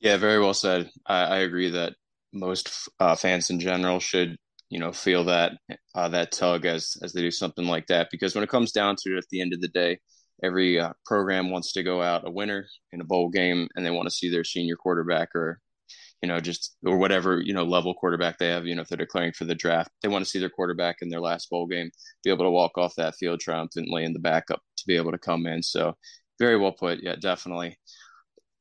Yeah, 0.00 0.16
very 0.16 0.40
well 0.40 0.54
said. 0.54 0.90
I, 1.06 1.24
I 1.24 1.38
agree 1.38 1.70
that 1.70 1.94
most 2.32 2.88
uh, 3.00 3.16
fans 3.16 3.50
in 3.50 3.60
general 3.60 4.00
should, 4.00 4.36
you 4.70 4.78
know, 4.78 4.92
feel 4.92 5.24
that 5.24 5.52
uh, 5.94 6.08
that 6.08 6.32
tug 6.32 6.64
as 6.64 6.96
as 7.02 7.12
they 7.12 7.20
do 7.20 7.30
something 7.30 7.66
like 7.66 7.86
that. 7.88 8.08
Because 8.10 8.34
when 8.34 8.44
it 8.44 8.50
comes 8.50 8.72
down 8.72 8.96
to 9.02 9.14
it, 9.14 9.18
at 9.18 9.28
the 9.30 9.42
end 9.42 9.52
of 9.52 9.60
the 9.60 9.68
day, 9.68 9.98
every 10.42 10.80
uh, 10.80 10.92
program 11.04 11.50
wants 11.50 11.72
to 11.72 11.82
go 11.82 12.00
out 12.00 12.26
a 12.26 12.30
winner 12.30 12.66
in 12.92 13.00
a 13.00 13.04
bowl 13.04 13.28
game, 13.28 13.68
and 13.76 13.84
they 13.84 13.90
want 13.90 14.08
to 14.08 14.14
see 14.14 14.30
their 14.30 14.44
senior 14.44 14.76
quarterback 14.76 15.34
or, 15.34 15.60
you 16.22 16.28
know, 16.28 16.40
just 16.40 16.76
or 16.84 16.98
whatever 16.98 17.40
you 17.40 17.54
know 17.54 17.64
level 17.64 17.94
quarterback 17.94 18.38
they 18.38 18.48
have. 18.48 18.66
You 18.66 18.74
know, 18.74 18.82
if 18.82 18.88
they're 18.88 18.98
declaring 18.98 19.32
for 19.32 19.44
the 19.44 19.54
draft, 19.54 19.90
they 20.02 20.08
want 20.08 20.24
to 20.24 20.30
see 20.30 20.38
their 20.38 20.50
quarterback 20.50 20.96
in 21.02 21.08
their 21.08 21.20
last 21.20 21.50
bowl 21.50 21.66
game 21.66 21.90
be 22.24 22.30
able 22.30 22.44
to 22.44 22.50
walk 22.50 22.78
off 22.78 22.94
that 22.96 23.16
field 23.16 23.40
triumphantly 23.40 24.04
in 24.04 24.12
the 24.12 24.18
backup 24.18 24.60
to 24.78 24.84
be 24.86 24.96
able 24.96 25.12
to 25.12 25.18
come 25.18 25.46
in. 25.46 25.62
So, 25.62 25.96
very 26.38 26.56
well 26.56 26.72
put. 26.72 27.00
Yeah, 27.02 27.16
definitely 27.16 27.78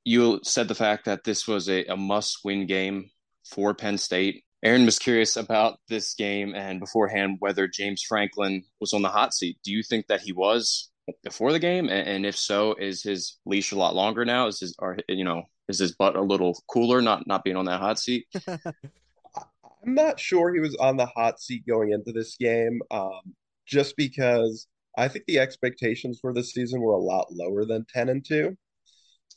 you 0.09 0.39
said 0.43 0.67
the 0.67 0.75
fact 0.75 1.05
that 1.05 1.23
this 1.23 1.47
was 1.47 1.69
a, 1.69 1.85
a 1.85 1.95
must 1.95 2.39
win 2.43 2.65
game 2.65 3.09
for 3.45 3.73
Penn 3.73 3.97
State. 3.97 4.43
Aaron 4.63 4.85
was 4.85 4.99
curious 4.99 5.37
about 5.37 5.77
this 5.87 6.13
game 6.15 6.53
and 6.55 6.79
beforehand 6.79 7.37
whether 7.39 7.67
James 7.67 8.01
Franklin 8.01 8.63
was 8.79 8.93
on 8.93 9.03
the 9.03 9.09
hot 9.09 9.33
seat. 9.33 9.57
Do 9.63 9.71
you 9.71 9.83
think 9.83 10.07
that 10.07 10.21
he 10.21 10.33
was 10.33 10.89
before 11.23 11.51
the 11.51 11.59
game? 11.59 11.89
And, 11.89 12.07
and 12.07 12.25
if 12.25 12.35
so, 12.35 12.73
is 12.73 13.03
his 13.03 13.37
leash 13.45 13.71
a 13.71 13.77
lot 13.77 13.95
longer 13.95 14.25
now? 14.25 14.47
Is 14.47 14.59
his, 14.59 14.75
or, 14.79 14.97
you 15.07 15.23
know, 15.23 15.43
is 15.69 15.79
his 15.79 15.95
butt 15.95 16.15
a 16.15 16.21
little 16.21 16.61
cooler 16.67 17.01
not 17.01 17.25
not 17.27 17.43
being 17.43 17.55
on 17.55 17.65
that 17.65 17.79
hot 17.79 17.99
seat? 17.99 18.25
I'm 18.47 19.93
not 19.93 20.19
sure 20.19 20.53
he 20.53 20.59
was 20.59 20.75
on 20.75 20.97
the 20.97 21.05
hot 21.05 21.39
seat 21.39 21.63
going 21.65 21.93
into 21.93 22.11
this 22.11 22.35
game, 22.35 22.81
um, 22.91 23.21
just 23.65 23.95
because 23.95 24.67
I 24.97 25.07
think 25.07 25.25
the 25.25 25.39
expectations 25.39 26.19
for 26.19 26.33
this 26.33 26.51
season 26.51 26.81
were 26.81 26.93
a 26.93 26.99
lot 26.99 27.27
lower 27.31 27.63
than 27.63 27.85
ten 27.93 28.09
and 28.09 28.25
two. 28.25 28.57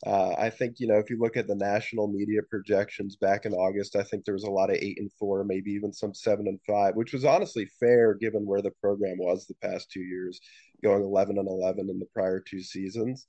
Uh, 0.05 0.33
I 0.37 0.49
think 0.49 0.79
you 0.79 0.87
know 0.87 0.97
if 0.97 1.09
you 1.09 1.17
look 1.17 1.37
at 1.37 1.47
the 1.47 1.55
national 1.55 2.07
media 2.07 2.41
projections 2.49 3.15
back 3.15 3.45
in 3.45 3.53
August, 3.53 3.95
I 3.95 4.03
think 4.03 4.25
there 4.25 4.33
was 4.33 4.43
a 4.43 4.51
lot 4.51 4.69
of 4.69 4.77
eight 4.77 4.99
and 4.99 5.11
four, 5.17 5.45
maybe 5.45 5.71
even 5.71 5.93
some 5.93 6.13
seven 6.13 6.47
and 6.47 6.59
five, 6.67 6.95
which 6.95 7.13
was 7.13 7.23
honestly 7.23 7.69
fair 7.79 8.15
given 8.15 8.45
where 8.45 8.61
the 8.61 8.73
program 8.81 9.17
was 9.17 9.45
the 9.45 9.67
past 9.67 9.91
two 9.91 10.01
years, 10.01 10.41
going 10.83 11.03
eleven 11.03 11.37
and 11.37 11.47
eleven 11.47 11.89
in 11.89 11.99
the 11.99 12.07
prior 12.13 12.41
two 12.41 12.61
seasons. 12.61 13.25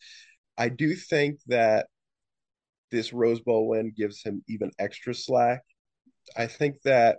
I 0.56 0.68
do 0.68 0.94
think 0.94 1.40
that 1.46 1.86
this 2.90 3.12
Rose 3.12 3.40
Bowl 3.40 3.68
win 3.68 3.92
gives 3.96 4.22
him 4.22 4.42
even 4.48 4.70
extra 4.78 5.14
slack. 5.14 5.62
I 6.36 6.46
think 6.46 6.76
that 6.84 7.18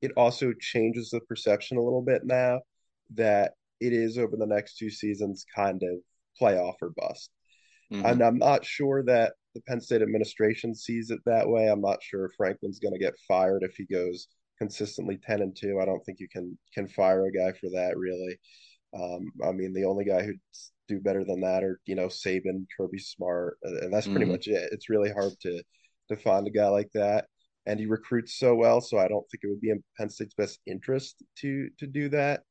it 0.00 0.12
also 0.16 0.52
changes 0.60 1.10
the 1.10 1.20
perception 1.20 1.76
a 1.76 1.82
little 1.82 2.02
bit 2.02 2.22
now 2.24 2.60
that 3.14 3.52
it 3.80 3.92
is 3.92 4.18
over 4.18 4.36
the 4.36 4.46
next 4.46 4.76
two 4.76 4.90
seasons 4.90 5.44
kind 5.54 5.82
of 5.82 5.98
playoff 6.40 6.74
or 6.80 6.92
bust. 6.96 7.30
Mm-hmm. 7.92 8.06
And 8.06 8.22
I'm 8.22 8.38
not 8.38 8.64
sure 8.64 9.02
that 9.04 9.34
the 9.54 9.60
Penn 9.62 9.80
State 9.80 10.02
administration 10.02 10.74
sees 10.74 11.10
it 11.10 11.20
that 11.26 11.48
way. 11.48 11.68
I'm 11.68 11.80
not 11.80 12.02
sure 12.02 12.24
if 12.24 12.32
Franklin's 12.36 12.78
going 12.78 12.94
to 12.94 13.00
get 13.00 13.14
fired 13.28 13.62
if 13.62 13.74
he 13.76 13.84
goes 13.84 14.28
consistently 14.58 15.18
10 15.24 15.42
and 15.42 15.56
2. 15.56 15.80
I 15.80 15.84
don't 15.84 16.02
think 16.04 16.20
you 16.20 16.28
can 16.28 16.56
can 16.72 16.88
fire 16.88 17.26
a 17.26 17.32
guy 17.32 17.52
for 17.52 17.68
that 17.74 17.96
really. 17.96 18.38
Um, 18.94 19.32
I 19.44 19.52
mean, 19.52 19.72
the 19.72 19.84
only 19.84 20.04
guy 20.04 20.22
who 20.22 20.34
do 20.88 21.00
better 21.00 21.24
than 21.24 21.40
that 21.40 21.62
or 21.64 21.80
you 21.86 21.94
know 21.94 22.08
Saban, 22.08 22.66
Kirby 22.76 22.98
Smart, 22.98 23.58
and 23.62 23.92
that's 23.92 24.06
pretty 24.06 24.24
mm-hmm. 24.24 24.32
much 24.32 24.48
it. 24.48 24.70
It's 24.72 24.90
really 24.90 25.10
hard 25.10 25.32
to 25.42 25.62
to 26.08 26.16
find 26.16 26.46
a 26.46 26.50
guy 26.50 26.68
like 26.68 26.90
that, 26.94 27.26
and 27.66 27.78
he 27.78 27.86
recruits 27.86 28.38
so 28.38 28.54
well. 28.54 28.80
So 28.80 28.98
I 28.98 29.08
don't 29.08 29.28
think 29.30 29.44
it 29.44 29.48
would 29.48 29.60
be 29.60 29.70
in 29.70 29.82
Penn 29.98 30.10
State's 30.10 30.34
best 30.34 30.60
interest 30.66 31.22
to 31.38 31.68
to 31.78 31.86
do 31.86 32.08
that. 32.10 32.42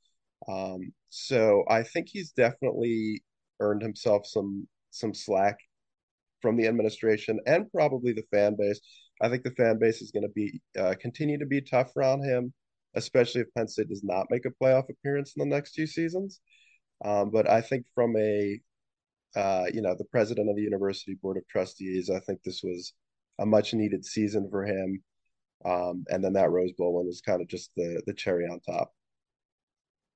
Um, 0.48 0.94
so 1.10 1.64
I 1.70 1.84
think 1.84 2.08
he's 2.10 2.32
definitely 2.32 3.24
earned 3.60 3.82
himself 3.82 4.26
some 4.26 4.68
some 4.92 5.14
slack 5.14 5.58
from 6.42 6.58
the 6.58 6.68
administration 6.68 7.40
and 7.46 7.72
probably 7.72 8.14
the 8.14 8.26
fan 8.32 8.56
base. 8.58 8.80
I 9.22 9.30
think 9.30 9.44
the 9.44 9.52
fan 9.52 9.78
base 9.78 10.02
is 10.02 10.12
going 10.12 10.24
to 10.24 10.30
be 10.30 10.62
uh, 10.78 10.96
continue 11.00 11.38
to 11.38 11.46
be 11.46 11.62
tough 11.62 11.96
around 11.96 12.24
him, 12.24 12.54
especially 12.96 13.42
if 13.42 13.54
Penn 13.56 13.68
State 13.68 13.90
does 13.90 14.04
not 14.04 14.28
make 14.32 14.46
a 14.46 14.64
playoff 14.64 14.90
appearance 14.90 15.34
in 15.38 15.48
the 15.48 15.56
next 15.56 15.74
two 15.74 15.86
seasons. 15.86 16.42
Um, 17.04 17.32
but 17.32 17.50
I 17.50 17.62
think 17.62 17.86
from 17.96 18.16
a 18.18 18.60
uh, 19.36 19.66
you 19.74 19.82
know 19.82 19.96
the 19.98 20.06
president 20.06 20.50
of 20.50 20.56
the 20.56 20.62
university 20.62 21.16
board 21.22 21.38
of 21.38 21.48
trustees, 21.48 22.10
I 22.10 22.20
think 22.20 22.44
this 22.44 22.62
was 22.64 22.94
a 23.40 23.46
much 23.46 23.74
needed 23.74 24.06
season 24.06 24.48
for 24.50 24.66
him. 24.66 25.02
Um, 25.64 26.06
and 26.10 26.24
then 26.24 26.34
that 26.34 26.50
Rose 26.50 26.72
Bowl 26.74 26.94
one 26.94 27.06
was 27.06 27.22
kind 27.22 27.42
of 27.42 27.48
just 27.48 27.72
the 27.76 28.02
the 28.06 28.14
cherry 28.14 28.46
on 28.46 28.60
top. 28.60 28.92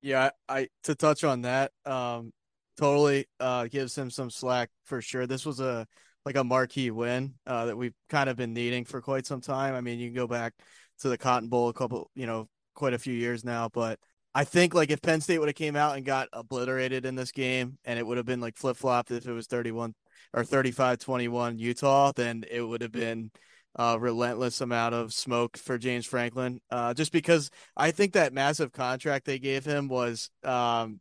Yeah, 0.01 0.31
I 0.47 0.67
to 0.83 0.95
touch 0.95 1.23
on 1.23 1.41
that, 1.43 1.71
um, 1.85 2.31
totally 2.77 3.25
uh, 3.39 3.65
gives 3.67 3.97
him 3.97 4.09
some 4.09 4.29
slack 4.29 4.69
for 4.83 5.01
sure. 5.01 5.27
This 5.27 5.45
was 5.45 5.59
a 5.59 5.87
like 6.25 6.35
a 6.35 6.43
marquee 6.43 6.91
win 6.91 7.35
uh, 7.45 7.65
that 7.67 7.77
we've 7.77 7.93
kind 8.09 8.29
of 8.29 8.35
been 8.35 8.53
needing 8.53 8.85
for 8.85 9.01
quite 9.01 9.25
some 9.25 9.41
time. 9.41 9.75
I 9.75 9.81
mean, 9.81 9.99
you 9.99 10.07
can 10.07 10.15
go 10.15 10.27
back 10.27 10.53
to 10.99 11.09
the 11.09 11.17
Cotton 11.17 11.49
Bowl 11.49 11.69
a 11.69 11.73
couple, 11.73 12.09
you 12.15 12.25
know, 12.25 12.49
quite 12.73 12.93
a 12.93 12.99
few 12.99 13.13
years 13.13 13.43
now, 13.43 13.69
but 13.69 13.99
I 14.37 14.43
think 14.43 14.73
like 14.73 14.91
if 14.91 15.01
Penn 15.01 15.21
State 15.21 15.39
would 15.39 15.47
have 15.47 15.55
came 15.55 15.77
out 15.77 15.95
and 15.95 16.05
got 16.05 16.27
obliterated 16.33 17.05
in 17.05 17.15
this 17.15 17.31
game 17.31 17.77
and 17.85 17.97
it 17.97 18.05
would 18.05 18.17
have 18.17 18.25
been 18.25 18.41
like 18.41 18.57
flip 18.57 18.75
flopped 18.75 19.09
if 19.09 19.25
it 19.25 19.31
was 19.31 19.47
31 19.47 19.95
or 20.33 20.43
35 20.43 20.99
21 20.99 21.57
Utah, 21.57 22.11
then 22.13 22.43
it 22.51 22.61
would 22.61 22.81
have 22.81 22.91
been 22.91 23.31
a 23.77 23.97
relentless 23.97 24.59
amount 24.59 24.93
of 24.93 25.13
smoke 25.13 25.57
for 25.57 25.77
James 25.77 26.05
Franklin. 26.05 26.59
Uh, 26.69 26.93
just 26.93 27.13
because 27.13 27.49
I 27.77 27.91
think 27.91 28.11
that 28.13 28.33
massive 28.33 28.73
contract 28.73 29.25
they 29.25 29.39
gave 29.39 29.63
him 29.63 29.87
was 29.87 30.29
um, 30.43 30.99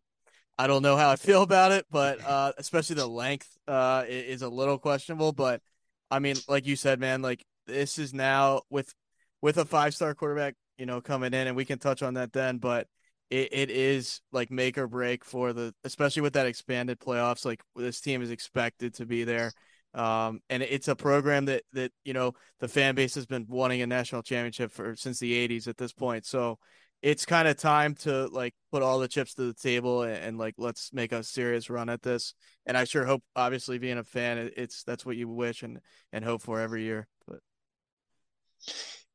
I 0.56 0.68
don't 0.68 0.82
know 0.82 0.96
how 0.96 1.10
I 1.10 1.16
feel 1.16 1.42
about 1.42 1.72
it, 1.72 1.86
but 1.90 2.24
uh, 2.24 2.52
especially 2.56 2.96
the 2.96 3.06
length 3.08 3.48
uh, 3.66 4.04
is 4.06 4.42
a 4.42 4.48
little 4.48 4.78
questionable. 4.78 5.32
But 5.32 5.60
I 6.08 6.20
mean, 6.20 6.36
like 6.48 6.66
you 6.66 6.76
said, 6.76 7.00
man, 7.00 7.20
like 7.20 7.44
this 7.66 7.98
is 7.98 8.14
now 8.14 8.62
with 8.70 8.94
with 9.42 9.58
a 9.58 9.64
five 9.64 9.92
star 9.92 10.14
quarterback, 10.14 10.54
you 10.78 10.86
know, 10.86 11.00
coming 11.00 11.34
in, 11.34 11.48
and 11.48 11.56
we 11.56 11.64
can 11.64 11.80
touch 11.80 12.00
on 12.00 12.14
that 12.14 12.32
then. 12.32 12.58
But 12.58 12.86
it, 13.34 13.48
it 13.52 13.70
is 13.70 14.20
like 14.30 14.50
make 14.50 14.78
or 14.78 14.86
break 14.86 15.24
for 15.24 15.52
the, 15.52 15.74
especially 15.82 16.22
with 16.22 16.34
that 16.34 16.46
expanded 16.46 17.00
playoffs. 17.00 17.44
Like 17.44 17.60
this 17.74 18.00
team 18.00 18.22
is 18.22 18.30
expected 18.30 18.94
to 18.94 19.06
be 19.06 19.24
there. 19.24 19.52
Um, 19.92 20.40
and 20.48 20.62
it's 20.62 20.88
a 20.88 20.96
program 20.96 21.44
that 21.46 21.62
that 21.72 21.92
you 22.04 22.14
know 22.14 22.32
the 22.60 22.68
fan 22.68 22.94
base 22.94 23.14
has 23.14 23.26
been 23.26 23.46
wanting 23.48 23.82
a 23.82 23.86
national 23.86 24.22
championship 24.22 24.72
for 24.72 24.96
since 24.96 25.18
the 25.18 25.48
80s 25.48 25.68
at 25.68 25.76
this 25.76 25.92
point. 25.92 26.26
So 26.26 26.58
it's 27.02 27.26
kind 27.26 27.46
of 27.46 27.56
time 27.56 27.94
to 27.96 28.26
like 28.28 28.54
put 28.72 28.82
all 28.82 28.98
the 28.98 29.08
chips 29.08 29.34
to 29.34 29.42
the 29.42 29.54
table 29.54 30.02
and, 30.02 30.16
and, 30.16 30.38
like 30.38 30.54
let's 30.56 30.92
make 30.92 31.12
a 31.12 31.22
serious 31.22 31.68
run 31.68 31.88
at 31.88 32.02
this. 32.02 32.34
And 32.66 32.78
I 32.78 32.84
sure 32.84 33.04
hope, 33.04 33.22
obviously, 33.36 33.78
being 33.78 33.98
a 33.98 34.04
fan, 34.04 34.50
it's 34.56 34.84
that's 34.84 35.04
what 35.04 35.16
you 35.16 35.28
wish 35.28 35.62
and 35.62 35.80
and 36.12 36.24
hope 36.24 36.42
for 36.42 36.60
every 36.60 36.82
year. 36.82 37.06
But 37.28 37.40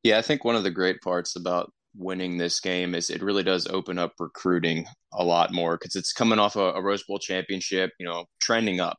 Yeah, 0.02 0.18
I 0.18 0.22
think 0.22 0.44
one 0.44 0.56
of 0.56 0.62
the 0.62 0.70
great 0.70 1.00
parts 1.02 1.36
about 1.36 1.72
winning 1.94 2.38
this 2.38 2.60
game 2.60 2.94
is 2.94 3.10
it 3.10 3.22
really 3.22 3.42
does 3.42 3.66
open 3.66 3.98
up 3.98 4.12
recruiting 4.18 4.86
a 5.12 5.24
lot 5.24 5.52
more 5.52 5.76
because 5.76 5.96
it's 5.96 6.12
coming 6.12 6.38
off 6.38 6.56
a, 6.56 6.72
a 6.72 6.82
Rose 6.82 7.02
Bowl 7.02 7.18
championship, 7.18 7.90
you 7.98 8.06
know, 8.06 8.26
trending 8.40 8.80
up. 8.80 8.98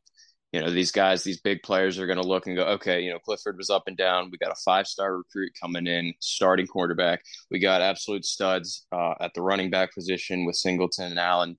You 0.52 0.60
know, 0.60 0.70
these 0.70 0.92
guys, 0.92 1.24
these 1.24 1.40
big 1.40 1.62
players 1.62 1.98
are 1.98 2.06
going 2.06 2.20
to 2.20 2.28
look 2.28 2.46
and 2.46 2.54
go, 2.54 2.64
okay, 2.64 3.00
you 3.00 3.10
know, 3.10 3.18
Clifford 3.18 3.56
was 3.56 3.70
up 3.70 3.84
and 3.86 3.96
down. 3.96 4.28
We 4.30 4.36
got 4.36 4.52
a 4.52 4.62
five 4.66 4.86
star 4.86 5.16
recruit 5.16 5.52
coming 5.58 5.86
in, 5.86 6.12
starting 6.20 6.66
quarterback. 6.66 7.22
We 7.50 7.58
got 7.58 7.80
absolute 7.80 8.26
studs 8.26 8.86
uh, 8.92 9.14
at 9.18 9.32
the 9.34 9.40
running 9.40 9.70
back 9.70 9.94
position 9.94 10.44
with 10.44 10.56
Singleton 10.56 11.06
and 11.06 11.18
Allen. 11.18 11.56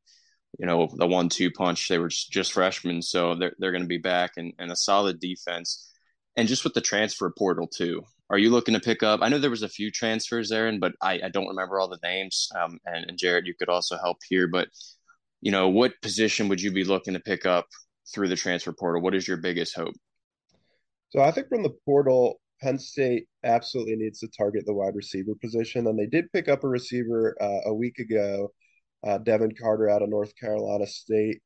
You 0.59 0.67
know, 0.67 0.87
the 0.93 1.07
one 1.07 1.29
two 1.29 1.49
punch, 1.49 1.87
they 1.89 1.97
were 1.97 2.09
just 2.09 2.53
freshmen. 2.53 3.01
So 3.01 3.33
they're, 3.33 3.53
they're 3.57 3.71
going 3.71 3.81
to 3.81 3.87
be 3.87 3.97
back 3.97 4.33
and, 4.37 4.53
and 4.59 4.71
a 4.71 4.75
solid 4.75 5.19
defense. 5.19 5.89
And 6.35 6.47
just 6.47 6.63
with 6.63 6.75
the 6.75 6.81
transfer 6.81 7.33
portal, 7.35 7.67
too. 7.67 8.03
Are 8.29 8.37
you 8.37 8.49
looking 8.49 8.73
to 8.73 8.79
pick 8.79 9.03
up? 9.03 9.19
I 9.21 9.29
know 9.29 9.37
there 9.37 9.49
was 9.49 9.63
a 9.63 9.69
few 9.69 9.91
transfers, 9.91 10.51
Aaron, 10.51 10.79
but 10.79 10.93
I, 11.01 11.19
I 11.25 11.29
don't 11.29 11.47
remember 11.47 11.79
all 11.79 11.89
the 11.89 11.99
names. 12.03 12.49
Um, 12.59 12.79
and, 12.85 13.05
and 13.07 13.17
Jared, 13.17 13.45
you 13.45 13.53
could 13.53 13.69
also 13.69 13.97
help 13.97 14.17
here. 14.27 14.47
But 14.47 14.69
you 15.41 15.51
know, 15.51 15.67
what 15.67 16.01
position 16.01 16.47
would 16.47 16.61
you 16.61 16.71
be 16.71 16.85
looking 16.85 17.13
to 17.13 17.19
pick 17.19 17.45
up 17.45 17.67
through 18.13 18.29
the 18.29 18.35
transfer 18.35 18.71
portal? 18.71 19.01
What 19.01 19.15
is 19.15 19.27
your 19.27 19.37
biggest 19.37 19.75
hope? 19.75 19.93
So 21.09 21.21
I 21.21 21.31
think 21.31 21.49
from 21.49 21.63
the 21.63 21.75
portal, 21.85 22.39
Penn 22.61 22.79
State 22.79 23.27
absolutely 23.43 23.97
needs 23.97 24.19
to 24.19 24.29
target 24.29 24.65
the 24.65 24.73
wide 24.73 24.95
receiver 24.95 25.33
position, 25.41 25.85
and 25.87 25.99
they 25.99 26.05
did 26.05 26.31
pick 26.31 26.47
up 26.47 26.63
a 26.63 26.67
receiver 26.67 27.35
uh, 27.41 27.69
a 27.69 27.73
week 27.73 27.99
ago, 27.99 28.51
uh, 29.05 29.17
Devin 29.17 29.53
Carter 29.59 29.89
out 29.89 30.01
of 30.01 30.09
North 30.09 30.33
Carolina 30.39 30.87
State, 30.87 31.41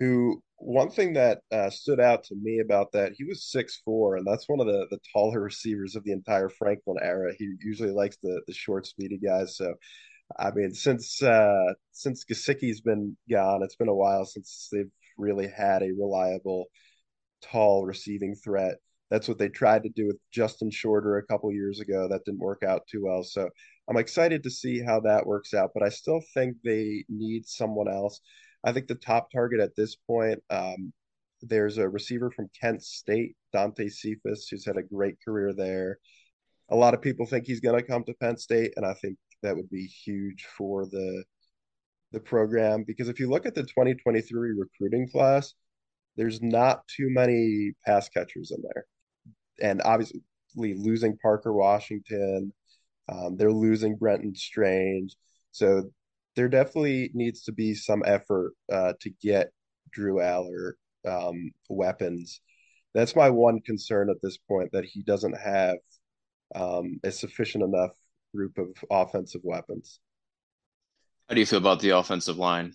who 0.00 0.42
one 0.64 0.90
thing 0.90 1.14
that 1.14 1.40
uh, 1.50 1.70
stood 1.70 1.98
out 2.00 2.24
to 2.24 2.36
me 2.36 2.60
about 2.60 2.92
that 2.92 3.12
he 3.16 3.24
was 3.24 3.50
six 3.50 3.80
four, 3.84 4.16
and 4.16 4.26
that's 4.26 4.48
one 4.48 4.60
of 4.60 4.66
the 4.66 4.86
the 4.90 4.98
taller 5.12 5.40
receivers 5.40 5.96
of 5.96 6.04
the 6.04 6.12
entire 6.12 6.48
Franklin 6.48 6.98
era. 7.02 7.32
He 7.36 7.54
usually 7.60 7.90
likes 7.90 8.16
the 8.22 8.42
the 8.46 8.54
short, 8.54 8.86
speedy 8.86 9.18
guys. 9.18 9.56
So, 9.56 9.74
I 10.38 10.50
mean, 10.52 10.72
since 10.74 11.22
uh, 11.22 11.74
since 11.92 12.24
Gesicki's 12.24 12.80
been 12.80 13.16
gone, 13.30 13.62
it's 13.62 13.76
been 13.76 13.88
a 13.88 13.94
while 13.94 14.24
since 14.24 14.68
they've 14.72 14.90
really 15.18 15.48
had 15.48 15.82
a 15.82 15.92
reliable, 15.98 16.66
tall 17.42 17.84
receiving 17.84 18.34
threat. 18.36 18.76
That's 19.10 19.28
what 19.28 19.38
they 19.38 19.48
tried 19.48 19.82
to 19.82 19.90
do 19.90 20.06
with 20.06 20.16
Justin 20.32 20.70
Shorter 20.70 21.18
a 21.18 21.26
couple 21.26 21.52
years 21.52 21.80
ago. 21.80 22.08
That 22.08 22.24
didn't 22.24 22.40
work 22.40 22.62
out 22.62 22.86
too 22.90 23.02
well. 23.04 23.24
So 23.24 23.48
I'm 23.90 23.98
excited 23.98 24.42
to 24.44 24.50
see 24.50 24.80
how 24.80 25.00
that 25.00 25.26
works 25.26 25.54
out. 25.54 25.72
But 25.74 25.82
I 25.82 25.90
still 25.90 26.22
think 26.34 26.56
they 26.64 27.04
need 27.08 27.46
someone 27.46 27.88
else. 27.88 28.20
I 28.64 28.72
think 28.72 28.86
the 28.86 28.94
top 28.94 29.30
target 29.30 29.60
at 29.60 29.76
this 29.76 29.96
point, 29.96 30.42
um, 30.50 30.92
there's 31.42 31.78
a 31.78 31.88
receiver 31.88 32.30
from 32.30 32.50
Kent 32.60 32.82
State, 32.82 33.36
Dante 33.52 33.88
Cephas, 33.88 34.48
who's 34.48 34.64
had 34.64 34.76
a 34.76 34.82
great 34.82 35.16
career 35.24 35.52
there. 35.52 35.98
A 36.70 36.76
lot 36.76 36.94
of 36.94 37.02
people 37.02 37.26
think 37.26 37.46
he's 37.46 37.60
going 37.60 37.78
to 37.78 37.86
come 37.86 38.04
to 38.04 38.14
Penn 38.14 38.36
State, 38.36 38.74
and 38.76 38.86
I 38.86 38.94
think 38.94 39.18
that 39.42 39.56
would 39.56 39.68
be 39.70 39.86
huge 39.86 40.46
for 40.56 40.86
the 40.86 41.24
the 42.12 42.20
program 42.20 42.84
because 42.86 43.08
if 43.08 43.18
you 43.18 43.28
look 43.28 43.46
at 43.46 43.54
the 43.54 43.62
2023 43.62 44.50
recruiting 44.58 45.08
class, 45.08 45.54
there's 46.16 46.42
not 46.42 46.86
too 46.86 47.08
many 47.08 47.72
pass 47.86 48.08
catchers 48.10 48.52
in 48.54 48.62
there, 48.62 48.84
and 49.60 49.82
obviously 49.82 50.20
losing 50.54 51.16
Parker 51.18 51.52
Washington, 51.52 52.52
um, 53.08 53.36
they're 53.36 53.52
losing 53.52 53.96
Brenton 53.96 54.34
Strange, 54.34 55.16
so 55.50 55.90
there 56.36 56.48
definitely 56.48 57.10
needs 57.14 57.42
to 57.44 57.52
be 57.52 57.74
some 57.74 58.02
effort 58.06 58.52
uh, 58.72 58.94
to 59.00 59.10
get 59.22 59.52
Drew 59.90 60.16
Allar 60.16 60.72
um, 61.06 61.52
weapons. 61.68 62.40
That's 62.94 63.16
my 63.16 63.30
one 63.30 63.60
concern 63.60 64.10
at 64.10 64.16
this 64.22 64.38
point 64.38 64.70
that 64.72 64.84
he 64.84 65.02
doesn't 65.02 65.36
have 65.38 65.76
um, 66.54 67.00
a 67.04 67.10
sufficient 67.10 67.64
enough 67.64 67.92
group 68.34 68.58
of 68.58 68.68
offensive 68.90 69.42
weapons. 69.44 70.00
How 71.28 71.34
do 71.34 71.40
you 71.40 71.46
feel 71.46 71.58
about 71.58 71.80
the 71.80 71.90
offensive 71.90 72.36
line? 72.36 72.74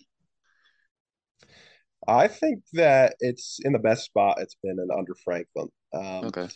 I 2.06 2.28
think 2.28 2.62
that 2.72 3.16
it's 3.20 3.58
in 3.64 3.72
the 3.72 3.78
best 3.78 4.04
spot 4.04 4.38
it's 4.40 4.56
been 4.62 4.78
in 4.78 4.88
under 4.96 5.14
Franklin. 5.24 5.68
Um, 5.92 6.24
okay. 6.26 6.48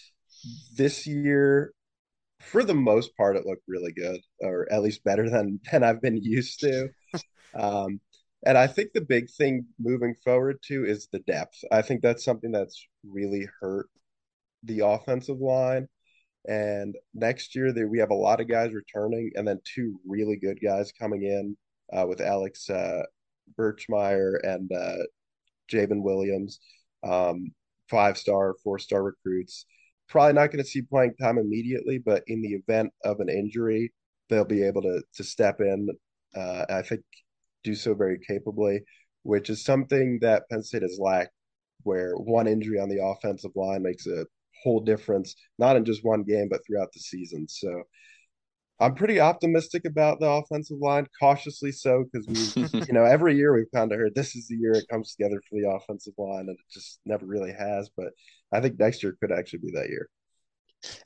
This 0.77 1.07
year, 1.07 1.73
for 2.43 2.65
the 2.65 2.75
most 2.75 3.17
part, 3.17 3.37
it 3.37 3.47
looked 3.47 3.63
really 3.69 3.93
good, 3.93 4.21
or 4.41 4.71
at 4.73 4.83
least 4.83 5.05
better 5.05 5.29
than 5.31 5.61
than 5.73 5.85
I've 5.85 6.03
been 6.03 6.17
used 6.17 6.61
to. 6.61 6.89
um, 7.55 8.01
and 8.45 8.59
I 8.59 8.67
think 8.67 8.93
the 8.93 9.01
big 9.01 9.31
thing 9.31 9.67
moving 9.79 10.15
forward 10.25 10.59
too 10.63 10.85
is 10.85 11.09
the 11.13 11.21
depth. 11.21 11.63
I 11.71 11.83
think 11.83 12.03
that's 12.03 12.25
something 12.25 12.51
that's 12.51 12.85
really 13.05 13.49
hurt 13.61 13.89
the 14.65 14.81
offensive 14.81 15.39
line. 15.39 15.89
And 16.49 16.97
next 17.15 17.55
year, 17.55 17.73
there, 17.73 17.87
we 17.87 18.01
have 18.01 18.11
a 18.11 18.15
lot 18.15 18.41
of 18.41 18.49
guys 18.49 18.73
returning, 18.73 19.31
and 19.37 19.47
then 19.47 19.61
two 19.65 20.01
really 20.05 20.37
good 20.37 20.59
guys 20.61 20.91
coming 20.91 21.23
in 21.23 21.57
uh, 21.93 22.05
with 22.07 22.21
Alex 22.21 22.69
uh, 22.69 23.03
Birchmeier 23.57 24.39
and 24.43 24.71
uh, 24.73 25.05
J'ven 25.71 26.03
Williams, 26.03 26.59
um, 27.05 27.53
five 27.89 28.19
star, 28.19 28.57
four 28.65 28.81
star 28.81 29.05
recruits 29.05 29.67
probably 30.13 30.35
not 30.35 30.53
going 30.53 30.63
to 30.63 30.71
see 30.71 30.83
playing 30.83 31.15
time 31.15 31.39
immediately, 31.39 31.99
but 31.99 32.23
in 32.27 32.43
the 32.43 32.53
event 32.53 32.93
of 33.03 33.21
an 33.21 33.31
injury, 33.31 33.91
they'll 34.29 34.45
be 34.45 34.63
able 34.63 34.83
to 34.83 35.03
to 35.15 35.25
step 35.25 35.61
in. 35.61 35.89
Uh, 36.37 36.67
I 36.69 36.83
think 36.83 37.03
do 37.65 37.75
so 37.75 37.95
very 37.95 38.19
capably, 38.19 38.83
which 39.23 39.49
is 39.49 39.65
something 39.65 40.19
that 40.21 40.49
Penn 40.51 40.63
State 40.63 40.83
has 40.83 40.99
lacked, 41.01 41.33
where 41.85 42.13
one 42.15 42.47
injury 42.47 42.79
on 42.79 42.91
the 42.91 43.03
offensive 43.03 43.53
line 43.57 43.83
makes 43.83 44.07
a 44.07 44.27
whole 44.63 44.81
difference, 44.81 45.35
not 45.59 45.77
in 45.77 45.85
just 45.85 46.05
one 46.05 46.25
game, 46.25 46.49
but 46.51 46.61
throughout 46.67 46.93
the 46.93 47.01
season. 47.01 47.47
So 47.49 47.83
I'm 48.83 48.95
pretty 48.95 49.21
optimistic 49.21 49.85
about 49.85 50.19
the 50.19 50.29
offensive 50.29 50.79
line, 50.81 51.07
cautiously 51.21 51.71
so, 51.71 52.05
because 52.05 52.27
we, 52.57 52.81
you 52.87 52.93
know, 52.93 53.05
every 53.05 53.37
year 53.37 53.55
we've 53.55 53.71
kind 53.73 53.93
of 53.93 53.99
heard 53.99 54.15
this 54.15 54.35
is 54.35 54.49
the 54.49 54.57
year 54.57 54.73
it 54.73 54.89
comes 54.91 55.15
together 55.15 55.41
for 55.49 55.61
the 55.61 55.71
offensive 55.71 56.15
line, 56.19 56.49
and 56.49 56.51
it 56.51 56.73
just 56.73 56.99
never 57.07 57.25
really 57.25 57.53
has. 57.53 57.91
But 57.97 58.09
I 58.53 58.61
think 58.61 58.79
next 58.79 59.03
year 59.03 59.17
could 59.21 59.31
actually 59.31 59.61
be 59.61 59.73
that 59.73 59.89
year. 59.89 60.09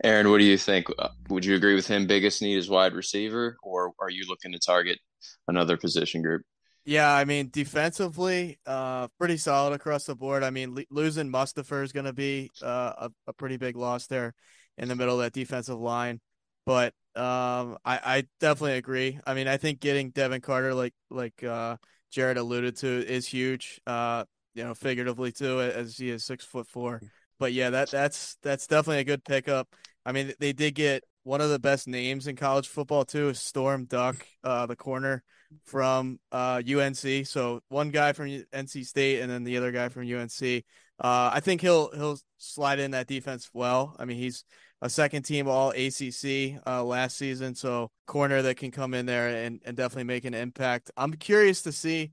Aaron, 0.03 0.31
what 0.31 0.39
do 0.39 0.45
you 0.45 0.57
think? 0.57 0.87
Uh, 0.99 1.09
would 1.29 1.45
you 1.45 1.55
agree 1.55 1.75
with 1.75 1.87
him? 1.87 2.07
Biggest 2.07 2.41
need 2.41 2.57
is 2.57 2.69
wide 2.69 2.95
receiver, 2.95 3.59
or 3.63 3.93
are 4.01 4.11
you 4.11 4.25
looking 4.27 4.53
to 4.53 4.59
target 4.59 4.99
another 5.47 5.77
position 5.77 6.23
group? 6.23 6.43
Yeah, 6.87 7.13
I 7.13 7.25
mean 7.25 7.51
defensively, 7.53 8.59
uh, 8.65 9.09
pretty 9.19 9.37
solid 9.37 9.75
across 9.75 10.05
the 10.05 10.15
board. 10.15 10.43
I 10.43 10.51
mean, 10.51 10.79
losing 10.89 11.31
Mustipher 11.31 11.83
is 11.83 11.93
going 11.93 12.07
to 12.07 12.13
be 12.13 12.51
uh, 12.63 13.09
a, 13.09 13.11
a 13.27 13.33
pretty 13.35 13.59
big 13.59 13.77
loss 13.77 14.07
there 14.07 14.35
in 14.79 14.89
the 14.89 14.97
middle 14.97 15.17
of 15.17 15.21
that 15.21 15.33
defensive 15.33 15.79
line. 15.79 16.21
But 16.67 16.93
um, 17.15 17.79
I, 17.85 17.99
I 18.05 18.25
definitely 18.41 18.77
agree. 18.77 19.19
I 19.27 19.33
mean, 19.35 19.49
I 19.49 19.57
think 19.57 19.81
getting 19.81 20.11
Devin 20.11 20.43
Carter, 20.43 20.75
like 20.75 20.93
like 21.09 21.43
uh, 21.43 21.77
Jared 22.11 22.37
alluded 22.37 22.77
to, 22.79 22.89
is 22.89 23.27
huge. 23.27 23.81
Uh, 23.87 24.25
you 24.55 24.65
know, 24.65 24.75
figuratively 24.75 25.33
too, 25.33 25.61
as 25.61 25.97
he 25.97 26.11
is 26.11 26.25
six 26.25 26.45
foot 26.45 26.67
four. 26.67 27.01
But 27.39 27.53
yeah, 27.53 27.71
that 27.71 27.91
that's 27.91 28.37
that's 28.43 28.67
definitely 28.67 29.01
a 29.01 29.05
good 29.05 29.25
pickup. 29.25 29.69
I 30.05 30.13
mean, 30.13 30.33
they 30.39 30.53
did 30.53 30.75
get 30.75 31.05
one 31.23 31.41
of 31.41 31.51
the 31.51 31.59
best 31.59 31.89
names 31.89 32.27
in 32.27 32.37
college 32.37 32.69
football 32.69 33.05
too, 33.05 33.31
is 33.31 33.41
Storm 33.41 33.85
Duck, 33.85 34.27
uh, 34.45 34.67
the 34.67 34.77
corner 34.77 35.23
from 35.65 36.19
uh, 36.33 36.63
UNC. 36.67 37.27
So 37.27 37.61
one 37.69 37.91
guy 37.91 38.13
from 38.13 38.27
NC 38.53 38.85
State 38.85 39.21
and 39.21 39.31
then 39.31 39.45
the 39.45 39.57
other 39.57 39.73
guy 39.73 39.89
from 39.89 40.03
UNC. 40.03 40.65
Uh, 40.99 41.31
I 41.33 41.41
think 41.41 41.61
he'll 41.61 41.91
he'll 41.95 42.19
slide 42.39 42.79
in 42.79 42.93
that 42.93 43.07
defense 43.07 43.51
well. 43.53 43.95
I 43.99 44.05
mean, 44.05 44.17
he's 44.17 44.45
a 44.83 44.91
second 44.91 45.23
team 45.23 45.49
all 45.49 45.71
ACC 45.71 46.61
uh, 46.67 46.85
last 46.85 47.17
season. 47.17 47.55
So 47.55 47.91
corner 48.07 48.43
that 48.43 48.57
can 48.57 48.71
come 48.71 48.95
in 48.95 49.07
there 49.07 49.29
and, 49.29 49.61
and 49.65 49.77
definitely 49.77 50.05
make 50.05 50.25
an 50.25 50.35
impact. 50.35 50.91
I'm 50.97 51.15
curious 51.15 51.63
to 51.63 51.73
see 51.73 52.13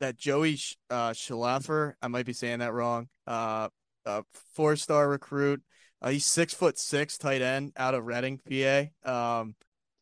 that 0.00 0.16
Joey 0.16 0.58
uh, 0.90 1.10
Schlaffer, 1.10 1.94
I 2.00 2.08
might 2.08 2.26
be 2.26 2.32
saying 2.32 2.60
that 2.60 2.72
wrong, 2.72 3.08
uh, 3.26 3.68
a 4.06 4.24
four 4.54 4.76
star 4.76 5.08
recruit. 5.08 5.62
Uh, 6.00 6.10
he's 6.10 6.26
six 6.26 6.54
foot 6.54 6.78
six 6.78 7.18
tight 7.18 7.42
end 7.42 7.72
out 7.76 7.94
of 7.94 8.06
Reading, 8.06 8.38
PA. 8.38 8.84
Um, 9.10 9.54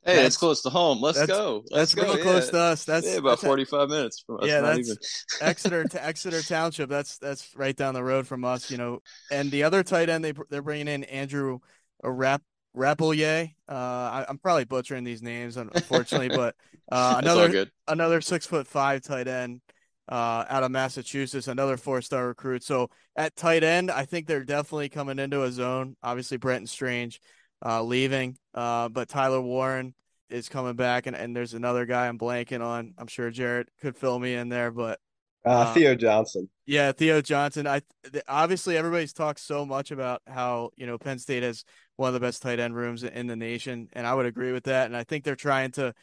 Hey, 0.06 0.14
that's, 0.14 0.22
that's, 0.22 0.36
close 0.36 0.62
to 0.62 0.70
home. 0.70 1.00
Let's 1.00 1.18
that's, 1.18 1.32
go. 1.32 1.64
Let's 1.68 1.92
that's 1.92 2.06
real 2.06 2.22
close 2.22 2.48
to 2.50 2.58
us. 2.58 2.84
That's 2.84 3.08
yeah, 3.08 3.16
about 3.16 3.40
forty-five 3.40 3.88
minutes 3.88 4.22
from 4.24 4.36
us. 4.36 4.46
Yeah, 4.46 4.60
that's 4.60 4.78
even. 4.78 4.96
Exeter 5.40 5.82
to 5.90 6.04
Exeter 6.04 6.42
Township. 6.42 6.88
That's 6.88 7.18
that's 7.18 7.56
right 7.56 7.74
down 7.74 7.94
the 7.94 8.04
road 8.04 8.24
from 8.24 8.44
us. 8.44 8.70
You 8.70 8.76
know, 8.76 9.00
and 9.32 9.50
the 9.50 9.64
other 9.64 9.82
tight 9.82 10.08
end 10.08 10.24
they 10.24 10.32
they're 10.48 10.62
bringing 10.62 10.86
in 10.86 11.02
Andrew 11.04 11.58
a 12.02 12.10
rap 12.10 12.42
Rappleyea. 12.76 13.54
Uh, 13.68 13.72
I, 13.72 14.26
am 14.28 14.38
probably 14.38 14.64
butchering 14.64 15.04
these 15.04 15.22
names, 15.22 15.56
unfortunately, 15.56 16.28
but 16.28 16.54
uh, 16.92 17.16
another 17.18 17.66
another 17.88 18.20
six 18.20 18.46
foot 18.46 18.66
five 18.66 19.02
tight 19.02 19.28
end 19.28 19.62
uh, 20.08 20.44
out 20.48 20.62
of 20.62 20.70
Massachusetts, 20.70 21.48
another 21.48 21.76
four 21.76 22.02
star 22.02 22.28
recruit. 22.28 22.62
So 22.62 22.90
at 23.16 23.34
tight 23.34 23.64
end, 23.64 23.90
I 23.90 24.04
think 24.04 24.26
they're 24.26 24.44
definitely 24.44 24.88
coming 24.88 25.18
into 25.18 25.42
a 25.42 25.50
zone. 25.50 25.96
Obviously, 26.02 26.36
Brenton 26.36 26.66
Strange 26.66 27.20
uh, 27.64 27.82
leaving, 27.82 28.36
uh, 28.54 28.88
but 28.88 29.08
Tyler 29.08 29.40
Warren 29.40 29.94
is 30.28 30.48
coming 30.48 30.74
back, 30.74 31.06
and, 31.06 31.16
and 31.16 31.34
there's 31.34 31.54
another 31.54 31.86
guy 31.86 32.08
I'm 32.08 32.18
blanking 32.18 32.64
on. 32.64 32.94
I'm 32.98 33.06
sure 33.06 33.30
Jarrett 33.30 33.68
could 33.80 33.96
fill 33.96 34.18
me 34.18 34.34
in 34.34 34.48
there, 34.48 34.70
but 34.70 34.98
Uh, 35.44 35.72
Theo 35.72 35.94
Johnson. 35.94 36.48
Yeah, 36.66 36.92
Theo 36.92 37.20
Johnson. 37.22 37.66
I 37.66 37.80
obviously 38.28 38.76
everybody's 38.76 39.12
talked 39.12 39.40
so 39.40 39.64
much 39.64 39.92
about 39.92 40.20
how 40.26 40.70
you 40.76 40.86
know 40.86 40.98
Penn 40.98 41.18
State 41.18 41.42
has 41.42 41.64
one 41.96 42.08
of 42.08 42.14
the 42.14 42.20
best 42.20 42.42
tight 42.42 42.60
end 42.60 42.74
rooms 42.74 43.02
in 43.02 43.26
the 43.26 43.36
nation, 43.36 43.88
and 43.92 44.06
I 44.06 44.14
would 44.14 44.26
agree 44.26 44.52
with 44.52 44.64
that. 44.64 44.86
And 44.86 44.96
I 44.96 45.04
think 45.04 45.24
they're 45.24 45.36
trying 45.36 45.72
to, 45.72 45.94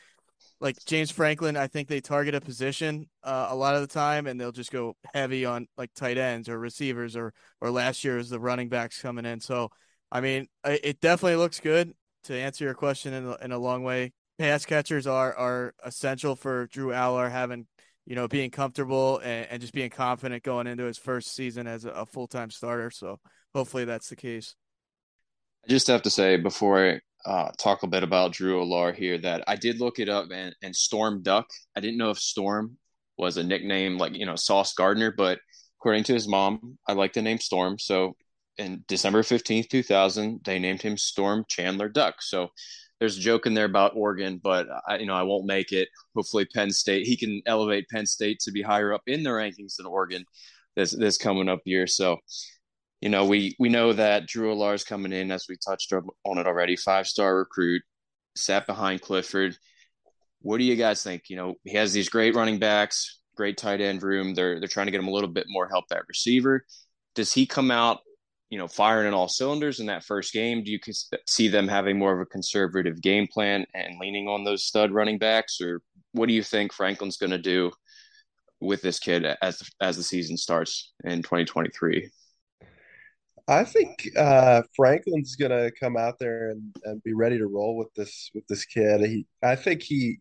like 0.60 0.78
James 0.86 1.12
Franklin. 1.12 1.56
I 1.56 1.68
think 1.68 1.88
they 1.88 2.02
target 2.02 2.36
a 2.36 2.42
position 2.42 3.10
uh, 3.24 3.48
a 3.50 3.56
lot 3.56 3.76
of 3.76 3.82
the 3.82 3.88
time, 3.88 4.28
and 4.28 4.40
they'll 4.40 4.52
just 4.52 4.72
go 4.72 4.96
heavy 5.14 5.46
on 5.46 5.68
like 5.78 5.94
tight 5.94 6.18
ends 6.18 6.50
or 6.50 6.60
receivers 6.60 7.16
or 7.16 7.34
or 7.62 7.72
last 7.72 8.04
year 8.04 8.18
was 8.18 8.30
the 8.30 8.40
running 8.40 8.70
backs 8.70 9.02
coming 9.02 9.26
in. 9.26 9.40
So 9.40 9.70
I 10.12 10.22
mean, 10.22 10.48
it 10.66 11.00
definitely 11.00 11.38
looks 11.38 11.60
good. 11.60 11.94
To 12.26 12.34
answer 12.34 12.64
your 12.64 12.74
question 12.74 13.14
in 13.14 13.36
in 13.42 13.52
a 13.52 13.58
long 13.58 13.84
way, 13.84 14.14
pass 14.40 14.66
catchers 14.66 15.08
are 15.08 15.34
are 15.36 15.74
essential 15.84 16.36
for 16.36 16.68
Drew 16.68 16.90
Allar 16.90 17.30
having 17.30 17.68
you 18.06 18.16
know, 18.16 18.28
being 18.28 18.52
comfortable 18.52 19.20
and, 19.20 19.48
and 19.50 19.62
just 19.62 19.74
being 19.74 19.90
confident 19.90 20.44
going 20.44 20.68
into 20.68 20.84
his 20.84 20.98
first 20.98 21.34
season 21.34 21.68
as 21.68 21.86
a 21.86 22.06
full 22.06 22.28
time 22.28 22.50
starter. 22.50 22.92
So 22.92 23.20
hopefully 23.54 23.86
that's 23.86 24.10
the 24.10 24.16
case. 24.16 24.56
I 25.66 25.70
just 25.70 25.88
have 25.88 26.02
to 26.04 26.10
say 26.10 26.38
before 26.38 27.00
I 27.26 27.30
uh, 27.30 27.52
talk 27.58 27.84
a 27.84 27.88
bit 27.88 28.04
about 28.04 28.34
Drew 28.34 28.62
Allar 28.62 28.94
here 28.94 29.18
that 29.20 29.44
I 29.48 29.56
did 29.56 29.80
look 29.80 30.00
it 30.00 30.10
up 30.10 30.28
and, 30.32 30.54
and 30.62 30.76
Storm 30.76 31.24
Duck. 31.24 31.48
I 31.76 31.80
didn't 31.80 31.98
know 31.98 32.10
if 32.10 32.20
Storm 32.20 32.78
was 33.18 33.38
a 33.38 33.44
nickname 33.44 33.98
like, 33.98 34.16
you 34.16 34.26
know, 34.26 34.36
Sauce 34.36 34.74
Gardner, 34.74 35.14
but 35.16 35.40
according 35.80 36.04
to 36.06 36.14
his 36.14 36.28
mom, 36.28 36.78
I 36.88 36.94
like 36.94 37.14
the 37.14 37.22
name 37.22 37.40
Storm. 37.40 37.80
So 37.80 38.16
in 38.58 38.84
December 38.88 39.22
15th, 39.22 39.70
2000, 39.70 40.42
they 40.44 40.60
named 40.60 40.82
him 40.82 40.98
Storm 40.98 41.46
Chandler 41.48 41.88
Duck. 41.88 42.16
So 42.22 42.50
there's 43.00 43.18
a 43.18 43.22
joke 43.22 43.46
in 43.46 43.54
there 43.54 43.66
about 43.66 43.96
Oregon, 43.96 44.40
but 44.44 44.68
I, 44.88 44.98
you 44.98 45.06
know, 45.06 45.16
I 45.16 45.24
won't 45.24 45.46
make 45.46 45.72
it. 45.72 45.90
Hopefully, 46.16 46.46
Penn 46.54 46.72
State 46.72 47.06
he 47.06 47.18
can 47.18 47.42
elevate 47.46 47.90
Penn 47.90 48.06
State 48.06 48.40
to 48.42 48.52
be 48.52 48.62
higher 48.62 48.94
up 48.94 49.02
in 49.08 49.24
the 49.24 49.30
rankings 49.30 49.76
than 49.78 49.86
Oregon 49.86 50.24
this 50.76 50.92
this 50.92 51.18
coming 51.18 51.50
up 51.50 51.60
year. 51.66 51.88
So, 51.88 52.18
you 53.04 53.10
know, 53.10 53.26
we 53.26 53.54
we 53.60 53.68
know 53.68 53.92
that 53.92 54.28
Drew 54.28 54.64
is 54.72 54.86
coming 54.86 55.12
in 55.12 55.30
as 55.30 55.48
we 55.50 55.58
touched 55.58 55.92
on 55.92 56.38
it 56.38 56.48
already, 56.48 56.78
five 56.78 57.06
star 57.06 57.36
recruit, 57.36 57.82
sat 58.38 58.66
behind 58.66 59.02
Clifford. 59.02 59.58
What 60.42 60.58
do 60.60 60.64
you 60.64 60.78
guys 60.78 61.04
think? 61.04 61.24
You 61.28 61.36
know, 61.36 61.56
he 61.66 61.76
has 61.76 61.92
these 61.92 62.08
great 62.08 62.34
running 62.34 62.60
backs, 62.60 63.20
great 63.36 63.58
tight 63.58 63.82
end 63.82 64.04
room. 64.04 64.34
They're 64.34 64.58
they're 64.58 64.70
trying 64.70 64.86
to 64.86 64.92
get 64.92 65.02
him 65.02 65.10
a 65.10 65.12
little 65.12 65.30
bit 65.30 65.48
more 65.50 65.68
help 65.68 65.84
at 65.92 66.08
receiver. 66.08 66.66
Does 67.14 67.34
he 67.34 67.46
come 67.46 67.72
out 67.72 68.00
you 68.50 68.58
know, 68.58 68.68
firing 68.68 69.08
in 69.08 69.14
all 69.14 69.28
cylinders 69.28 69.82
in 69.82 69.88
that 69.88 70.06
first 70.06 70.32
game? 70.32 70.64
Do 70.64 70.72
you 70.72 70.80
see 71.28 71.50
them 71.50 71.68
having 71.68 72.00
more 72.00 72.14
of 72.14 72.22
a 72.22 72.26
conservative 72.26 73.02
game 73.02 73.28
plan 73.28 73.66
and 73.74 74.00
leaning 74.00 74.30
on 74.30 74.46
those 74.46 74.64
stud 74.64 74.92
running 74.92 75.18
backs, 75.18 75.60
or 75.60 75.82
what 76.14 76.28
do 76.28 76.34
you 76.34 76.44
think 76.44 76.72
Franklin's 76.72 77.18
going 77.18 77.32
to 77.32 77.38
do 77.38 77.72
with 78.62 78.82
this 78.82 79.00
kid 79.00 79.26
as 79.42 79.62
as 79.82 79.98
the 79.98 80.04
season 80.04 80.38
starts 80.38 80.94
in 81.04 81.22
2023? 81.22 82.10
I 83.48 83.66
think 83.66 84.08
uh, 84.18 84.64
Franklin's 84.76 85.36
to 85.36 85.72
come 85.78 85.98
out 85.98 86.18
there 86.20 86.52
and, 86.52 86.76
and 86.86 87.04
be 87.04 87.14
ready 87.14 87.38
to 87.38 87.48
roll 87.48 87.76
with 87.76 87.94
this 87.96 88.32
with 88.34 88.48
this 88.48 88.66
kid. 88.66 89.02
He, 89.02 89.26
I 89.44 89.56
think 89.56 89.82
he 89.82 90.20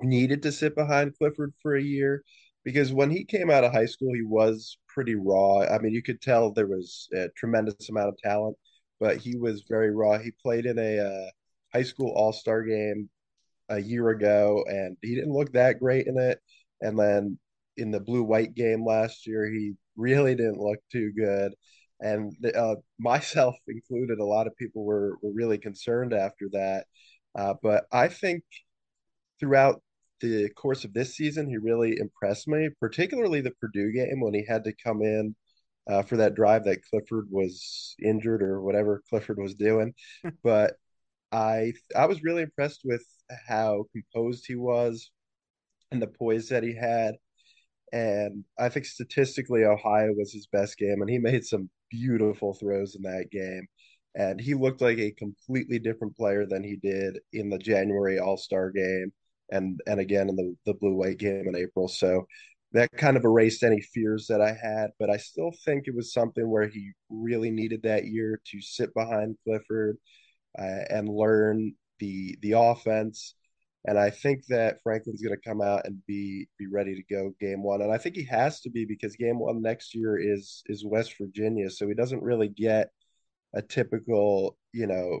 needed 0.00 0.42
to 0.42 0.52
sit 0.52 0.74
behind 0.74 1.16
Clifford 1.18 1.52
for 1.60 1.76
a 1.76 1.82
year 1.82 2.22
because 2.64 2.92
when 2.92 3.10
he 3.10 3.24
came 3.24 3.50
out 3.50 3.64
of 3.64 3.72
high 3.72 3.86
school, 3.86 4.14
he 4.14 4.22
was 4.22 4.78
pretty 4.88 5.14
raw. 5.16 5.60
I 5.60 5.78
mean, 5.80 5.92
you 5.92 6.02
could 6.02 6.22
tell 6.22 6.50
there 6.50 6.66
was 6.66 7.08
a 7.12 7.28
tremendous 7.36 7.90
amount 7.90 8.08
of 8.08 8.18
talent, 8.18 8.56
but 9.00 9.18
he 9.18 9.36
was 9.36 9.64
very 9.68 9.90
raw. 9.90 10.18
He 10.18 10.30
played 10.42 10.64
in 10.66 10.78
a 10.78 10.98
uh, 10.98 11.30
high 11.74 11.82
school 11.82 12.12
all 12.16 12.32
star 12.32 12.62
game 12.62 13.10
a 13.68 13.80
year 13.80 14.10
ago, 14.10 14.64
and 14.68 14.96
he 15.02 15.14
didn't 15.14 15.32
look 15.34 15.52
that 15.52 15.78
great 15.78 16.06
in 16.06 16.18
it. 16.18 16.40
And 16.80 16.98
then 16.98 17.38
in 17.76 17.90
the 17.90 18.00
blue 18.00 18.22
white 18.22 18.54
game 18.54 18.84
last 18.84 19.26
year, 19.26 19.46
he 19.46 19.74
really 19.96 20.34
didn't 20.34 20.58
look 20.60 20.78
too 20.90 21.12
good. 21.12 21.54
And 22.02 22.34
uh, 22.54 22.76
myself 22.98 23.56
included, 23.68 24.18
a 24.18 24.24
lot 24.24 24.46
of 24.46 24.56
people 24.56 24.84
were, 24.84 25.16
were 25.22 25.32
really 25.32 25.58
concerned 25.58 26.12
after 26.12 26.48
that. 26.52 26.86
Uh, 27.34 27.54
but 27.62 27.84
I 27.92 28.08
think 28.08 28.42
throughout 29.40 29.82
the 30.20 30.50
course 30.50 30.84
of 30.84 30.92
this 30.92 31.16
season, 31.16 31.48
he 31.48 31.56
really 31.56 31.98
impressed 31.98 32.46
me, 32.48 32.68
particularly 32.80 33.40
the 33.40 33.52
Purdue 33.60 33.92
game 33.92 34.20
when 34.20 34.34
he 34.34 34.44
had 34.46 34.64
to 34.64 34.74
come 34.84 35.02
in 35.02 35.34
uh, 35.88 36.02
for 36.02 36.16
that 36.16 36.34
drive 36.34 36.64
that 36.64 36.84
Clifford 36.90 37.28
was 37.30 37.96
injured 38.02 38.42
or 38.42 38.60
whatever 38.62 39.02
Clifford 39.08 39.38
was 39.38 39.54
doing. 39.54 39.94
but 40.44 40.74
I 41.32 41.72
I 41.96 42.06
was 42.06 42.22
really 42.22 42.42
impressed 42.42 42.82
with 42.84 43.04
how 43.48 43.86
composed 43.92 44.44
he 44.46 44.56
was 44.56 45.10
and 45.90 46.02
the 46.02 46.06
poise 46.06 46.48
that 46.50 46.62
he 46.62 46.74
had. 46.74 47.16
And 47.92 48.44
I 48.58 48.68
think 48.70 48.86
statistically, 48.86 49.64
Ohio 49.64 50.12
was 50.14 50.32
his 50.32 50.46
best 50.46 50.78
game, 50.78 51.02
and 51.02 51.10
he 51.10 51.18
made 51.18 51.44
some 51.44 51.70
beautiful 51.92 52.54
throws 52.54 52.96
in 52.96 53.02
that 53.02 53.26
game. 53.30 53.66
And 54.14 54.40
he 54.40 54.54
looked 54.54 54.80
like 54.80 54.98
a 54.98 55.12
completely 55.12 55.78
different 55.78 56.16
player 56.16 56.46
than 56.46 56.64
he 56.64 56.76
did 56.76 57.18
in 57.32 57.48
the 57.50 57.58
January 57.58 58.18
All 58.18 58.36
Star 58.36 58.70
game 58.70 59.12
and 59.50 59.80
and 59.86 60.00
again 60.00 60.28
in 60.28 60.36
the 60.36 60.56
the 60.66 60.74
blue 60.74 60.94
white 60.94 61.18
game 61.18 61.46
in 61.46 61.54
April. 61.56 61.88
So 61.88 62.26
that 62.72 62.90
kind 62.92 63.16
of 63.16 63.24
erased 63.24 63.62
any 63.62 63.80
fears 63.80 64.26
that 64.28 64.40
I 64.40 64.52
had, 64.52 64.90
but 64.98 65.10
I 65.10 65.18
still 65.18 65.52
think 65.64 65.84
it 65.86 65.94
was 65.94 66.12
something 66.12 66.48
where 66.50 66.68
he 66.68 66.92
really 67.10 67.50
needed 67.50 67.82
that 67.82 68.06
year 68.06 68.40
to 68.46 68.60
sit 68.62 68.94
behind 68.94 69.36
Clifford 69.44 69.98
uh, 70.58 70.84
and 70.88 71.08
learn 71.08 71.74
the 71.98 72.36
the 72.42 72.52
offense. 72.52 73.34
And 73.84 73.98
I 73.98 74.10
think 74.10 74.46
that 74.46 74.80
Franklin's 74.82 75.22
going 75.22 75.36
to 75.36 75.48
come 75.48 75.60
out 75.60 75.86
and 75.86 76.00
be 76.06 76.48
be 76.58 76.66
ready 76.68 76.94
to 76.94 77.14
go 77.14 77.32
game 77.40 77.62
one. 77.62 77.82
And 77.82 77.92
I 77.92 77.98
think 77.98 78.14
he 78.16 78.24
has 78.26 78.60
to 78.60 78.70
be 78.70 78.84
because 78.84 79.16
game 79.16 79.38
one 79.38 79.60
next 79.62 79.94
year 79.94 80.18
is 80.18 80.62
is 80.66 80.84
West 80.84 81.14
Virginia, 81.18 81.68
so 81.70 81.88
he 81.88 81.94
doesn't 81.94 82.22
really 82.22 82.48
get 82.48 82.90
a 83.54 83.62
typical 83.62 84.56
you 84.72 84.86
know 84.86 85.20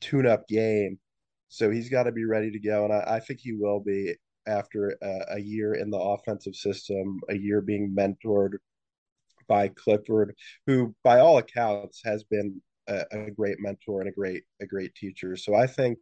tune 0.00 0.26
up 0.26 0.46
game 0.48 0.98
so 1.54 1.70
he's 1.70 1.88
got 1.88 2.02
to 2.04 2.12
be 2.12 2.24
ready 2.24 2.50
to 2.50 2.58
go, 2.58 2.84
and 2.84 2.92
I, 2.92 3.04
I 3.16 3.20
think 3.20 3.38
he 3.38 3.52
will 3.52 3.78
be 3.78 4.16
after 4.46 4.96
a, 5.00 5.36
a, 5.36 5.38
year 5.38 5.74
in 5.74 5.88
the 5.88 5.98
offensive 5.98 6.56
system, 6.56 7.20
a 7.30 7.36
year 7.36 7.60
being 7.60 7.94
mentored 7.96 8.54
by 9.46 9.68
Clifford, 9.68 10.34
who, 10.66 10.94
by 11.04 11.20
all 11.20 11.38
accounts, 11.38 12.02
has 12.04 12.24
been 12.24 12.60
a, 12.88 13.04
a 13.12 13.30
great 13.30 13.58
mentor 13.60 14.00
and 14.00 14.08
a 14.08 14.12
great 14.12 14.42
a 14.60 14.66
great 14.66 14.96
teacher. 14.96 15.36
So 15.36 15.54
I 15.54 15.68
think 15.68 15.98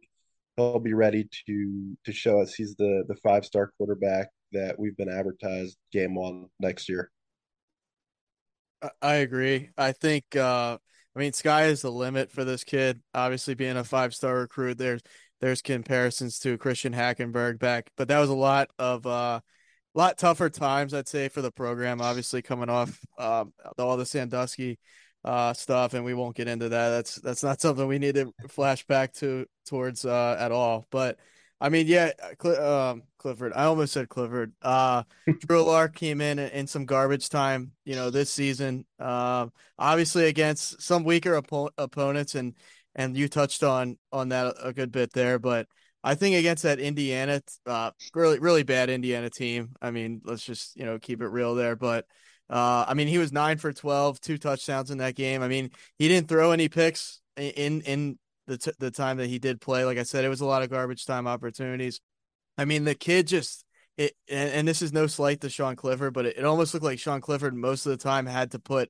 he'll 0.55 0.79
be 0.79 0.93
ready 0.93 1.27
to 1.47 1.97
to 2.05 2.11
show 2.11 2.41
us 2.41 2.53
he's 2.53 2.75
the 2.75 3.03
the 3.07 3.15
five 3.23 3.45
star 3.45 3.71
quarterback 3.77 4.29
that 4.51 4.77
we've 4.77 4.97
been 4.97 5.09
advertised 5.09 5.77
game 5.91 6.15
one 6.15 6.45
next 6.59 6.89
year. 6.89 7.11
I 9.01 9.15
agree. 9.15 9.69
I 9.77 9.91
think 9.93 10.35
uh 10.35 10.77
I 11.15 11.19
mean 11.19 11.33
sky 11.33 11.65
is 11.65 11.81
the 11.81 11.91
limit 11.91 12.31
for 12.31 12.43
this 12.43 12.63
kid. 12.63 13.01
Obviously 13.13 13.53
being 13.55 13.77
a 13.77 13.83
five 13.83 14.13
star 14.13 14.39
recruit, 14.39 14.77
there's 14.77 15.01
there's 15.43 15.61
comparisons 15.61 16.39
to 16.39 16.57
Christian 16.57 16.93
Hackenberg 16.93 17.59
back, 17.59 17.89
but 17.97 18.07
that 18.07 18.19
was 18.19 18.29
a 18.29 18.35
lot 18.35 18.69
of 18.79 19.05
uh, 19.05 19.41
a 19.93 19.99
lot 19.99 20.17
tougher 20.17 20.49
times, 20.49 20.93
I'd 20.93 21.09
say, 21.09 21.27
for 21.27 21.41
the 21.41 21.51
program. 21.51 21.99
Obviously, 21.99 22.41
coming 22.41 22.69
off 22.69 22.97
um, 23.17 23.51
all 23.77 23.97
the 23.97 24.05
Sandusky 24.05 24.79
uh, 25.23 25.53
stuff, 25.53 25.93
and 25.93 26.03
we 26.03 26.13
won't 26.13 26.35
get 26.35 26.47
into 26.47 26.69
that. 26.69 26.89
That's 26.89 27.15
that's 27.15 27.43
not 27.43 27.61
something 27.61 27.87
we 27.87 27.99
need 27.99 28.15
to 28.15 28.33
flash 28.49 28.85
back 28.85 29.13
to 29.15 29.45
towards 29.65 30.05
uh, 30.05 30.35
at 30.39 30.51
all. 30.51 30.85
But 30.91 31.17
I 31.61 31.69
mean, 31.69 31.87
yeah, 31.87 32.11
Cl- 32.41 32.61
um, 32.61 33.03
Clifford. 33.17 33.53
I 33.55 33.63
almost 33.63 33.93
said 33.93 34.09
Clifford. 34.09 34.51
Uh, 34.61 35.03
Drew 35.47 35.63
Allar 35.63 35.93
came 35.93 36.19
in 36.19 36.39
in 36.39 36.67
some 36.67 36.85
garbage 36.85 37.29
time, 37.29 37.71
you 37.85 37.95
know, 37.95 38.09
this 38.09 38.29
season. 38.29 38.85
Uh, 38.99 39.47
obviously 39.79 40.25
against 40.25 40.81
some 40.81 41.05
weaker 41.05 41.37
op- 41.37 41.73
opponents, 41.77 42.35
and 42.35 42.55
and 42.95 43.15
you 43.15 43.29
touched 43.29 43.63
on 43.63 43.97
on 44.11 44.29
that 44.29 44.55
a 44.61 44.73
good 44.73 44.91
bit 44.91 45.13
there. 45.13 45.39
But 45.39 45.67
I 46.03 46.15
think 46.15 46.35
against 46.35 46.63
that 46.63 46.79
Indiana, 46.79 47.41
uh, 47.65 47.91
really 48.13 48.39
really 48.39 48.63
bad 48.63 48.89
Indiana 48.89 49.29
team. 49.29 49.73
I 49.81 49.91
mean, 49.91 50.21
let's 50.25 50.43
just 50.43 50.75
you 50.75 50.83
know 50.83 50.99
keep 50.99 51.21
it 51.21 51.27
real 51.27 51.55
there. 51.55 51.77
But 51.77 52.05
uh, 52.49 52.85
I 52.87 52.93
mean, 52.93 53.07
he 53.07 53.17
was 53.17 53.31
nine 53.31 53.57
for 53.57 53.71
12, 53.73 54.19
two 54.19 54.37
touchdowns 54.37 54.91
in 54.91 54.97
that 54.99 55.15
game. 55.15 55.41
I 55.41 55.47
mean, 55.47 55.71
he 55.97 56.07
didn't 56.07 56.27
throw 56.27 56.51
any 56.51 56.69
picks 56.69 57.21
in 57.37 57.81
in 57.81 58.19
the 58.47 58.57
t- 58.57 58.71
the 58.79 58.91
time 58.91 59.17
that 59.17 59.27
he 59.27 59.39
did 59.39 59.61
play. 59.61 59.85
Like 59.85 59.97
I 59.97 60.03
said, 60.03 60.25
it 60.25 60.29
was 60.29 60.41
a 60.41 60.45
lot 60.45 60.63
of 60.63 60.69
garbage 60.69 61.05
time 61.05 61.27
opportunities. 61.27 62.01
I 62.57 62.65
mean, 62.65 62.83
the 62.83 62.95
kid 62.95 63.27
just 63.27 63.65
it, 63.97 64.13
and, 64.29 64.49
and 64.49 64.67
this 64.67 64.81
is 64.81 64.93
no 64.93 65.07
slight 65.07 65.41
to 65.41 65.49
Sean 65.49 65.75
Clifford, 65.75 66.13
but 66.13 66.25
it, 66.25 66.37
it 66.37 66.45
almost 66.45 66.73
looked 66.73 66.85
like 66.85 66.99
Sean 66.99 67.21
Clifford 67.21 67.55
most 67.55 67.85
of 67.85 67.91
the 67.91 67.97
time 67.97 68.25
had 68.25 68.51
to 68.51 68.59
put 68.59 68.89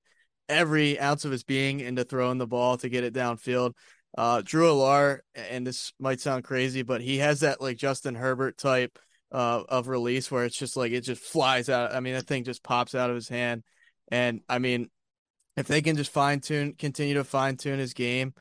every 0.49 0.99
ounce 0.99 1.25
of 1.25 1.31
his 1.31 1.43
being 1.43 1.79
into 1.79 2.03
throwing 2.03 2.37
the 2.37 2.47
ball 2.47 2.77
to 2.77 2.89
get 2.89 3.03
it 3.03 3.13
downfield. 3.13 3.73
Uh, 4.17 4.41
Drew 4.43 4.67
Allar, 4.67 5.19
and 5.35 5.65
this 5.65 5.93
might 5.99 6.19
sound 6.19 6.43
crazy, 6.43 6.83
but 6.83 7.01
he 7.01 7.17
has 7.17 7.39
that 7.41 7.61
like 7.61 7.77
Justin 7.77 8.15
Herbert 8.15 8.57
type 8.57 8.99
uh, 9.33 9.63
of 9.67 9.87
release 9.87 10.29
where 10.31 10.45
it's 10.45 10.57
just 10.57 10.77
like 10.77 10.91
it 10.91 11.01
just 11.01 11.21
flies 11.21 11.67
out. 11.67 11.93
I 11.93 11.99
mean, 11.99 12.13
that 12.13 12.27
thing 12.27 12.43
just 12.43 12.63
pops 12.63 12.95
out 12.95 13.09
of 13.09 13.15
his 13.15 13.27
hand. 13.27 13.63
And 14.09 14.41
I 14.47 14.59
mean, 14.59 14.89
if 15.57 15.67
they 15.67 15.81
can 15.81 15.97
just 15.97 16.11
fine 16.11 16.39
tune, 16.39 16.73
continue 16.77 17.15
to 17.15 17.23
fine 17.23 17.57
tune 17.57 17.79
his 17.79 17.93
game, 17.93 18.33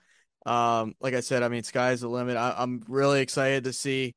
um, 0.44 0.94
like 1.00 1.14
I 1.14 1.20
said, 1.20 1.42
I 1.42 1.48
mean, 1.48 1.62
sky's 1.62 2.02
the 2.02 2.08
limit. 2.08 2.36
I, 2.36 2.62
am 2.62 2.82
really 2.88 3.20
excited 3.20 3.64
to 3.64 3.72
see 3.72 4.14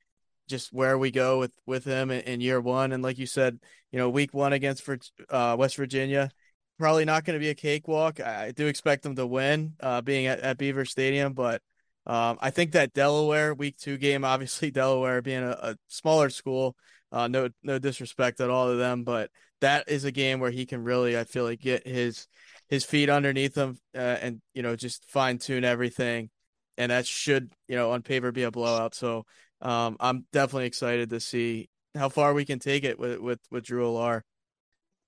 just 0.47 0.73
where 0.73 0.97
we 0.97 1.11
go 1.11 1.39
with 1.39 1.53
with 1.65 1.85
him 1.85 2.11
in, 2.11 2.21
in 2.21 2.41
year 2.41 2.59
one. 2.59 2.91
And 2.91 3.01
like 3.01 3.17
you 3.17 3.25
said, 3.25 3.59
you 3.91 3.99
know, 3.99 4.09
week 4.09 4.33
one 4.33 4.53
against 4.53 4.87
uh, 5.29 5.55
West 5.57 5.77
Virginia, 5.77 6.29
probably 6.77 7.05
not 7.05 7.23
going 7.23 7.39
to 7.39 7.43
be 7.43 7.49
a 7.49 7.55
cakewalk. 7.55 8.19
I, 8.19 8.51
do 8.51 8.67
expect 8.67 9.03
them 9.03 9.15
to 9.15 9.25
win, 9.25 9.73
uh, 9.79 10.01
being 10.01 10.25
at, 10.27 10.39
at 10.39 10.57
Beaver 10.57 10.85
Stadium, 10.85 11.33
but 11.33 11.61
um, 12.07 12.37
I 12.39 12.51
think 12.51 12.73
that 12.73 12.93
Delaware 12.93 13.53
week 13.53 13.77
two 13.77 13.97
game, 13.97 14.23
obviously 14.23 14.71
Delaware 14.71 15.21
being 15.21 15.43
a, 15.43 15.57
a 15.61 15.75
smaller 15.87 16.29
school, 16.29 16.75
uh, 17.11 17.27
no 17.27 17.49
no 17.63 17.79
disrespect 17.79 18.41
at 18.41 18.49
all 18.49 18.69
to 18.69 18.75
them, 18.75 19.03
but 19.03 19.29
that 19.61 19.89
is 19.89 20.03
a 20.05 20.11
game 20.11 20.39
where 20.39 20.51
he 20.51 20.65
can 20.65 20.83
really, 20.83 21.17
I 21.17 21.23
feel 21.23 21.43
like, 21.43 21.59
get 21.59 21.87
his 21.87 22.27
his 22.67 22.83
feet 22.83 23.09
underneath 23.09 23.55
him 23.55 23.77
uh, 23.95 24.17
and 24.21 24.41
you 24.53 24.63
know 24.63 24.75
just 24.75 25.09
fine 25.09 25.37
tune 25.37 25.63
everything, 25.63 26.29
and 26.77 26.91
that 26.91 27.07
should 27.07 27.51
you 27.67 27.75
know 27.75 27.91
on 27.91 28.01
paper 28.01 28.31
be 28.31 28.43
a 28.43 28.51
blowout. 28.51 28.95
So 28.95 29.25
um, 29.61 29.97
I'm 29.99 30.25
definitely 30.31 30.67
excited 30.67 31.09
to 31.09 31.19
see 31.19 31.69
how 31.95 32.09
far 32.09 32.33
we 32.33 32.45
can 32.45 32.59
take 32.59 32.83
it 32.83 32.99
with 32.99 33.19
with 33.19 33.39
with 33.49 33.63
Drew 33.63 33.85
Allar. 33.85 34.21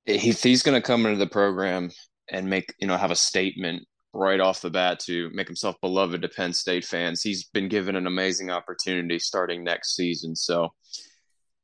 He, 0.05 0.31
he's 0.31 0.63
going 0.63 0.81
to 0.81 0.86
come 0.86 1.05
into 1.05 1.17
the 1.17 1.27
program 1.27 1.91
and 2.29 2.49
make 2.49 2.73
you 2.79 2.88
know 2.88 2.97
have 2.97 3.12
a 3.12 3.15
statement 3.15 3.83
right 4.13 4.39
off 4.39 4.62
the 4.62 4.70
bat 4.70 5.00
to 5.00 5.30
make 5.34 5.48
himself 5.48 5.76
beloved 5.82 6.22
to 6.22 6.30
Penn 6.30 6.54
State 6.54 6.86
fans. 6.86 7.22
He's 7.22 7.46
been 7.46 7.67
given 7.67 7.96
an 7.96 8.08
amazing 8.08 8.50
opportunity 8.50 9.20
starting 9.20 9.63
next 9.63 9.96
season. 9.96 10.36
So 10.36 10.74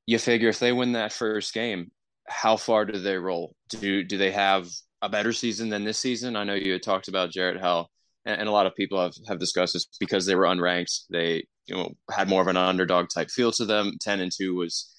you 0.05 0.19
figure 0.19 0.49
if 0.49 0.59
they 0.59 0.71
win 0.71 0.93
that 0.93 1.13
first 1.13 1.53
game, 1.53 1.91
how 2.27 2.57
far 2.57 2.85
do 2.85 2.99
they 2.99 3.17
roll? 3.17 3.55
Do 3.69 4.03
do 4.03 4.17
they 4.17 4.31
have 4.31 4.67
a 5.01 5.09
better 5.09 5.33
season 5.33 5.69
than 5.69 5.83
this 5.83 5.99
season? 5.99 6.35
I 6.35 6.43
know 6.43 6.53
you 6.53 6.73
had 6.73 6.83
talked 6.83 7.07
about 7.07 7.31
Jarrett 7.31 7.61
Hall, 7.61 7.89
and, 8.25 8.39
and 8.39 8.49
a 8.49 8.51
lot 8.51 8.65
of 8.65 8.75
people 8.75 9.01
have, 9.01 9.13
have 9.27 9.39
discussed 9.39 9.73
this 9.73 9.87
because 9.99 10.25
they 10.25 10.35
were 10.35 10.45
unranked. 10.45 11.01
They 11.09 11.45
you 11.65 11.75
know 11.75 11.93
had 12.11 12.29
more 12.29 12.41
of 12.41 12.47
an 12.47 12.57
underdog 12.57 13.07
type 13.13 13.29
feel 13.29 13.51
to 13.53 13.65
them. 13.65 13.93
Ten 13.99 14.19
and 14.19 14.31
two 14.31 14.55
was 14.55 14.89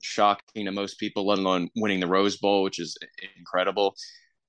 shocking 0.00 0.66
to 0.66 0.72
most 0.72 0.98
people, 0.98 1.26
let 1.26 1.38
alone 1.38 1.68
winning 1.76 2.00
the 2.00 2.06
Rose 2.06 2.36
Bowl, 2.36 2.62
which 2.62 2.78
is 2.78 2.96
incredible. 3.36 3.94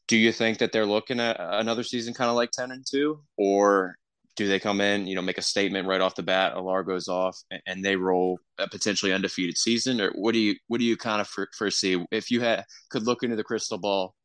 Do 0.09 0.17
you 0.17 0.33
think 0.33 0.57
that 0.57 0.73
they're 0.73 0.85
looking 0.85 1.21
at 1.21 1.37
another 1.39 1.83
season 1.83 2.13
kind 2.13 2.29
of 2.29 2.35
like 2.35 2.51
ten 2.51 2.71
and 2.71 2.85
two, 2.85 3.21
or 3.37 3.95
do 4.35 4.47
they 4.47 4.59
come 4.59 4.81
in, 4.81 5.05
you 5.07 5.15
know, 5.15 5.21
make 5.21 5.37
a 5.37 5.41
statement 5.41 5.87
right 5.87 6.01
off 6.01 6.15
the 6.15 6.23
bat? 6.23 6.55
Allar 6.55 6.85
goes 6.85 7.07
off, 7.07 7.37
and 7.67 7.83
they 7.85 7.95
roll 7.95 8.39
a 8.57 8.67
potentially 8.69 9.13
undefeated 9.13 9.57
season, 9.57 10.01
or 10.01 10.11
what 10.11 10.33
do 10.33 10.39
you 10.39 10.55
what 10.67 10.79
do 10.79 10.85
you 10.85 10.97
kind 10.97 11.21
of 11.21 11.29
foresee 11.57 12.03
if 12.11 12.31
you 12.31 12.41
had 12.41 12.65
could 12.89 13.03
look 13.05 13.23
into 13.23 13.35
the 13.37 13.43
crystal 13.43 13.77
ball? 13.77 14.15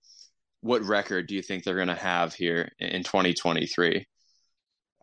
What 0.62 0.82
record 0.82 1.28
do 1.28 1.34
you 1.34 1.42
think 1.42 1.64
they're 1.64 1.74
going 1.76 1.88
to 1.88 1.94
have 1.94 2.34
here 2.34 2.70
in 2.78 3.02
2023? 3.04 4.06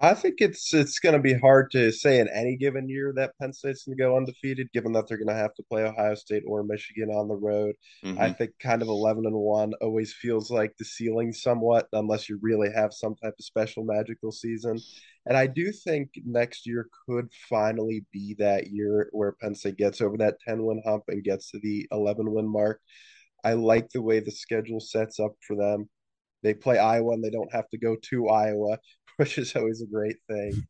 I 0.03 0.15
think 0.15 0.35
it's 0.39 0.73
it's 0.73 0.97
going 0.97 1.13
to 1.13 1.21
be 1.21 1.35
hard 1.35 1.69
to 1.71 1.91
say 1.91 2.19
in 2.19 2.27
any 2.29 2.57
given 2.57 2.89
year 2.89 3.13
that 3.15 3.37
Penn 3.39 3.53
State's 3.53 3.83
going 3.85 3.95
to 3.95 4.03
go 4.03 4.17
undefeated, 4.17 4.71
given 4.73 4.91
that 4.93 5.07
they're 5.07 5.17
going 5.17 5.27
to 5.27 5.33
have 5.35 5.53
to 5.53 5.63
play 5.63 5.83
Ohio 5.83 6.15
State 6.15 6.41
or 6.47 6.63
Michigan 6.63 7.09
on 7.09 7.27
the 7.27 7.35
road. 7.35 7.75
Mm-hmm. 8.03 8.19
I 8.19 8.33
think 8.33 8.51
kind 8.59 8.81
of 8.81 8.87
eleven 8.87 9.27
and 9.27 9.35
one 9.35 9.73
always 9.79 10.11
feels 10.11 10.49
like 10.49 10.75
the 10.77 10.85
ceiling 10.85 11.31
somewhat, 11.31 11.87
unless 11.93 12.27
you 12.27 12.39
really 12.41 12.71
have 12.73 12.93
some 12.93 13.13
type 13.15 13.35
of 13.37 13.45
special 13.45 13.83
magical 13.83 14.31
season. 14.31 14.79
And 15.27 15.37
I 15.37 15.45
do 15.45 15.71
think 15.71 16.09
next 16.25 16.65
year 16.65 16.87
could 17.07 17.29
finally 17.47 18.03
be 18.11 18.35
that 18.39 18.71
year 18.71 19.07
where 19.11 19.33
Penn 19.33 19.53
State 19.53 19.77
gets 19.77 20.01
over 20.01 20.17
that 20.17 20.39
ten 20.47 20.65
win 20.65 20.81
hump 20.83 21.03
and 21.09 21.23
gets 21.23 21.51
to 21.51 21.59
the 21.61 21.87
eleven 21.91 22.31
win 22.33 22.51
mark. 22.51 22.81
I 23.43 23.53
like 23.53 23.89
the 23.89 24.01
way 24.01 24.19
the 24.19 24.31
schedule 24.31 24.79
sets 24.79 25.19
up 25.19 25.33
for 25.45 25.55
them. 25.55 25.89
They 26.43 26.55
play 26.55 26.79
Iowa 26.79 27.13
and 27.13 27.23
they 27.23 27.29
don't 27.29 27.53
have 27.53 27.69
to 27.69 27.77
go 27.77 27.95
to 28.09 28.29
Iowa, 28.29 28.79
which 29.17 29.37
is 29.37 29.55
always 29.55 29.81
a 29.81 29.91
great 29.91 30.17
thing. 30.29 30.67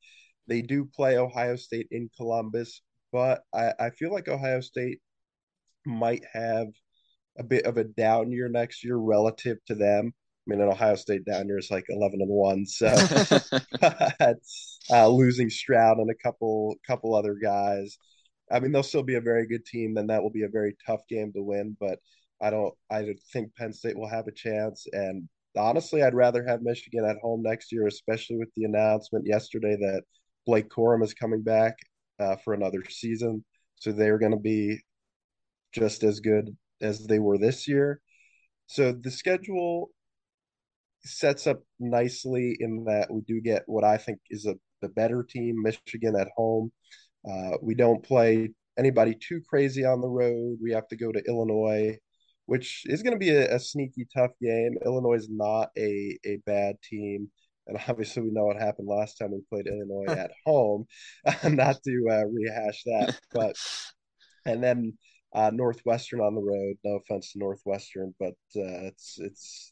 They 0.47 0.61
do 0.61 0.85
play 0.85 1.17
Ohio 1.17 1.55
State 1.55 1.87
in 1.91 2.09
Columbus, 2.17 2.81
but 3.11 3.41
I, 3.53 3.73
I 3.79 3.89
feel 3.91 4.11
like 4.11 4.27
Ohio 4.27 4.61
State 4.61 4.99
might 5.85 6.23
have 6.33 6.67
a 7.37 7.43
bit 7.43 7.65
of 7.65 7.77
a 7.77 7.83
down 7.83 8.31
year 8.31 8.49
next 8.49 8.83
year 8.83 8.97
relative 8.97 9.57
to 9.67 9.75
them. 9.75 10.13
I 10.13 10.43
mean, 10.47 10.61
an 10.61 10.69
Ohio 10.69 10.95
State 10.95 11.25
down 11.25 11.47
year 11.47 11.59
is 11.59 11.71
like 11.71 11.85
eleven 11.89 12.21
and 12.21 12.29
one, 12.29 12.65
so 12.65 12.87
uh, 14.91 15.07
losing 15.07 15.49
Stroud 15.49 15.97
and 15.97 16.09
a 16.09 16.15
couple 16.15 16.75
couple 16.85 17.15
other 17.15 17.35
guys. 17.35 17.97
I 18.51 18.59
mean, 18.59 18.71
they'll 18.71 18.83
still 18.83 19.03
be 19.03 19.15
a 19.15 19.21
very 19.21 19.47
good 19.47 19.65
team. 19.65 19.93
Then 19.93 20.07
that 20.07 20.21
will 20.21 20.31
be 20.31 20.43
a 20.43 20.49
very 20.49 20.75
tough 20.85 21.01
game 21.07 21.31
to 21.33 21.43
win. 21.43 21.77
But 21.79 21.99
I 22.41 22.49
don't. 22.49 22.73
I 22.89 23.15
think 23.31 23.55
Penn 23.55 23.71
State 23.71 23.97
will 23.97 24.09
have 24.09 24.27
a 24.27 24.31
chance, 24.31 24.87
and 24.91 25.29
honestly, 25.55 26.03
I'd 26.03 26.13
rather 26.13 26.45
have 26.45 26.61
Michigan 26.61 27.05
at 27.05 27.17
home 27.21 27.41
next 27.43 27.71
year, 27.71 27.87
especially 27.87 28.37
with 28.37 28.49
the 28.55 28.65
announcement 28.65 29.25
yesterday 29.27 29.75
that 29.75 30.03
Blake 30.45 30.69
Corum 30.69 31.03
is 31.03 31.13
coming 31.13 31.41
back 31.41 31.75
uh, 32.19 32.35
for 32.37 32.53
another 32.53 32.83
season. 32.89 33.43
So 33.75 33.91
they're 33.91 34.19
going 34.19 34.31
to 34.31 34.37
be 34.37 34.79
just 35.73 36.03
as 36.03 36.19
good 36.19 36.55
as 36.81 37.05
they 37.05 37.19
were 37.19 37.37
this 37.37 37.67
year. 37.67 38.01
So 38.67 38.91
the 38.91 39.11
schedule 39.11 39.89
sets 41.03 41.47
up 41.47 41.61
nicely 41.79 42.55
in 42.59 42.85
that 42.85 43.11
we 43.11 43.21
do 43.21 43.41
get 43.41 43.63
what 43.65 43.83
I 43.83 43.97
think 43.97 44.19
is 44.29 44.45
a 44.45 44.55
the 44.81 44.89
better 44.89 45.23
team, 45.23 45.61
Michigan 45.61 46.15
at 46.15 46.29
home. 46.35 46.71
Uh, 47.29 47.51
we 47.61 47.75
don't 47.75 48.03
play 48.03 48.49
anybody 48.77 49.15
too 49.15 49.41
crazy 49.47 49.85
on 49.85 50.01
the 50.01 50.07
road. 50.07 50.57
We 50.61 50.71
have 50.71 50.87
to 50.89 50.97
go 50.97 51.11
to 51.11 51.23
Illinois 51.27 51.97
which 52.51 52.83
is 52.87 53.01
going 53.01 53.13
to 53.13 53.17
be 53.17 53.29
a, 53.29 53.55
a, 53.55 53.57
sneaky 53.57 54.05
tough 54.13 54.31
game. 54.41 54.75
Illinois 54.85 55.13
is 55.13 55.29
not 55.29 55.69
a, 55.77 56.19
a 56.25 56.35
bad 56.45 56.75
team. 56.83 57.29
And 57.65 57.79
obviously, 57.87 58.23
we 58.23 58.31
know 58.31 58.43
what 58.43 58.59
happened 58.59 58.89
last 58.89 59.17
time 59.17 59.31
we 59.31 59.39
played 59.49 59.67
Illinois 59.67 60.13
at 60.21 60.31
home. 60.45 60.85
not 61.45 61.81
to 61.81 62.07
uh, 62.11 62.25
rehash 62.25 62.83
that, 62.83 63.17
but 63.31 63.55
and 64.45 64.61
then 64.61 64.97
uh, 65.33 65.49
Northwestern 65.53 66.19
on 66.19 66.35
the 66.35 66.41
road. 66.41 66.75
No 66.83 66.97
offense 66.97 67.31
to 67.31 67.39
Northwestern, 67.39 68.13
but 68.19 68.35
uh, 68.57 68.83
it's 68.83 69.15
it's 69.19 69.71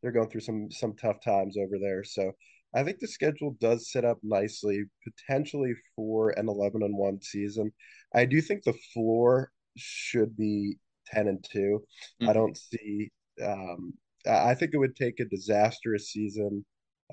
they're 0.00 0.10
going 0.10 0.30
through 0.30 0.40
some 0.40 0.70
some 0.70 0.94
tough 0.94 1.20
times 1.22 1.58
over 1.58 1.78
there. 1.78 2.02
So 2.02 2.32
I 2.74 2.82
think 2.82 2.98
the 2.98 3.08
schedule 3.08 3.58
does 3.60 3.92
set 3.92 4.06
up 4.06 4.16
nicely, 4.22 4.84
potentially 5.04 5.74
for 5.94 6.30
an 6.30 6.48
eleven 6.48 6.82
and 6.82 6.96
one 6.96 7.20
season. 7.20 7.72
I 8.14 8.24
do 8.24 8.40
think 8.40 8.62
the 8.62 8.78
floor 8.94 9.50
should 9.76 10.34
be 10.34 10.78
10 11.06 11.28
and 11.28 11.44
2. 11.52 11.58
Mm-hmm. 11.58 12.28
I 12.28 12.32
don't 12.32 12.56
see 12.56 13.10
um, 13.42 13.94
I 14.28 14.54
think 14.54 14.72
it 14.74 14.78
would 14.78 14.96
take 14.96 15.20
a 15.20 15.24
disastrous 15.24 16.10
season, 16.10 16.64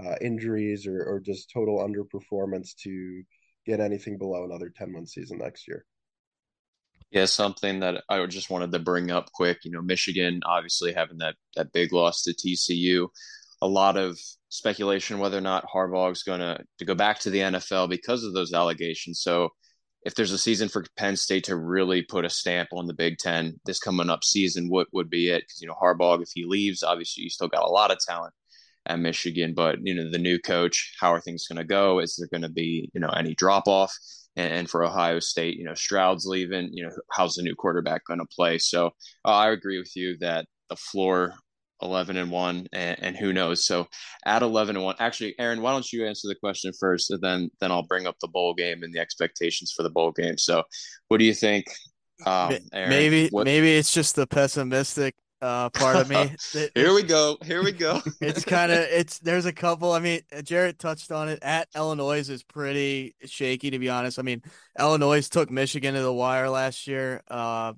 uh, 0.03 0.15
injuries 0.21 0.87
or 0.87 1.03
or 1.03 1.19
just 1.19 1.51
total 1.51 1.79
underperformance 1.79 2.75
to 2.83 3.23
get 3.65 3.79
anything 3.79 4.17
below 4.17 4.43
another 4.43 4.71
10 4.75 4.93
win 4.93 5.05
season 5.05 5.37
next 5.37 5.67
year. 5.67 5.85
Yeah, 7.11 7.25
something 7.25 7.81
that 7.81 8.03
I 8.09 8.25
just 8.25 8.49
wanted 8.49 8.71
to 8.71 8.79
bring 8.79 9.11
up 9.11 9.31
quick. 9.33 9.59
You 9.63 9.71
know, 9.71 9.81
Michigan 9.81 10.41
obviously 10.45 10.93
having 10.93 11.19
that 11.19 11.35
that 11.55 11.71
big 11.71 11.93
loss 11.93 12.23
to 12.23 12.33
TCU. 12.33 13.07
A 13.61 13.67
lot 13.67 13.97
of 13.97 14.19
speculation 14.49 15.19
whether 15.19 15.37
or 15.37 15.41
not 15.41 15.65
Harbaugh's 15.73 16.23
going 16.23 16.39
to 16.39 16.59
to 16.79 16.85
go 16.85 16.95
back 16.95 17.19
to 17.19 17.29
the 17.29 17.39
NFL 17.39 17.89
because 17.89 18.23
of 18.23 18.33
those 18.33 18.53
allegations. 18.53 19.21
So 19.21 19.49
if 20.05 20.15
there's 20.15 20.31
a 20.31 20.37
season 20.37 20.69
for 20.69 20.85
Penn 20.97 21.15
State 21.15 21.45
to 21.45 21.55
really 21.55 22.01
put 22.01 22.25
a 22.25 22.29
stamp 22.29 22.69
on 22.73 22.87
the 22.87 22.93
Big 22.93 23.17
Ten 23.17 23.59
this 23.65 23.79
coming 23.79 24.09
up 24.09 24.23
season, 24.23 24.69
what 24.69 24.87
would 24.91 25.09
be 25.09 25.29
it? 25.29 25.43
Because 25.43 25.61
you 25.61 25.67
know 25.67 25.75
Harbaugh, 25.81 26.21
if 26.21 26.29
he 26.33 26.45
leaves, 26.45 26.83
obviously 26.83 27.23
you 27.23 27.29
still 27.29 27.47
got 27.47 27.63
a 27.63 27.69
lot 27.69 27.91
of 27.91 27.99
talent 27.99 28.33
at 28.85 28.99
Michigan, 28.99 29.53
but 29.53 29.77
you 29.81 29.95
know 29.95 30.09
the 30.09 30.17
new 30.17 30.39
coach, 30.39 30.95
how 30.99 31.13
are 31.13 31.21
things 31.21 31.47
going 31.47 31.57
to 31.57 31.63
go? 31.63 31.99
Is 31.99 32.15
there 32.15 32.27
going 32.27 32.47
to 32.47 32.53
be 32.53 32.89
you 32.93 32.99
know 32.99 33.09
any 33.09 33.33
drop 33.35 33.67
off? 33.67 33.95
And, 34.35 34.51
and, 34.51 34.69
for 34.69 34.83
Ohio 34.83 35.19
State, 35.19 35.57
you 35.57 35.63
know 35.63 35.75
Stroud's 35.75 36.25
leaving. 36.25 36.69
You 36.73 36.85
know 36.85 36.91
how's 37.11 37.35
the 37.35 37.43
new 37.43 37.55
quarterback 37.55 38.05
going 38.05 38.19
to 38.19 38.25
play? 38.25 38.57
So 38.57 38.87
uh, 39.25 39.29
I 39.29 39.51
agree 39.51 39.77
with 39.77 39.95
you 39.95 40.17
that 40.19 40.47
the 40.69 40.75
floor 40.75 41.35
11 41.83 42.17
and 42.17 42.31
1 42.31 42.67
and, 42.71 43.03
and, 43.03 43.17
who 43.17 43.33
knows? 43.33 43.65
So 43.65 43.87
at 44.25 44.41
11 44.41 44.75
and 44.75 44.85
1 44.85 44.95
actually 44.99 45.35
aaron 45.39 45.61
why 45.61 45.71
don't 45.71 45.91
you 45.91 46.05
answer 46.05 46.27
the 46.27 46.35
question 46.35 46.71
first 46.79 47.11
and 47.11 47.21
then 47.21 47.49
then 47.59 47.71
i'll 47.71 47.83
bring 47.83 48.07
up 48.07 48.15
the 48.21 48.27
bowl 48.27 48.53
game 48.53 48.83
and 48.83 48.93
the 48.93 48.99
expectations 48.99 49.73
for 49.75 49.83
the 49.83 49.89
bowl 49.89 50.11
game. 50.11 50.37
So 50.37 50.63
what 51.07 51.17
do 51.17 51.25
you 51.25 51.33
think 51.33 51.65
um, 52.25 52.55
aaron, 52.73 52.89
maybe 52.89 53.29
what... 53.29 53.45
maybe 53.45 53.75
it's 53.75 53.93
just 53.93 54.15
the 54.15 54.27
pessimistic 54.27 55.15
uh, 55.41 55.69
part 55.71 55.97
of 55.97 56.09
me 56.09 56.31
it, 56.53 56.71
here 56.73 56.93
we 56.93 57.03
go 57.03 57.37
here 57.43 57.61
we 57.61 57.73
go. 57.73 58.01
it's 58.21 58.45
kind 58.45 58.71
of 58.71 58.79
it's 58.79 59.19
there's 59.19 59.45
a 59.45 59.51
couple 59.51 59.91
i 59.91 59.99
mean 59.99 60.21
jarrett 60.43 60.79
touched 60.79 61.11
on 61.11 61.27
it. 61.27 61.39
At 61.41 61.67
illinois 61.75 62.29
is 62.29 62.43
pretty 62.43 63.15
shaky 63.25 63.71
to 63.71 63.79
be 63.79 63.89
honest. 63.89 64.19
I 64.19 64.21
mean 64.21 64.41
illinois 64.79 65.27
took 65.27 65.51
michigan 65.51 65.95
to 65.95 66.01
the 66.01 66.13
wire 66.13 66.49
last 66.49 66.87
year 66.87 67.21
uh 67.27 67.73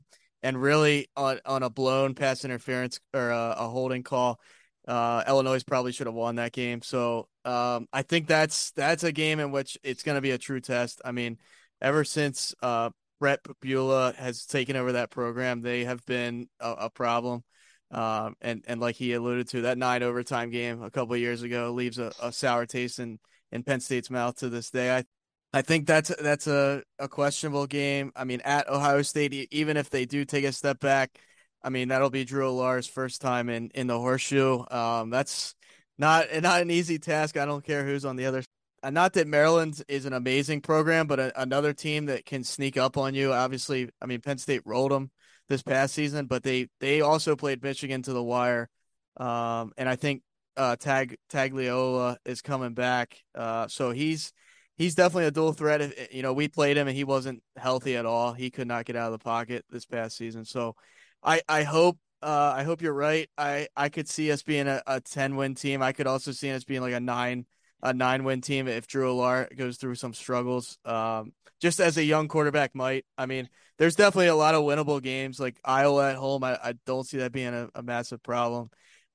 and 0.45 0.61
really 0.61 1.07
on 1.17 1.39
on 1.43 1.63
a 1.63 1.71
blown 1.71 2.13
pass 2.13 2.45
interference 2.45 2.99
or 3.15 3.31
a, 3.31 3.55
a 3.57 3.67
holding 3.67 4.03
call, 4.03 4.39
uh, 4.87 5.23
Illinois 5.27 5.63
probably 5.63 5.91
should 5.91 6.05
have 6.05 6.13
won 6.15 6.35
that 6.35 6.51
game. 6.51 6.83
So 6.83 7.27
um, 7.45 7.87
I 7.91 8.03
think 8.03 8.27
that's 8.27 8.69
that's 8.71 9.03
a 9.03 9.11
game 9.11 9.39
in 9.39 9.51
which 9.51 9.75
it's 9.83 10.03
going 10.03 10.15
to 10.15 10.21
be 10.21 10.31
a 10.31 10.37
true 10.37 10.61
test. 10.61 11.01
I 11.03 11.11
mean, 11.11 11.39
ever 11.81 12.03
since 12.03 12.53
uh, 12.61 12.91
Bret 13.19 13.41
Bielema 13.43 14.15
has 14.15 14.45
taken 14.45 14.75
over 14.75 14.91
that 14.91 15.09
program, 15.09 15.61
they 15.61 15.83
have 15.85 16.05
been 16.05 16.47
a, 16.59 16.71
a 16.71 16.89
problem. 16.91 17.43
Um, 17.89 18.35
and 18.39 18.63
and 18.67 18.79
like 18.79 18.95
he 18.95 19.13
alluded 19.13 19.47
to, 19.49 19.61
that 19.61 19.79
nine 19.79 20.03
overtime 20.03 20.51
game 20.51 20.83
a 20.83 20.91
couple 20.91 21.17
years 21.17 21.41
ago 21.41 21.71
leaves 21.71 21.97
a, 21.97 22.11
a 22.21 22.31
sour 22.31 22.67
taste 22.67 22.99
in 22.99 23.17
in 23.51 23.63
Penn 23.63 23.79
State's 23.79 24.11
mouth 24.11 24.37
to 24.37 24.49
this 24.49 24.69
day. 24.69 24.95
I 24.95 25.05
I 25.53 25.61
think 25.61 25.87
that's 25.87 26.13
that's 26.21 26.47
a, 26.47 26.83
a 26.99 27.07
questionable 27.07 27.67
game. 27.67 28.11
I 28.15 28.25
mean, 28.25 28.41
at 28.41 28.69
Ohio 28.69 29.01
State, 29.01 29.33
even 29.51 29.77
if 29.77 29.89
they 29.89 30.05
do 30.05 30.25
take 30.25 30.43
a 30.43 30.51
step 30.51 30.79
back, 30.79 31.17
I 31.63 31.69
mean 31.69 31.87
that'll 31.87 32.09
be 32.09 32.25
Drew 32.25 32.49
Allar's 32.49 32.87
first 32.87 33.21
time 33.21 33.49
in 33.49 33.69
in 33.73 33.87
the 33.87 33.97
horseshoe. 33.97 34.63
Um, 34.69 35.09
that's 35.09 35.55
not 35.97 36.27
not 36.41 36.61
an 36.61 36.71
easy 36.71 36.99
task. 36.99 37.37
I 37.37 37.45
don't 37.45 37.63
care 37.63 37.85
who's 37.85 38.05
on 38.05 38.17
the 38.17 38.25
other. 38.25 38.43
Uh, 38.83 38.89
not 38.89 39.13
that 39.13 39.27
Maryland 39.27 39.81
is 39.87 40.05
an 40.05 40.13
amazing 40.13 40.61
program, 40.61 41.07
but 41.07 41.19
a, 41.19 41.41
another 41.41 41.73
team 41.73 42.05
that 42.07 42.25
can 42.25 42.43
sneak 42.43 42.77
up 42.77 42.97
on 42.97 43.15
you. 43.15 43.31
Obviously, 43.33 43.89
I 44.01 44.05
mean 44.07 44.21
Penn 44.21 44.37
State 44.37 44.61
rolled 44.65 44.91
them 44.91 45.09
this 45.47 45.61
past 45.63 45.93
season, 45.93 46.25
but 46.25 46.43
they 46.43 46.67
they 46.79 47.01
also 47.01 47.35
played 47.35 47.63
Michigan 47.63 48.01
to 48.03 48.13
the 48.13 48.23
wire. 48.23 48.69
Um, 49.17 49.71
and 49.77 49.87
I 49.87 49.95
think 49.95 50.21
uh, 50.57 50.75
Tag 50.75 51.17
Tagovailoa 51.31 52.17
is 52.25 52.41
coming 52.41 52.73
back. 52.73 53.17
Uh, 53.33 53.67
so 53.67 53.91
he's 53.91 54.33
he's 54.77 54.95
definitely 54.95 55.25
a 55.25 55.31
dual 55.31 55.53
threat. 55.53 55.81
If, 55.81 56.13
you 56.13 56.21
know, 56.21 56.33
we 56.33 56.47
played 56.47 56.77
him 56.77 56.87
and 56.87 56.95
he 56.95 57.03
wasn't 57.03 57.41
healthy 57.57 57.95
at 57.95 58.05
all. 58.05 58.33
He 58.33 58.49
could 58.49 58.67
not 58.67 58.85
get 58.85 58.95
out 58.95 59.11
of 59.11 59.19
the 59.19 59.23
pocket 59.23 59.65
this 59.69 59.85
past 59.85 60.17
season. 60.17 60.45
So 60.45 60.75
I 61.23 61.41
I 61.47 61.63
hope 61.63 61.97
uh, 62.21 62.53
I 62.55 62.63
hope 62.63 62.81
you're 62.81 62.93
right. 62.93 63.29
I 63.37 63.67
I 63.75 63.89
could 63.89 64.07
see 64.07 64.31
us 64.31 64.43
being 64.43 64.67
a, 64.67 64.81
a 64.87 65.01
ten 65.01 65.35
win 65.35 65.55
team. 65.55 65.81
I 65.81 65.91
could 65.91 66.07
also 66.07 66.31
see 66.31 66.51
us 66.51 66.63
being 66.63 66.81
like 66.81 66.93
a 66.93 66.99
nine 66.99 67.45
a 67.81 67.93
nine 67.93 68.23
win 68.23 68.41
team 68.41 68.67
if 68.67 68.87
Drew 68.87 69.13
Allar 69.13 69.55
goes 69.55 69.77
through 69.77 69.95
some 69.95 70.13
struggles. 70.13 70.77
Um, 70.85 71.33
just 71.61 71.79
as 71.79 71.97
a 71.97 72.03
young 72.03 72.27
quarterback 72.27 72.75
might. 72.75 73.05
I 73.17 73.25
mean, 73.25 73.49
there's 73.77 73.95
definitely 73.95 74.27
a 74.27 74.35
lot 74.35 74.55
of 74.55 74.63
winnable 74.63 75.01
games 75.01 75.39
like 75.39 75.59
Iowa 75.63 76.11
at 76.11 76.15
home. 76.15 76.43
I, 76.43 76.57
I 76.61 76.73
don't 76.85 77.05
see 77.05 77.17
that 77.17 77.31
being 77.31 77.53
a, 77.53 77.69
a 77.75 77.83
massive 77.83 78.21
problem. 78.23 78.69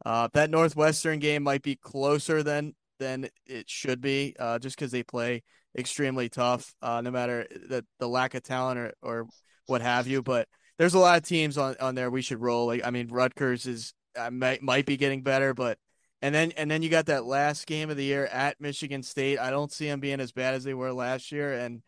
Uh, 0.04 0.28
that 0.32 0.50
Northwestern 0.50 1.18
game 1.18 1.42
might 1.42 1.62
be 1.62 1.76
closer 1.76 2.42
than 2.42 2.74
than 3.00 3.28
it 3.46 3.68
should 3.68 4.00
be, 4.00 4.36
uh, 4.38 4.60
just 4.60 4.76
because 4.76 4.92
they 4.92 5.02
play 5.02 5.42
extremely 5.76 6.28
tough, 6.28 6.72
uh, 6.82 7.00
no 7.00 7.10
matter 7.10 7.46
the 7.50 7.84
the 7.98 8.08
lack 8.08 8.34
of 8.34 8.44
talent 8.44 8.78
or, 8.78 8.92
or 9.02 9.26
what 9.66 9.82
have 9.82 10.06
you. 10.06 10.22
But 10.22 10.46
there's 10.78 10.94
a 10.94 10.98
lot 11.00 11.18
of 11.18 11.24
teams 11.24 11.58
on, 11.58 11.74
on 11.80 11.96
there 11.96 12.10
we 12.10 12.22
should 12.22 12.40
roll. 12.40 12.66
Like 12.68 12.82
I 12.84 12.90
mean, 12.90 13.08
Rutgers 13.08 13.66
is 13.66 13.92
uh, 14.16 14.30
might 14.30 14.62
might 14.62 14.86
be 14.86 14.96
getting 14.96 15.22
better, 15.22 15.52
but 15.52 15.78
and 16.22 16.34
then 16.34 16.52
and 16.52 16.70
then 16.70 16.82
you 16.82 16.90
got 16.90 17.06
that 17.06 17.24
last 17.24 17.66
game 17.66 17.90
of 17.90 17.96
the 17.96 18.04
year 18.04 18.26
at 18.26 18.60
Michigan 18.60 19.02
State. 19.02 19.38
I 19.38 19.50
don't 19.50 19.72
see 19.72 19.86
them 19.86 20.00
being 20.00 20.20
as 20.20 20.32
bad 20.32 20.54
as 20.54 20.64
they 20.64 20.74
were 20.74 20.92
last 20.92 21.32
year. 21.32 21.54
And 21.54 21.82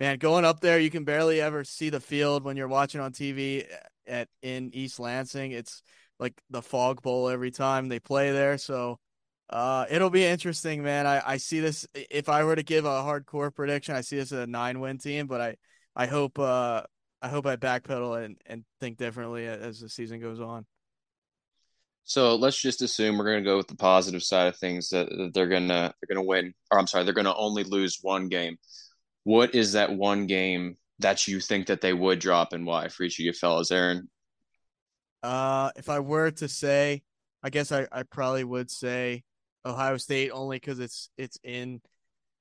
man, 0.00 0.18
going 0.18 0.44
up 0.44 0.60
there, 0.60 0.78
you 0.78 0.90
can 0.90 1.04
barely 1.04 1.40
ever 1.40 1.64
see 1.64 1.88
the 1.90 2.00
field 2.00 2.44
when 2.44 2.56
you're 2.56 2.68
watching 2.68 3.00
on 3.00 3.12
TV 3.12 3.66
at 4.06 4.28
in 4.42 4.70
East 4.74 4.98
Lansing. 4.98 5.52
It's 5.52 5.82
like 6.18 6.34
the 6.50 6.62
fog 6.62 7.02
bowl 7.02 7.28
every 7.28 7.50
time 7.50 7.88
they 7.88 8.00
play 8.00 8.32
there. 8.32 8.58
So 8.58 8.98
uh, 9.48 9.86
it'll 9.90 10.10
be 10.10 10.24
interesting, 10.24 10.82
man. 10.82 11.06
I, 11.06 11.22
I 11.24 11.36
see 11.36 11.60
this. 11.60 11.86
If 11.94 12.28
I 12.28 12.44
were 12.44 12.56
to 12.56 12.62
give 12.62 12.84
a 12.84 12.88
hardcore 12.88 13.54
prediction, 13.54 13.94
I 13.94 14.00
see 14.00 14.16
this 14.16 14.32
as 14.32 14.40
a 14.40 14.46
nine 14.46 14.80
win 14.80 14.98
team, 14.98 15.26
but 15.26 15.40
I, 15.40 15.56
I 15.94 16.06
hope, 16.06 16.38
uh, 16.38 16.82
I 17.22 17.28
hope 17.28 17.46
I 17.46 17.56
backpedal 17.56 18.24
and, 18.24 18.36
and 18.46 18.64
think 18.80 18.98
differently 18.98 19.46
as 19.46 19.80
the 19.80 19.88
season 19.88 20.20
goes 20.20 20.40
on. 20.40 20.66
So 22.08 22.36
let's 22.36 22.60
just 22.60 22.82
assume 22.82 23.18
we're 23.18 23.24
going 23.24 23.42
to 23.42 23.50
go 23.50 23.56
with 23.56 23.66
the 23.66 23.74
positive 23.74 24.22
side 24.22 24.46
of 24.46 24.56
things 24.56 24.90
that, 24.90 25.08
that 25.08 25.32
they're 25.34 25.48
going 25.48 25.66
to 25.68 25.92
they're 26.00 26.14
going 26.14 26.24
to 26.24 26.28
win, 26.28 26.54
or 26.70 26.78
I'm 26.78 26.86
sorry, 26.86 27.04
they're 27.04 27.12
going 27.12 27.24
to 27.24 27.34
only 27.34 27.64
lose 27.64 27.98
one 28.00 28.28
game. 28.28 28.56
What 29.24 29.56
is 29.56 29.72
that 29.72 29.92
one 29.92 30.26
game 30.28 30.76
that 31.00 31.26
you 31.26 31.40
think 31.40 31.66
that 31.66 31.80
they 31.80 31.92
would 31.92 32.20
drop 32.20 32.52
and 32.52 32.64
why 32.64 32.88
for 32.88 33.02
each 33.02 33.18
of 33.18 33.24
you 33.24 33.32
fellas, 33.32 33.72
Aaron? 33.72 34.08
Uh, 35.22 35.70
if 35.74 35.88
I 35.88 35.98
were 35.98 36.30
to 36.30 36.46
say, 36.46 37.02
I 37.42 37.50
guess 37.50 37.72
I, 37.72 37.88
I 37.90 38.04
probably 38.04 38.44
would 38.44 38.70
say 38.70 39.24
Ohio 39.66 39.96
State 39.96 40.30
only 40.30 40.56
because 40.56 40.78
it's 40.78 41.10
it's 41.18 41.38
in 41.42 41.80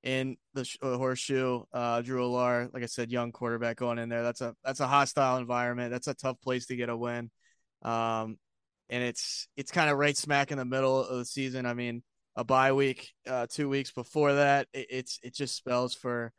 in 0.03 0.37
the 0.53 0.69
uh, 0.81 0.97
horseshoe. 0.97 1.63
Uh, 1.73 2.01
Drew 2.01 2.21
Allar, 2.21 2.71
like 2.73 2.83
I 2.83 2.85
said, 2.85 3.11
young 3.11 3.31
quarterback 3.31 3.77
going 3.77 3.97
in 3.97 4.07
there. 4.07 4.23
That's 4.23 4.41
a 4.41 4.55
that's 4.63 4.79
a 4.79 4.87
hostile 4.87 5.37
environment. 5.37 5.91
That's 5.91 6.07
a 6.07 6.13
tough 6.13 6.39
place 6.41 6.67
to 6.67 6.75
get 6.75 6.89
a 6.89 6.95
win. 6.95 7.31
Um, 7.81 8.37
and 8.89 9.03
it's 9.03 9.47
it's 9.57 9.71
kind 9.71 9.89
of 9.89 9.97
right 9.97 10.15
smack 10.15 10.51
in 10.51 10.57
the 10.57 10.65
middle 10.65 11.03
of 11.03 11.17
the 11.17 11.25
season. 11.25 11.65
I 11.65 11.73
mean, 11.73 12.03
a 12.35 12.43
bye 12.43 12.71
week, 12.73 13.11
uh, 13.27 13.47
two 13.49 13.67
weeks 13.67 13.91
before 13.91 14.35
that, 14.35 14.67
it, 14.73 14.87
it's 14.89 15.19
it 15.23 15.33
just 15.33 15.55
spells 15.55 15.93
for. 15.93 16.31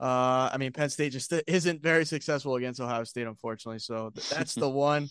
Uh, 0.00 0.50
I 0.52 0.56
mean, 0.58 0.72
Penn 0.72 0.90
State 0.90 1.12
just 1.12 1.32
isn't 1.46 1.82
very 1.82 2.04
successful 2.04 2.56
against 2.56 2.80
Ohio 2.80 3.04
State, 3.04 3.28
unfortunately. 3.28 3.78
So 3.78 4.10
that's 4.30 4.54
the 4.54 4.68
one. 4.68 5.08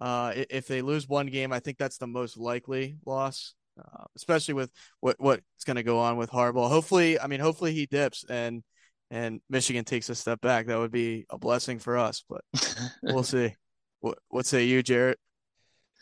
Uh, 0.00 0.32
if 0.34 0.66
they 0.66 0.80
lose 0.80 1.08
one 1.08 1.26
game, 1.26 1.52
I 1.52 1.60
think 1.60 1.76
that's 1.76 1.98
the 1.98 2.06
most 2.06 2.38
likely 2.38 2.96
loss, 3.04 3.54
uh, 3.80 4.04
especially 4.16 4.54
with 4.54 4.70
what 5.00 5.16
what's 5.18 5.64
going 5.64 5.76
to 5.76 5.82
go 5.82 5.98
on 5.98 6.16
with 6.16 6.30
Harbaugh. 6.30 6.68
Hopefully, 6.68 7.18
I 7.18 7.26
mean, 7.26 7.40
hopefully 7.40 7.72
he 7.72 7.86
dips 7.86 8.24
and 8.28 8.62
and 9.10 9.40
Michigan 9.48 9.84
takes 9.84 10.08
a 10.08 10.14
step 10.14 10.40
back. 10.40 10.66
That 10.66 10.78
would 10.78 10.92
be 10.92 11.26
a 11.30 11.38
blessing 11.38 11.78
for 11.78 11.98
us, 11.98 12.24
but 12.28 12.42
we'll 13.02 13.22
see. 13.22 13.54
What 14.00 14.18
what 14.28 14.46
say 14.46 14.64
you, 14.64 14.82
Jarrett? 14.82 15.18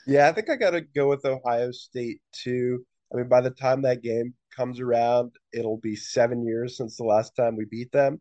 Yeah, 0.06 0.28
I 0.28 0.32
think 0.32 0.48
I 0.50 0.56
got 0.56 0.70
to 0.70 0.80
go 0.80 1.08
with 1.08 1.24
Ohio 1.24 1.70
State 1.72 2.20
too. 2.32 2.84
I 3.12 3.16
mean, 3.16 3.28
by 3.28 3.40
the 3.40 3.50
time 3.50 3.82
that 3.82 4.02
game 4.02 4.34
comes 4.54 4.80
around, 4.80 5.32
it'll 5.52 5.78
be 5.78 5.96
seven 5.96 6.46
years 6.46 6.76
since 6.76 6.96
the 6.96 7.04
last 7.04 7.34
time 7.36 7.56
we 7.56 7.64
beat 7.64 7.90
them. 7.92 8.20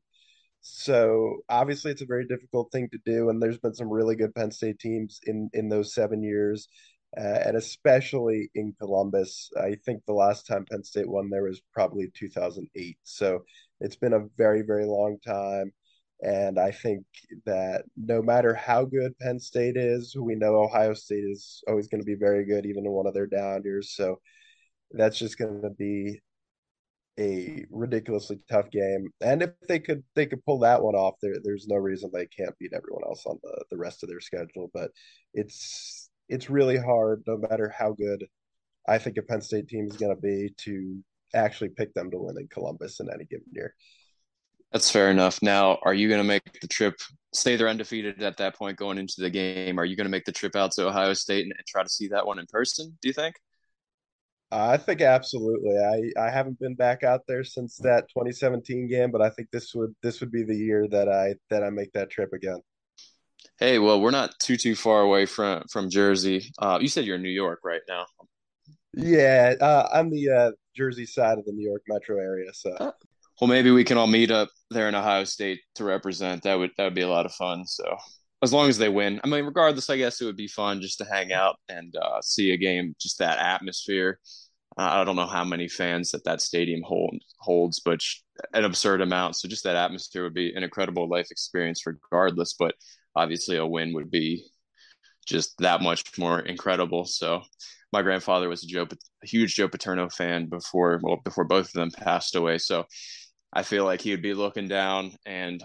So 0.62 1.38
obviously, 1.50 1.92
it's 1.92 2.02
a 2.02 2.08
very 2.08 2.28
difficult 2.28 2.72
thing 2.72 2.90
to 2.92 3.00
do, 3.06 3.30
and 3.30 3.42
there's 3.42 3.60
been 3.60 3.74
some 3.74 3.90
really 3.90 4.16
good 4.16 4.34
Penn 4.36 4.52
State 4.52 4.80
teams 4.80 5.20
in 5.26 5.50
in 5.54 5.70
those 5.70 5.94
seven 5.94 6.24
years, 6.24 6.68
uh, 7.16 7.40
and 7.46 7.56
especially 7.56 8.50
in 8.56 8.74
Columbus. 8.80 9.50
I 9.60 9.76
think 9.86 10.04
the 10.06 10.14
last 10.14 10.48
time 10.48 10.66
Penn 10.66 10.84
State 10.84 11.08
won 11.08 11.30
there 11.30 11.44
was 11.44 11.62
probably 11.74 12.12
2008. 12.14 12.98
So 13.04 13.44
it's 13.80 13.96
been 13.96 14.14
a 14.14 14.28
very 14.38 14.62
very 14.64 14.86
long 14.86 15.18
time, 15.26 15.72
and 16.22 16.60
I 16.60 16.72
think 16.72 17.06
that 17.46 17.84
no 17.96 18.22
matter 18.22 18.54
how 18.54 18.86
good 18.86 19.18
Penn 19.20 19.40
State 19.40 19.78
is, 19.78 20.16
we 20.16 20.36
know 20.36 20.56
Ohio 20.58 20.94
State 20.94 21.24
is 21.24 21.64
always 21.68 21.88
going 21.88 22.02
to 22.02 22.06
be 22.06 22.16
very 22.16 22.46
good, 22.46 22.66
even 22.66 22.86
in 22.86 22.92
one 22.92 23.08
of 23.08 23.14
their 23.14 23.28
down 23.28 23.64
years. 23.64 23.92
So 23.96 24.20
that's 24.92 25.20
just 25.20 25.38
going 25.38 25.62
to 25.62 25.70
be 25.72 26.22
a 27.20 27.66
ridiculously 27.72 28.40
tough 28.50 28.70
game. 28.72 29.10
And 29.22 29.42
if 29.42 29.52
they 29.68 29.80
could 29.80 30.04
they 30.16 30.26
could 30.26 30.46
pull 30.46 30.60
that 30.60 30.84
one 30.84 30.96
off, 30.96 31.16
there 31.22 31.36
there's 31.44 31.68
no 31.68 31.76
reason 31.78 32.12
they 32.14 32.28
can't 32.28 32.58
beat 32.60 32.74
everyone 32.74 33.04
else 33.06 33.26
on 33.26 33.40
the, 33.44 33.66
the 33.72 33.78
rest 33.78 34.04
of 34.04 34.10
their 34.10 34.20
schedule. 34.20 34.70
But 34.74 34.92
it's 35.34 36.07
it's 36.30 36.50
really 36.50 36.78
hard, 36.78 37.24
no 37.28 37.38
matter 37.38 37.74
how 37.78 37.94
good 37.94 38.26
I 38.88 38.98
think 38.98 39.18
a 39.18 39.22
Penn 39.22 39.42
State 39.42 39.68
team 39.68 39.88
is 39.88 39.98
gonna 39.98 40.16
be 40.16 40.54
to 40.60 41.04
actually 41.34 41.70
pick 41.70 41.94
them 41.94 42.10
to 42.12 42.18
win 42.18 42.38
in 42.40 42.48
Columbus 42.48 43.00
in 43.00 43.10
any 43.14 43.26
given 43.26 43.48
year. 43.52 43.74
That's 44.72 44.92
fair 44.92 45.10
enough. 45.12 45.42
Now, 45.42 45.80
are 45.84 45.94
you 45.94 46.10
going 46.10 46.20
to 46.20 46.28
make 46.28 46.60
the 46.60 46.68
trip? 46.68 46.96
Say 47.34 47.56
they're 47.56 47.70
undefeated 47.70 48.22
at 48.22 48.38
that 48.38 48.56
point 48.56 48.78
going 48.78 48.98
into 48.98 49.16
the 49.20 49.30
game. 49.30 49.80
Are 49.80 49.86
you 49.86 49.96
going 49.96 50.06
to 50.06 50.12
make 50.12 50.26
the 50.26 50.32
trip 50.32 50.56
out 50.56 50.72
to 50.74 50.88
Ohio 50.88 51.14
State 51.14 51.44
and, 51.44 51.54
and 51.58 51.66
try 51.66 51.84
to 51.84 51.90
see 51.90 52.10
that 52.10 52.26
one 52.26 52.40
in 52.40 52.46
person? 52.48 52.98
Do 53.02 53.08
you 53.08 53.14
think? 53.14 53.36
I 54.52 54.78
think 54.78 55.02
absolutely. 55.02 55.78
I, 55.78 56.22
I 56.22 56.30
haven't 56.30 56.60
been 56.60 56.76
back 56.76 57.04
out 57.04 57.22
there 57.28 57.44
since 57.44 57.78
that 57.78 58.08
2017 58.10 58.88
game, 58.88 59.12
but 59.12 59.22
I 59.22 59.30
think 59.30 59.50
this 59.52 59.74
would 59.76 59.94
this 60.02 60.22
would 60.22 60.32
be 60.32 60.44
the 60.44 60.56
year 60.56 60.88
that 60.90 61.10
I 61.10 61.36
that 61.50 61.64
I 61.64 61.70
make 61.70 61.92
that 61.94 62.10
trip 62.10 62.32
again. 62.34 62.62
Hey, 63.60 63.80
well, 63.80 64.00
we're 64.00 64.12
not 64.12 64.38
too 64.40 64.56
too 64.56 64.76
far 64.76 65.02
away 65.02 65.26
from 65.26 65.64
from 65.72 65.90
Jersey. 65.90 66.52
Uh, 66.60 66.78
you 66.80 66.88
said 66.88 67.06
you're 67.06 67.16
in 67.16 67.24
New 67.24 67.30
York 67.30 67.60
right 67.64 67.82
now. 67.88 68.06
Yeah, 68.94 69.54
uh, 69.60 69.88
I'm 69.94 70.10
the 70.10 70.30
uh, 70.30 70.52
Jersey 70.76 71.06
side 71.06 71.38
of 71.38 71.46
the 71.46 71.52
New 71.52 71.68
York 71.68 71.84
metro 71.88 72.18
area. 72.18 72.52
So, 72.54 72.72
uh, 72.72 72.92
well, 73.42 73.48
maybe 73.48 73.72
we 73.72 73.84
can 73.84 73.98
all 73.98 74.08
meet 74.08 74.32
up 74.32 74.50
there 74.70 74.88
in 74.88 74.96
Ohio 74.96 75.24
State 75.24 75.62
to 75.76 75.84
represent. 75.84 76.44
That 76.44 76.56
would 76.56 76.72
that 76.78 76.84
would 76.84 76.96
be 76.96 77.02
a 77.02 77.10
lot 77.10 77.26
of 77.26 77.34
fun. 77.34 77.66
So, 77.66 77.98
as 78.44 78.54
long 78.54 78.70
as 78.70 78.78
they 78.78 78.90
win, 78.90 79.20
I 79.24 79.28
mean, 79.28 79.46
regardless, 79.46 79.90
I 79.90 79.98
guess 79.98 80.22
it 80.22 80.26
would 80.26 80.38
be 80.38 80.48
fun 80.48 80.82
just 80.82 81.00
to 81.00 81.06
hang 81.06 81.34
out 81.34 81.58
and 81.68 81.96
uh, 81.96 82.22
see 82.22 82.52
a 82.52 82.58
game, 82.58 82.96
just 83.00 83.20
that 83.20 83.40
atmosphere. 83.40 84.20
I 84.78 85.04
don't 85.04 85.16
know 85.16 85.26
how 85.26 85.44
many 85.44 85.68
fans 85.68 86.12
that 86.12 86.24
that 86.26 86.42
stadium 86.42 86.84
hold, 86.84 87.16
holds, 87.40 87.80
but 87.80 88.00
an 88.54 88.64
absurd 88.64 89.02
amount. 89.02 89.36
So 89.36 89.48
just 89.48 89.64
that 89.64 89.76
atmosphere 89.76 90.24
would 90.24 90.36
be 90.36 90.54
an 90.54 90.64
incredible 90.64 91.10
life 91.10 91.32
experience, 91.32 91.86
regardless. 91.86 92.54
But 92.54 92.76
obviously, 93.16 93.58
a 93.58 93.66
win 93.66 93.94
would 93.94 94.12
be 94.12 94.46
just 95.26 95.58
that 95.60 95.82
much 95.82 96.18
more 96.20 96.40
incredible. 96.40 97.06
So 97.06 97.42
my 97.92 98.04
grandfather 98.04 98.50
was 98.50 98.64
a 98.64 98.68
Joe, 98.68 98.88
a 99.24 99.28
huge 99.28 99.56
Joe 99.56 99.68
Paterno 99.68 100.10
fan 100.10 100.48
before, 100.48 101.00
well, 101.02 101.22
before 101.24 101.46
both 101.46 101.68
of 101.68 101.74
them 101.74 101.90
passed 101.90 102.36
away. 102.36 102.60
So 102.60 102.86
I 103.52 103.64
feel 103.64 103.84
like 103.84 104.02
he 104.02 104.12
would 104.12 104.22
be 104.22 104.36
looking 104.36 104.68
down 104.68 105.14
and 105.26 105.64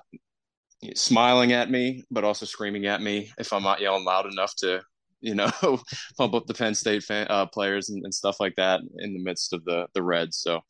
smiling 0.95 1.53
at 1.53 1.71
me, 1.71 2.03
but 2.11 2.25
also 2.25 2.47
screaming 2.47 2.87
at 2.87 3.03
me 3.03 3.31
if 3.39 3.53
I'm 3.53 3.63
not 3.63 3.81
yelling 3.81 4.05
loud 4.05 4.27
enough 4.27 4.55
to, 4.57 4.83
you 5.23 5.35
know, 5.35 5.51
pump 6.19 6.35
up 6.35 6.47
the 6.47 6.55
Penn 6.55 6.75
State 6.75 7.03
fan, 7.05 7.27
uh, 7.31 7.47
players 7.47 7.89
and, 7.89 8.05
and, 8.05 8.13
stuff 8.13 8.41
like 8.41 8.57
that 8.57 8.81
in 8.99 9.15
the 9.15 9.23
midst 9.23 9.53
of 9.53 9.65
the 9.65 9.87
the 9.95 10.03
Reds. 10.03 10.39
So 10.39 10.61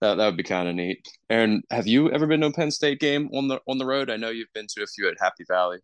that 0.00 0.14
that 0.16 0.26
would 0.26 0.36
be 0.36 0.44
kind 0.44 0.68
of 0.68 0.74
neat. 0.74 1.06
Aaron, 1.28 1.62
have 1.70 1.86
you 1.86 2.10
ever 2.12 2.26
been 2.26 2.40
to 2.42 2.48
a 2.48 2.52
Penn 2.52 2.70
State 2.70 3.00
game 3.00 3.28
on 3.34 3.48
the 3.48 3.60
on 3.66 3.78
the 3.78 3.86
road? 3.86 4.10
I 4.10 4.16
know 4.16 4.30
you've 4.30 4.52
been 4.54 4.66
to 4.76 4.82
a 4.82 4.86
few 4.86 5.08
at 5.08 5.16
Happy 5.20 5.44
Valley. 5.48 5.78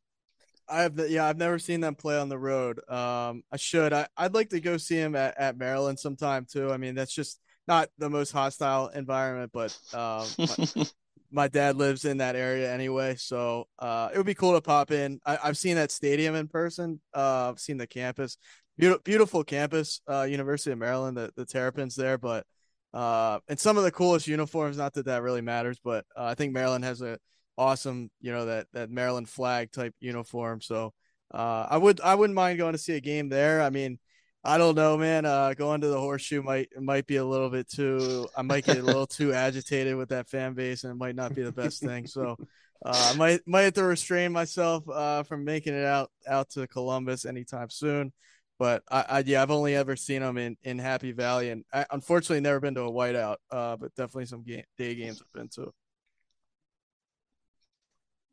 I've 0.68 0.98
yeah, 1.10 1.26
I've 1.26 1.36
never 1.36 1.58
seen 1.58 1.80
them 1.80 1.94
play 1.94 2.18
on 2.18 2.28
the 2.28 2.38
road. 2.38 2.78
Um, 2.88 3.42
I 3.50 3.56
should. 3.56 3.92
I, 3.92 4.06
I'd 4.16 4.34
like 4.34 4.50
to 4.50 4.60
go 4.60 4.76
see 4.76 4.96
them 4.96 5.16
at, 5.16 5.38
at 5.38 5.58
Maryland 5.58 5.98
sometime 5.98 6.46
too. 6.50 6.70
I 6.70 6.76
mean, 6.76 6.94
that's 6.94 7.12
just 7.12 7.40
not 7.66 7.88
the 7.98 8.10
most 8.10 8.30
hostile 8.30 8.88
environment, 8.88 9.50
but 9.52 9.76
um, 9.92 10.26
my, 11.34 11.48
dad 11.48 11.76
lives 11.76 12.04
in 12.04 12.18
that 12.18 12.36
area 12.36 12.72
anyway, 12.72 13.16
so 13.16 13.66
uh, 13.78 14.08
it 14.12 14.16
would 14.16 14.26
be 14.26 14.34
cool 14.34 14.54
to 14.54 14.60
pop 14.60 14.90
in. 14.90 15.20
I, 15.26 15.36
have 15.42 15.58
seen 15.58 15.76
that 15.76 15.90
stadium 15.90 16.34
in 16.34 16.48
person. 16.48 17.00
Uh, 17.14 17.50
I've 17.50 17.60
seen 17.60 17.76
the 17.76 17.86
campus, 17.86 18.38
beautiful, 18.78 19.02
beautiful 19.04 19.44
campus, 19.44 20.00
uh, 20.08 20.22
University 20.22 20.72
of 20.72 20.78
Maryland, 20.78 21.16
the 21.16 21.32
the 21.36 21.44
Terrapins 21.44 21.94
there, 21.94 22.18
but 22.18 22.46
uh, 22.92 23.40
and 23.48 23.58
some 23.58 23.76
of 23.76 23.84
the 23.84 23.90
coolest 23.90 24.26
uniforms. 24.26 24.78
Not 24.78 24.94
that 24.94 25.06
that 25.06 25.22
really 25.22 25.40
matters, 25.42 25.78
but 25.82 26.04
uh, 26.16 26.24
I 26.24 26.34
think 26.34 26.52
Maryland 26.52 26.84
has 26.84 27.02
a 27.02 27.18
awesome, 27.58 28.10
you 28.20 28.32
know, 28.32 28.46
that 28.46 28.66
that 28.72 28.90
Maryland 28.90 29.28
flag 29.28 29.72
type 29.72 29.94
uniform. 30.00 30.60
So 30.60 30.92
uh, 31.32 31.66
I 31.68 31.76
would 31.76 32.00
I 32.00 32.14
wouldn't 32.14 32.36
mind 32.36 32.58
going 32.58 32.72
to 32.72 32.78
see 32.78 32.94
a 32.94 33.00
game 33.00 33.28
there. 33.28 33.62
I 33.62 33.70
mean, 33.70 33.98
I 34.46 34.58
don't 34.58 34.74
know, 34.74 34.98
man. 34.98 35.24
Uh, 35.24 35.54
going 35.54 35.80
to 35.80 35.88
the 35.88 35.98
horseshoe 35.98 36.42
might 36.42 36.68
might 36.78 37.06
be 37.06 37.16
a 37.16 37.24
little 37.24 37.48
bit 37.48 37.66
too. 37.68 38.28
I 38.36 38.42
might 38.42 38.66
get 38.66 38.76
a 38.76 38.82
little 38.82 39.06
too 39.06 39.32
agitated 39.34 39.96
with 39.96 40.10
that 40.10 40.28
fan 40.28 40.52
base, 40.52 40.84
and 40.84 40.92
it 40.92 40.96
might 40.96 41.16
not 41.16 41.34
be 41.34 41.42
the 41.42 41.52
best 41.52 41.82
thing. 41.82 42.06
So 42.06 42.36
uh, 42.84 43.12
I 43.12 43.16
might 43.16 43.40
might 43.46 43.62
have 43.62 43.74
to 43.74 43.84
restrain 43.84 44.32
myself 44.32 44.86
uh, 44.88 45.22
from 45.22 45.44
making 45.44 45.72
it 45.72 45.86
out 45.86 46.10
out 46.28 46.50
to 46.50 46.66
Columbus 46.66 47.24
anytime 47.24 47.70
soon. 47.70 48.12
But 48.58 48.82
I, 48.90 49.04
I 49.08 49.18
yeah, 49.20 49.42
I've 49.42 49.50
only 49.50 49.74
ever 49.74 49.96
seen 49.96 50.20
them 50.20 50.36
in, 50.36 50.56
in 50.62 50.78
Happy 50.78 51.12
Valley, 51.12 51.48
and 51.48 51.64
I, 51.72 51.86
unfortunately 51.90 52.40
never 52.40 52.60
been 52.60 52.74
to 52.74 52.82
a 52.82 52.92
whiteout. 52.92 53.36
Uh, 53.50 53.76
but 53.76 53.94
definitely 53.94 54.26
some 54.26 54.42
game, 54.42 54.64
day 54.76 54.94
games 54.94 55.22
I've 55.22 55.32
been 55.32 55.48
to. 55.54 55.72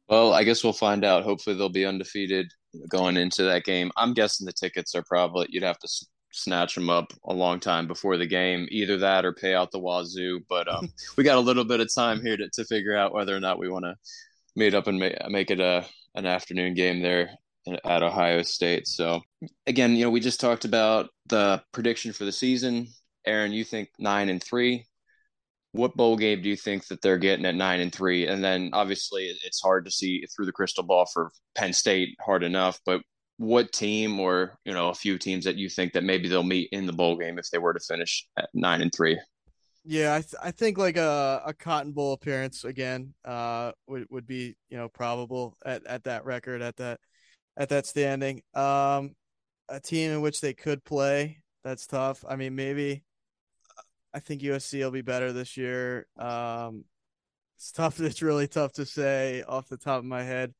Well, 0.09 0.33
I 0.33 0.43
guess 0.43 0.61
we'll 0.61 0.73
find 0.73 1.05
out. 1.05 1.23
Hopefully, 1.23 1.55
they'll 1.55 1.69
be 1.69 1.85
undefeated 1.85 2.51
going 2.89 3.17
into 3.17 3.43
that 3.43 3.63
game. 3.63 3.91
I'm 3.97 4.13
guessing 4.13 4.45
the 4.45 4.53
tickets 4.53 4.95
are 4.95 5.03
probably 5.03 5.47
you'd 5.49 5.63
have 5.63 5.79
to 5.79 5.87
s- 5.87 6.05
snatch 6.31 6.75
them 6.75 6.89
up 6.89 7.13
a 7.25 7.33
long 7.33 7.59
time 7.59 7.87
before 7.87 8.17
the 8.17 8.25
game. 8.25 8.67
Either 8.71 8.97
that 8.97 9.25
or 9.25 9.33
pay 9.33 9.53
out 9.53 9.71
the 9.71 9.79
wazoo. 9.79 10.41
But 10.49 10.67
um, 10.73 10.91
we 11.17 11.23
got 11.23 11.37
a 11.37 11.41
little 11.41 11.65
bit 11.65 11.79
of 11.79 11.93
time 11.93 12.21
here 12.21 12.37
to, 12.37 12.49
to 12.53 12.65
figure 12.65 12.95
out 12.95 13.13
whether 13.13 13.35
or 13.35 13.39
not 13.39 13.59
we 13.59 13.69
want 13.69 13.85
to 13.85 13.95
meet 14.55 14.73
up 14.73 14.87
and 14.87 14.99
make, 14.99 15.15
make 15.29 15.51
it 15.51 15.59
a 15.59 15.85
an 16.15 16.25
afternoon 16.25 16.73
game 16.73 17.01
there 17.01 17.29
at 17.85 18.03
Ohio 18.03 18.41
State. 18.41 18.87
So 18.87 19.21
again, 19.67 19.95
you 19.95 20.03
know, 20.03 20.09
we 20.09 20.19
just 20.19 20.41
talked 20.41 20.65
about 20.65 21.09
the 21.27 21.61
prediction 21.71 22.11
for 22.11 22.25
the 22.25 22.31
season. 22.31 22.87
Aaron, 23.25 23.51
you 23.51 23.63
think 23.63 23.89
nine 23.99 24.29
and 24.29 24.43
three 24.43 24.85
what 25.73 25.95
bowl 25.95 26.17
game 26.17 26.41
do 26.41 26.49
you 26.49 26.55
think 26.55 26.87
that 26.87 27.01
they're 27.01 27.17
getting 27.17 27.45
at 27.45 27.55
nine 27.55 27.79
and 27.79 27.93
three? 27.93 28.27
And 28.27 28.43
then 28.43 28.71
obviously 28.73 29.33
it's 29.43 29.61
hard 29.61 29.85
to 29.85 29.91
see 29.91 30.25
through 30.35 30.45
the 30.45 30.51
crystal 30.51 30.83
ball 30.83 31.05
for 31.05 31.31
Penn 31.55 31.73
State, 31.73 32.17
hard 32.19 32.43
enough. 32.43 32.79
But 32.85 33.01
what 33.37 33.71
team, 33.71 34.19
or 34.19 34.57
you 34.65 34.73
know, 34.73 34.89
a 34.89 34.93
few 34.93 35.17
teams 35.17 35.45
that 35.45 35.57
you 35.57 35.69
think 35.69 35.93
that 35.93 36.03
maybe 36.03 36.27
they'll 36.27 36.43
meet 36.43 36.69
in 36.71 36.85
the 36.85 36.93
bowl 36.93 37.17
game 37.17 37.39
if 37.39 37.49
they 37.51 37.57
were 37.57 37.73
to 37.73 37.79
finish 37.79 38.27
at 38.37 38.49
nine 38.53 38.81
and 38.81 38.91
three? 38.93 39.19
Yeah, 39.83 40.13
I 40.13 40.21
th- 40.21 40.35
I 40.43 40.51
think 40.51 40.77
like 40.77 40.97
a, 40.97 41.41
a 41.45 41.53
Cotton 41.53 41.91
Bowl 41.91 42.13
appearance 42.13 42.65
again 42.65 43.15
uh 43.25 43.71
would, 43.87 44.05
would 44.11 44.27
be 44.27 44.55
you 44.69 44.77
know 44.77 44.89
probable 44.89 45.57
at, 45.65 45.85
at 45.87 46.03
that 46.03 46.25
record 46.25 46.61
at 46.61 46.75
that 46.77 46.99
at 47.57 47.69
that 47.69 47.87
standing. 47.87 48.43
Um, 48.53 49.15
a 49.69 49.79
team 49.79 50.11
in 50.11 50.21
which 50.21 50.41
they 50.41 50.53
could 50.53 50.83
play 50.83 51.41
that's 51.63 51.87
tough. 51.87 52.23
I 52.27 52.35
mean, 52.35 52.55
maybe 52.55 53.03
I 54.13 54.19
think 54.19 54.41
USC 54.41 54.79
will 54.79 54.91
be 54.91 55.01
better 55.01 55.31
this 55.31 55.57
year. 55.57 56.05
Um, 56.17 56.85
it's 57.57 57.71
tough. 57.71 57.99
It's 58.01 58.21
really 58.21 58.47
tough 58.47 58.73
to 58.73 58.85
say 58.85 59.43
off 59.47 59.67
the 59.67 59.77
top 59.77 59.99
of 59.99 60.05
my 60.05 60.23
head. 60.23 60.53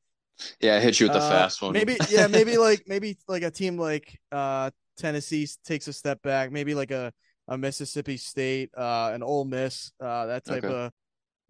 Yeah, 0.60 0.76
I 0.76 0.80
hit 0.80 0.98
you 0.98 1.06
with 1.06 1.14
the 1.14 1.22
uh, 1.22 1.30
fast 1.30 1.60
one. 1.62 1.72
Maybe, 1.72 1.96
yeah, 2.08 2.26
maybe 2.30 2.56
like 2.56 2.84
maybe 2.86 3.18
like 3.28 3.42
a 3.42 3.50
team 3.50 3.76
like 3.76 4.18
uh, 4.30 4.70
Tennessee 4.96 5.48
takes 5.64 5.88
a 5.88 5.92
step 5.92 6.22
back. 6.22 6.50
Maybe 6.50 6.74
like 6.74 6.90
a, 6.90 7.12
a 7.48 7.58
Mississippi 7.58 8.16
State, 8.16 8.70
uh, 8.76 9.10
an 9.12 9.22
Ole 9.22 9.44
Miss, 9.44 9.92
uh, 10.00 10.26
that 10.26 10.44
type 10.44 10.64
okay. 10.64 10.74
of, 10.74 10.92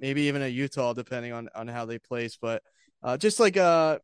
maybe 0.00 0.22
even 0.22 0.42
a 0.42 0.48
Utah, 0.48 0.92
depending 0.92 1.32
on 1.32 1.48
on 1.54 1.68
how 1.68 1.84
they 1.84 1.98
place. 1.98 2.36
But 2.40 2.62
uh, 3.02 3.16
just 3.16 3.38
like 3.38 3.56
a 3.56 4.00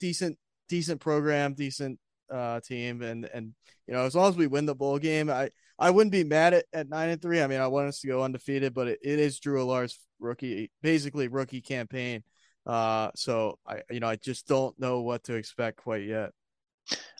decent 0.00 0.38
decent 0.68 1.00
program, 1.00 1.54
decent 1.54 1.98
uh, 2.30 2.60
team, 2.60 3.02
and 3.02 3.24
and 3.32 3.54
you 3.86 3.94
know 3.94 4.04
as 4.04 4.14
long 4.14 4.28
as 4.28 4.36
we 4.36 4.46
win 4.46 4.66
the 4.66 4.74
bowl 4.74 4.98
game, 4.98 5.30
I 5.30 5.50
I 5.78 5.90
wouldn't 5.90 6.12
be 6.12 6.24
mad 6.24 6.54
at, 6.54 6.64
at 6.72 6.88
nine 6.88 7.10
and 7.10 7.20
three. 7.20 7.40
I 7.40 7.46
mean, 7.46 7.60
I 7.60 7.66
want 7.66 7.88
us 7.88 8.00
to 8.00 8.08
go 8.08 8.22
undefeated, 8.22 8.72
but 8.72 8.88
it, 8.88 8.98
it 9.02 9.18
is 9.18 9.38
Drew 9.38 9.64
Allar's 9.64 9.98
rookie, 10.18 10.70
basically 10.82 11.28
rookie 11.28 11.60
campaign. 11.60 12.22
Uh, 12.64 13.10
so 13.14 13.58
I, 13.66 13.82
you 13.90 14.00
know, 14.00 14.08
I 14.08 14.16
just 14.16 14.48
don't 14.48 14.78
know 14.78 15.02
what 15.02 15.24
to 15.24 15.34
expect 15.34 15.78
quite 15.78 16.04
yet. 16.04 16.30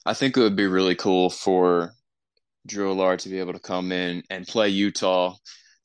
I 0.04 0.14
think 0.14 0.36
it 0.36 0.40
would 0.40 0.57
be 0.57 0.66
really 0.66 0.94
cool 0.94 1.30
for 1.30 1.92
Drew 2.66 2.94
Allar 2.94 3.18
to 3.18 3.28
be 3.28 3.38
able 3.38 3.52
to 3.52 3.59
come 3.59 3.92
in 3.92 4.22
and 4.30 4.46
play 4.46 4.68
Utah 4.68 5.34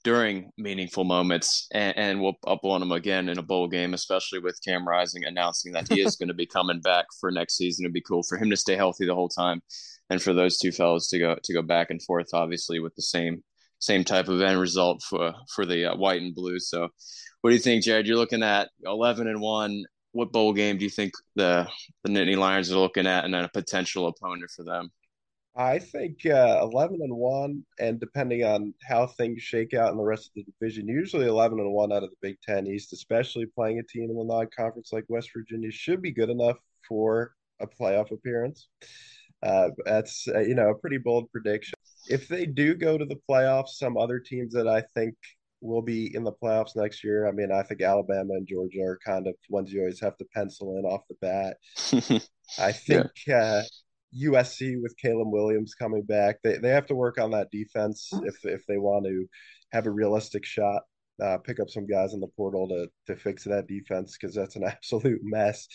during 0.03 0.49
meaningful 0.57 1.03
moments 1.03 1.67
and, 1.73 1.95
and 1.95 2.21
we'll 2.21 2.33
up 2.47 2.63
on 2.63 2.81
him 2.81 2.91
again 2.91 3.29
in 3.29 3.37
a 3.37 3.43
bowl 3.43 3.67
game, 3.67 3.93
especially 3.93 4.39
with 4.39 4.59
Cam 4.65 4.87
Rising 4.87 5.25
announcing 5.25 5.73
that 5.73 5.91
he 5.91 6.01
is 6.01 6.15
going 6.19 6.29
to 6.29 6.33
be 6.33 6.47
coming 6.47 6.79
back 6.81 7.05
for 7.19 7.31
next 7.31 7.57
season. 7.57 7.85
It'd 7.85 7.93
be 7.93 8.01
cool 8.01 8.23
for 8.23 8.37
him 8.37 8.49
to 8.49 8.57
stay 8.57 8.75
healthy 8.75 9.05
the 9.05 9.13
whole 9.13 9.29
time 9.29 9.61
and 10.11 10.21
for 10.21 10.33
those 10.33 10.57
two 10.57 10.73
fellows 10.73 11.07
to 11.07 11.19
go 11.19 11.37
to 11.41 11.53
go 11.53 11.61
back 11.61 11.89
and 11.89 12.03
forth, 12.03 12.33
obviously 12.33 12.79
with 12.79 12.93
the 12.95 13.01
same 13.01 13.41
same 13.79 14.03
type 14.03 14.27
of 14.27 14.41
end 14.41 14.59
result 14.59 15.01
for 15.01 15.33
for 15.55 15.65
the 15.65 15.91
uh, 15.91 15.95
white 15.95 16.21
and 16.21 16.35
blue. 16.35 16.59
So, 16.59 16.89
what 17.39 17.49
do 17.49 17.55
you 17.55 17.61
think, 17.61 17.83
Jared? 17.83 18.05
You're 18.05 18.17
looking 18.17 18.43
at 18.43 18.69
11 18.83 19.27
and 19.27 19.39
one. 19.39 19.85
What 20.11 20.33
bowl 20.33 20.51
game 20.51 20.77
do 20.77 20.83
you 20.83 20.89
think 20.89 21.13
the 21.35 21.65
the 22.03 22.11
Nittany 22.11 22.35
Lions 22.35 22.69
are 22.71 22.77
looking 22.77 23.07
at, 23.07 23.23
and 23.23 23.33
then 23.33 23.45
a 23.45 23.49
potential 23.49 24.07
opponent 24.07 24.51
for 24.53 24.65
them? 24.65 24.91
I 25.55 25.79
think 25.79 26.25
uh, 26.25 26.59
11 26.61 26.99
and 27.01 27.13
1, 27.13 27.65
and 27.79 27.99
depending 27.99 28.45
on 28.45 28.73
how 28.87 29.07
things 29.07 29.41
shake 29.41 29.73
out 29.73 29.91
in 29.91 29.97
the 29.97 30.03
rest 30.03 30.27
of 30.27 30.31
the 30.35 30.45
division, 30.45 30.87
usually 30.87 31.27
11 31.27 31.59
and 31.59 31.73
1 31.73 31.91
out 31.91 32.03
of 32.03 32.09
the 32.09 32.15
Big 32.21 32.37
Ten 32.41 32.67
East, 32.67 32.93
especially 32.93 33.45
playing 33.45 33.79
a 33.79 33.83
team 33.83 34.09
in 34.09 34.15
the 34.17 34.23
non 34.23 34.47
conference 34.57 34.91
like 34.91 35.05
West 35.07 35.29
Virginia, 35.35 35.71
should 35.71 36.01
be 36.01 36.11
good 36.11 36.29
enough 36.29 36.57
for 36.87 37.33
a 37.61 37.67
playoff 37.67 38.11
appearance. 38.11 38.67
Uh, 39.43 39.69
that's 39.85 40.27
uh, 40.27 40.39
you 40.39 40.55
know 40.55 40.69
a 40.69 40.75
pretty 40.75 40.97
bold 40.97 41.31
prediction. 41.31 41.73
If 42.07 42.27
they 42.27 42.45
do 42.45 42.75
go 42.75 42.97
to 42.97 43.05
the 43.05 43.19
playoffs, 43.29 43.69
some 43.69 43.97
other 43.97 44.19
teams 44.19 44.53
that 44.53 44.67
I 44.67 44.83
think 44.93 45.15
will 45.61 45.81
be 45.81 46.13
in 46.15 46.23
the 46.23 46.31
playoffs 46.31 46.75
next 46.75 47.03
year. 47.03 47.27
I 47.27 47.31
mean, 47.31 47.51
I 47.51 47.63
think 47.63 47.81
Alabama 47.81 48.33
and 48.33 48.47
Georgia 48.47 48.81
are 48.81 48.99
kind 49.05 49.27
of 49.27 49.35
ones 49.49 49.71
you 49.71 49.79
always 49.81 49.99
have 50.01 50.17
to 50.17 50.25
pencil 50.33 50.77
in 50.77 50.85
off 50.85 51.01
the 51.07 51.15
bat. 51.21 51.57
I 52.59 52.71
think 52.71 53.07
yeah. 53.27 53.35
uh, 53.37 53.63
USC 54.19 54.81
with 54.81 54.97
Caleb 54.97 55.31
Williams 55.31 55.73
coming 55.75 56.03
back, 56.03 56.37
they 56.43 56.57
they 56.57 56.69
have 56.69 56.87
to 56.87 56.95
work 56.95 57.19
on 57.19 57.31
that 57.31 57.51
defense 57.51 58.09
if 58.23 58.43
if 58.43 58.65
they 58.67 58.77
want 58.77 59.05
to 59.05 59.25
have 59.71 59.85
a 59.85 59.91
realistic 59.91 60.45
shot. 60.45 60.81
Uh, 61.21 61.37
pick 61.37 61.59
up 61.59 61.69
some 61.69 61.85
guys 61.85 62.13
in 62.13 62.19
the 62.19 62.27
portal 62.35 62.67
to 62.67 62.87
to 63.07 63.19
fix 63.19 63.43
that 63.43 63.67
defense 63.67 64.17
because 64.19 64.35
that's 64.35 64.55
an 64.55 64.63
absolute 64.67 65.21
mess. 65.23 65.67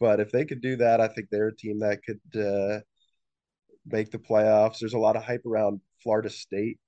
But 0.00 0.20
if 0.20 0.32
they 0.32 0.44
could 0.44 0.60
do 0.60 0.76
that, 0.76 1.00
I 1.00 1.08
think 1.08 1.28
they're 1.30 1.48
a 1.48 1.56
team 1.56 1.78
that 1.80 2.00
could 2.02 2.20
uh, 2.34 2.80
make 3.90 4.10
the 4.10 4.18
playoffs. 4.18 4.78
There's 4.78 4.94
a 4.94 4.98
lot 4.98 5.16
of 5.16 5.24
hype 5.24 5.46
around 5.46 5.80
Florida 6.02 6.30
State. 6.30 6.78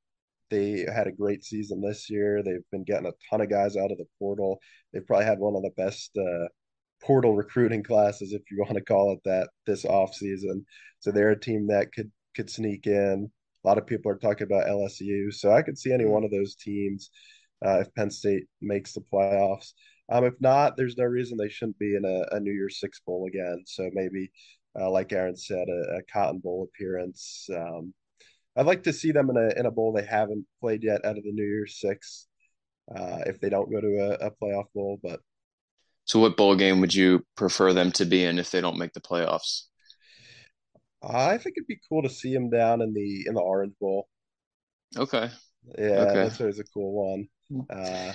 They 0.51 0.84
had 0.92 1.07
a 1.07 1.12
great 1.12 1.44
season 1.44 1.80
this 1.80 2.11
year. 2.11 2.42
They've 2.42 2.68
been 2.72 2.84
getting 2.84 3.07
a 3.07 3.12
ton 3.28 3.40
of 3.40 3.48
guys 3.48 3.76
out 3.76 3.92
of 3.92 3.98
the 3.98 4.07
portal. 4.18 4.59
They've 4.92 5.07
probably 5.07 5.26
had 5.26 5.38
one 5.38 5.55
of 5.55 5.62
the 5.62 5.70
best 5.76 6.16
uh, 6.18 6.48
portal 7.03 7.36
recruiting 7.36 7.82
classes, 7.82 8.32
if 8.32 8.42
you 8.51 8.59
want 8.61 8.74
to 8.74 8.80
call 8.80 9.12
it 9.12 9.20
that, 9.24 9.48
this 9.66 9.84
offseason. 9.84 10.64
So 10.98 11.11
they're 11.11 11.30
a 11.30 11.40
team 11.40 11.66
that 11.68 11.92
could 11.92 12.11
could 12.36 12.51
sneak 12.51 12.86
in. 12.86 13.30
A 13.64 13.68
lot 13.68 13.78
of 13.78 13.86
people 13.86 14.11
are 14.11 14.16
talking 14.16 14.46
about 14.46 14.66
LSU. 14.66 15.32
So 15.32 15.53
I 15.53 15.62
could 15.62 15.76
see 15.78 15.92
any 15.92 16.07
one 16.07 16.24
of 16.24 16.30
those 16.30 16.55
teams 16.55 17.11
uh, 17.64 17.80
if 17.80 17.94
Penn 17.94 18.11
State 18.11 18.44
makes 18.61 18.92
the 18.92 19.03
playoffs. 19.12 19.72
Um, 20.11 20.24
if 20.24 20.34
not, 20.40 20.76
there's 20.76 20.96
no 20.96 21.05
reason 21.05 21.36
they 21.36 21.48
shouldn't 21.48 21.78
be 21.78 21.94
in 21.94 22.05
a, 22.05 22.36
a 22.36 22.40
New 22.40 22.53
Year's 22.53 22.80
Six 22.80 23.01
bowl 23.07 23.26
again. 23.26 23.62
So 23.66 23.88
maybe 23.92 24.30
uh, 24.79 24.91
like 24.91 25.12
Aaron 25.12 25.37
said, 25.37 25.66
a, 25.68 25.97
a, 25.97 26.03
Cotton 26.12 26.39
Bowl 26.39 26.68
appearance. 26.68 27.49
Um, 27.55 27.95
I'd 28.57 28.66
like 28.66 28.83
to 28.85 28.93
see 28.93 29.12
them 29.12 29.31
in 29.31 29.37
a 29.37 29.59
in 29.59 29.66
a 29.66 29.71
bowl 29.71 29.93
they 29.93 30.05
haven't 30.05 30.47
played 30.61 30.83
yet 30.83 31.05
out 31.05 31.18
of 31.18 31.25
the 31.25 31.33
New 31.33 31.45
Year's 31.45 31.81
Six. 31.81 32.27
Uh, 32.95 33.18
if 33.27 33.41
they 33.41 33.49
don't 33.49 33.71
go 33.71 33.81
to 33.81 33.99
a, 33.99 34.27
a, 34.27 34.31
playoff 34.31 34.66
bowl, 34.75 34.99
but 35.03 35.21
so 36.05 36.18
what 36.18 36.37
bowl 36.37 36.57
game 36.57 36.81
would 36.81 36.93
you 36.93 37.25
prefer 37.37 37.73
them 37.73 37.93
to 37.93 38.05
be 38.05 38.25
in 38.25 38.39
if 38.39 38.51
they 38.51 38.61
don't 38.61 38.79
make 38.79 38.93
the 38.93 39.01
playoffs? 39.01 39.66
I 41.03 41.39
think 41.39 41.55
it'd 41.57 41.68
be 41.68 41.81
cool 41.89 42.03
to 42.03 42.11
see 42.11 42.35
them 42.35 42.51
down 42.51 42.83
in 42.83 42.93
the 42.93 43.25
in 43.27 43.35
the 43.35 43.41
Orange 43.41 43.75
Bowl. 43.81 44.09
Okay. 44.97 45.31
Yeah, 45.79 45.85
okay. 45.85 46.14
that's 46.14 46.41
always 46.41 46.59
a 46.59 46.64
cool 46.64 47.27
one. 47.51 47.68
Uh, 47.71 48.12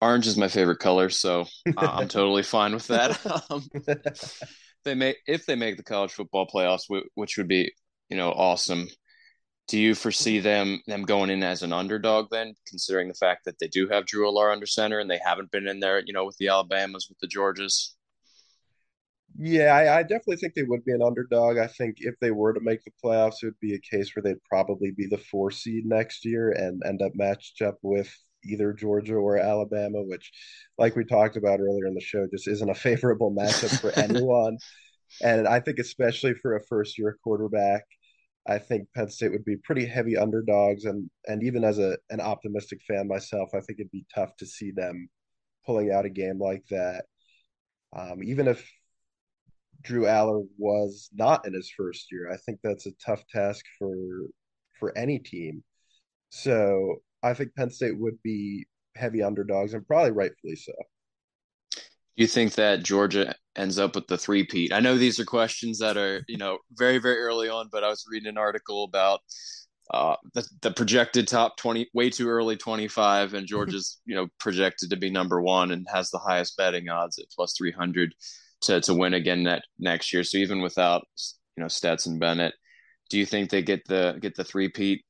Orange 0.00 0.26
is 0.26 0.36
my 0.36 0.48
favorite 0.48 0.78
color, 0.78 1.10
so 1.10 1.46
I'm 1.76 2.08
totally 2.08 2.42
fine 2.42 2.72
with 2.72 2.86
that. 2.88 3.18
Um, 3.50 3.68
they 4.84 4.94
may 4.94 5.14
if 5.26 5.46
they 5.46 5.56
make 5.56 5.76
the 5.76 5.82
college 5.82 6.12
football 6.12 6.46
playoffs, 6.46 6.84
which 7.14 7.36
would 7.36 7.48
be 7.48 7.72
you 8.08 8.16
know 8.16 8.32
awesome. 8.32 8.88
Do 9.68 9.78
you 9.78 9.94
foresee 9.94 10.40
them 10.40 10.80
them 10.86 11.04
going 11.04 11.30
in 11.30 11.42
as 11.42 11.62
an 11.62 11.72
underdog 11.72 12.28
then, 12.30 12.54
considering 12.66 13.08
the 13.08 13.14
fact 13.14 13.44
that 13.44 13.58
they 13.58 13.68
do 13.68 13.88
have 13.88 14.06
Drew 14.06 14.26
Allar 14.26 14.52
under 14.52 14.66
center 14.66 14.98
and 14.98 15.10
they 15.10 15.20
haven't 15.24 15.52
been 15.52 15.68
in 15.68 15.80
there, 15.80 16.02
you 16.04 16.12
know, 16.12 16.24
with 16.24 16.36
the 16.38 16.48
Alabamas, 16.48 17.08
with 17.08 17.18
the 17.20 17.28
Georgias? 17.28 17.94
Yeah, 19.38 19.74
I, 19.74 19.98
I, 19.98 20.02
definitely 20.02 20.36
think 20.36 20.54
they 20.54 20.64
would 20.64 20.84
be 20.84 20.92
an 20.92 21.02
underdog. 21.02 21.56
I 21.56 21.68
think 21.68 21.98
if 22.00 22.16
they 22.20 22.32
were 22.32 22.52
to 22.52 22.60
make 22.60 22.82
the 22.84 22.90
playoffs, 23.02 23.42
it 23.42 23.46
would 23.46 23.60
be 23.60 23.74
a 23.74 23.78
case 23.78 24.14
where 24.14 24.22
they'd 24.22 24.42
probably 24.44 24.90
be 24.90 25.06
the 25.06 25.18
four 25.18 25.52
seed 25.52 25.86
next 25.86 26.24
year 26.24 26.50
and 26.50 26.82
end 26.84 27.00
up 27.00 27.12
matched 27.14 27.62
up 27.62 27.78
with 27.82 28.12
either 28.44 28.72
Georgia 28.72 29.14
or 29.14 29.36
Alabama, 29.36 30.02
which, 30.02 30.32
like 30.78 30.96
we 30.96 31.04
talked 31.04 31.36
about 31.36 31.60
earlier 31.60 31.86
in 31.86 31.94
the 31.94 32.00
show, 32.00 32.26
just 32.30 32.48
isn't 32.48 32.70
a 32.70 32.74
favorable 32.86 33.34
matchup 33.34 33.80
for 33.80 33.90
anyone. 33.98 34.58
And 35.22 35.48
I 35.48 35.60
think, 35.60 35.78
especially 35.78 36.34
for 36.34 36.56
a 36.56 36.64
first 36.64 36.98
year 36.98 37.18
quarterback, 37.22 37.84
I 38.46 38.58
think 38.58 38.88
Penn 38.94 39.10
State 39.10 39.32
would 39.32 39.44
be 39.44 39.56
pretty 39.56 39.84
heavy 39.84 40.16
underdogs. 40.16 40.84
And, 40.84 41.10
and 41.26 41.42
even 41.42 41.64
as 41.64 41.78
a, 41.78 41.98
an 42.10 42.20
optimistic 42.20 42.80
fan 42.86 43.08
myself, 43.08 43.50
I 43.54 43.60
think 43.60 43.80
it'd 43.80 43.90
be 43.90 44.06
tough 44.14 44.36
to 44.36 44.46
see 44.46 44.70
them 44.70 45.08
pulling 45.66 45.90
out 45.90 46.06
a 46.06 46.10
game 46.10 46.38
like 46.38 46.64
that. 46.70 47.04
Um, 47.94 48.22
even 48.22 48.48
if 48.48 48.70
Drew 49.82 50.04
Allar 50.04 50.46
was 50.58 51.10
not 51.12 51.46
in 51.46 51.54
his 51.54 51.70
first 51.76 52.12
year, 52.12 52.30
I 52.30 52.36
think 52.36 52.60
that's 52.62 52.86
a 52.86 52.92
tough 53.04 53.24
task 53.28 53.64
for 53.78 53.96
for 54.78 54.96
any 54.96 55.18
team. 55.18 55.62
So 56.30 57.02
I 57.22 57.34
think 57.34 57.54
Penn 57.54 57.70
State 57.70 57.98
would 57.98 58.20
be 58.22 58.66
heavy 58.96 59.22
underdogs 59.22 59.74
and 59.74 59.86
probably 59.86 60.12
rightfully 60.12 60.56
so. 60.56 60.72
Do 61.74 62.24
you 62.24 62.26
think 62.26 62.54
that 62.54 62.82
Georgia 62.82 63.34
ends 63.56 63.78
up 63.78 63.94
with 63.94 64.06
the 64.06 64.18
three-peat? 64.18 64.72
I 64.72 64.80
know 64.80 64.98
these 64.98 65.20
are 65.20 65.24
questions 65.24 65.78
that 65.78 65.96
are, 65.96 66.22
you 66.28 66.36
know, 66.36 66.58
very, 66.72 66.98
very 66.98 67.18
early 67.18 67.48
on, 67.48 67.68
but 67.70 67.84
I 67.84 67.88
was 67.88 68.04
reading 68.10 68.28
an 68.28 68.36
article 68.36 68.84
about 68.84 69.20
uh, 69.92 70.16
the, 70.34 70.46
the 70.62 70.70
projected 70.70 71.26
top 71.26 71.56
20, 71.56 71.88
way 71.94 72.10
too 72.10 72.28
early 72.28 72.56
25, 72.56 73.34
and 73.34 73.46
Georgia's, 73.46 74.00
you 74.04 74.14
know, 74.14 74.28
projected 74.38 74.90
to 74.90 74.96
be 74.96 75.10
number 75.10 75.40
one 75.40 75.72
and 75.72 75.86
has 75.92 76.10
the 76.10 76.18
highest 76.18 76.56
betting 76.56 76.88
odds 76.88 77.18
at 77.18 77.24
plus 77.34 77.54
300 77.56 78.14
to, 78.62 78.80
to 78.80 78.94
win 78.94 79.14
again 79.14 79.44
that 79.44 79.64
next 79.78 80.12
year. 80.12 80.22
So 80.22 80.38
even 80.38 80.60
without, 80.60 81.06
you 81.56 81.62
know, 81.62 81.68
Stetson 81.68 82.18
Bennett, 82.18 82.54
do 83.08 83.18
you 83.18 83.26
think 83.26 83.50
they 83.50 83.62
get 83.62 83.84
the 83.88 84.18
get 84.20 84.36
the 84.36 84.44
three-peat 84.44 85.04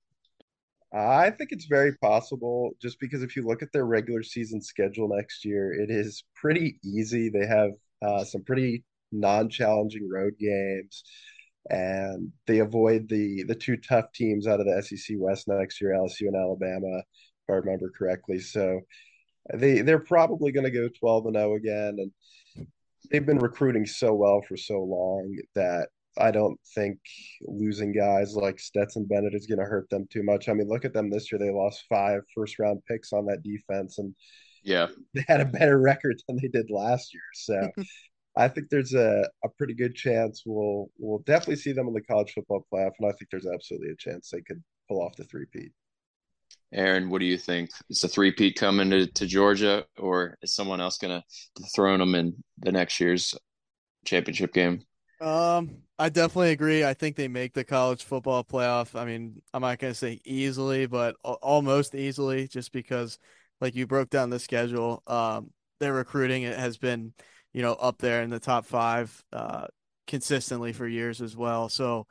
I 0.92 1.30
think 1.30 1.52
it's 1.52 1.66
very 1.66 1.96
possible 1.98 2.72
just 2.82 2.98
because 2.98 3.22
if 3.22 3.36
you 3.36 3.46
look 3.46 3.62
at 3.62 3.72
their 3.72 3.86
regular 3.86 4.22
season 4.22 4.60
schedule 4.60 5.08
next 5.14 5.44
year, 5.44 5.72
it 5.72 5.90
is 5.90 6.24
pretty 6.34 6.80
easy. 6.84 7.28
They 7.28 7.46
have 7.46 7.70
uh, 8.02 8.24
some 8.24 8.42
pretty 8.42 8.84
non-challenging 9.12 10.08
road 10.10 10.34
games, 10.38 11.04
and 11.68 12.32
they 12.46 12.58
avoid 12.58 13.08
the 13.08 13.44
the 13.44 13.54
two 13.54 13.76
tough 13.76 14.12
teams 14.12 14.48
out 14.48 14.60
of 14.60 14.66
the 14.66 14.82
SEC 14.82 15.16
West 15.18 15.46
next 15.46 15.80
year, 15.80 15.92
LSU 15.92 16.26
and 16.26 16.36
Alabama, 16.36 16.98
if 16.98 17.50
I 17.50 17.52
remember 17.54 17.92
correctly. 17.96 18.40
So 18.40 18.80
they 19.54 19.82
they're 19.82 20.00
probably 20.00 20.50
going 20.50 20.64
to 20.64 20.70
go 20.70 20.88
12 20.88 21.26
and 21.26 21.36
0 21.36 21.54
again, 21.54 21.98
and 21.98 22.66
they've 23.10 23.24
been 23.24 23.38
recruiting 23.38 23.86
so 23.86 24.12
well 24.12 24.42
for 24.42 24.56
so 24.56 24.82
long 24.82 25.36
that 25.54 25.88
I 26.20 26.30
don't 26.30 26.58
think 26.74 26.98
losing 27.42 27.92
guys 27.92 28.34
like 28.34 28.58
Stetson 28.58 29.06
Bennett 29.06 29.34
is 29.34 29.46
going 29.46 29.58
to 29.58 29.64
hurt 29.64 29.88
them 29.90 30.06
too 30.10 30.22
much. 30.22 30.48
I 30.48 30.52
mean, 30.52 30.68
look 30.68 30.84
at 30.84 30.92
them 30.92 31.10
this 31.10 31.30
year; 31.30 31.38
they 31.38 31.50
lost 31.50 31.84
five 31.88 32.22
first 32.34 32.58
round 32.58 32.82
picks 32.86 33.12
on 33.12 33.26
that 33.26 33.42
defense, 33.42 33.98
and 33.98 34.14
yeah, 34.62 34.88
they 35.14 35.24
had 35.28 35.40
a 35.40 35.46
better 35.46 35.78
record 35.80 36.20
than 36.28 36.38
they 36.40 36.48
did 36.48 36.70
last 36.70 37.12
year. 37.14 37.22
So. 37.34 37.70
I 38.36 38.46
think 38.46 38.68
there's 38.70 38.94
a, 38.94 39.28
a 39.44 39.48
pretty 39.58 39.74
good 39.74 39.96
chance 39.96 40.44
we'll 40.46 40.88
we'll 40.98 41.18
definitely 41.26 41.56
see 41.56 41.72
them 41.72 41.88
in 41.88 41.92
the 41.92 42.00
college 42.00 42.32
football 42.32 42.64
playoff, 42.72 42.92
and 43.00 43.08
I 43.08 43.12
think 43.12 43.28
there's 43.28 43.46
absolutely 43.46 43.90
a 43.90 43.96
chance 43.96 44.30
they 44.30 44.40
could 44.40 44.62
pull 44.88 45.02
off 45.02 45.16
the 45.16 45.24
three-peat. 45.24 45.72
Aaron, 46.72 47.10
what 47.10 47.18
do 47.18 47.26
you 47.26 47.36
think? 47.36 47.70
Is 47.88 48.00
the 48.00 48.08
three-peat 48.08 48.56
coming 48.56 48.90
to, 48.90 49.06
to 49.06 49.26
Georgia, 49.26 49.84
or 49.98 50.38
is 50.42 50.54
someone 50.54 50.80
else 50.80 50.98
going 50.98 51.20
to 51.20 51.64
throw 51.74 51.98
them 51.98 52.14
in 52.14 52.42
the 52.58 52.70
next 52.70 53.00
year's 53.00 53.34
championship 54.04 54.52
game? 54.52 54.84
Um, 55.20 55.82
I 55.98 56.08
definitely 56.08 56.52
agree. 56.52 56.84
I 56.84 56.94
think 56.94 57.16
they 57.16 57.28
make 57.28 57.52
the 57.52 57.64
college 57.64 58.04
football 58.04 58.42
playoff. 58.42 58.98
I 58.98 59.04
mean, 59.04 59.42
I'm 59.52 59.60
not 59.62 59.78
going 59.78 59.92
to 59.92 59.98
say 59.98 60.20
easily, 60.24 60.86
but 60.86 61.16
almost 61.22 61.94
easily, 61.94 62.48
just 62.48 62.72
because, 62.72 63.18
like 63.60 63.74
you 63.74 63.86
broke 63.86 64.08
down 64.08 64.30
the 64.30 64.38
schedule, 64.38 65.02
um, 65.06 65.50
their 65.78 65.92
recruiting 65.92 66.44
it 66.44 66.58
has 66.58 66.78
been, 66.78 67.12
you 67.52 67.60
know, 67.62 67.74
up 67.74 67.98
there 67.98 68.22
in 68.22 68.30
the 68.30 68.40
top 68.40 68.64
five, 68.64 69.22
uh, 69.32 69.66
consistently 70.06 70.72
for 70.72 70.86
years 70.88 71.20
as 71.20 71.36
well. 71.36 71.68
So, 71.68 72.06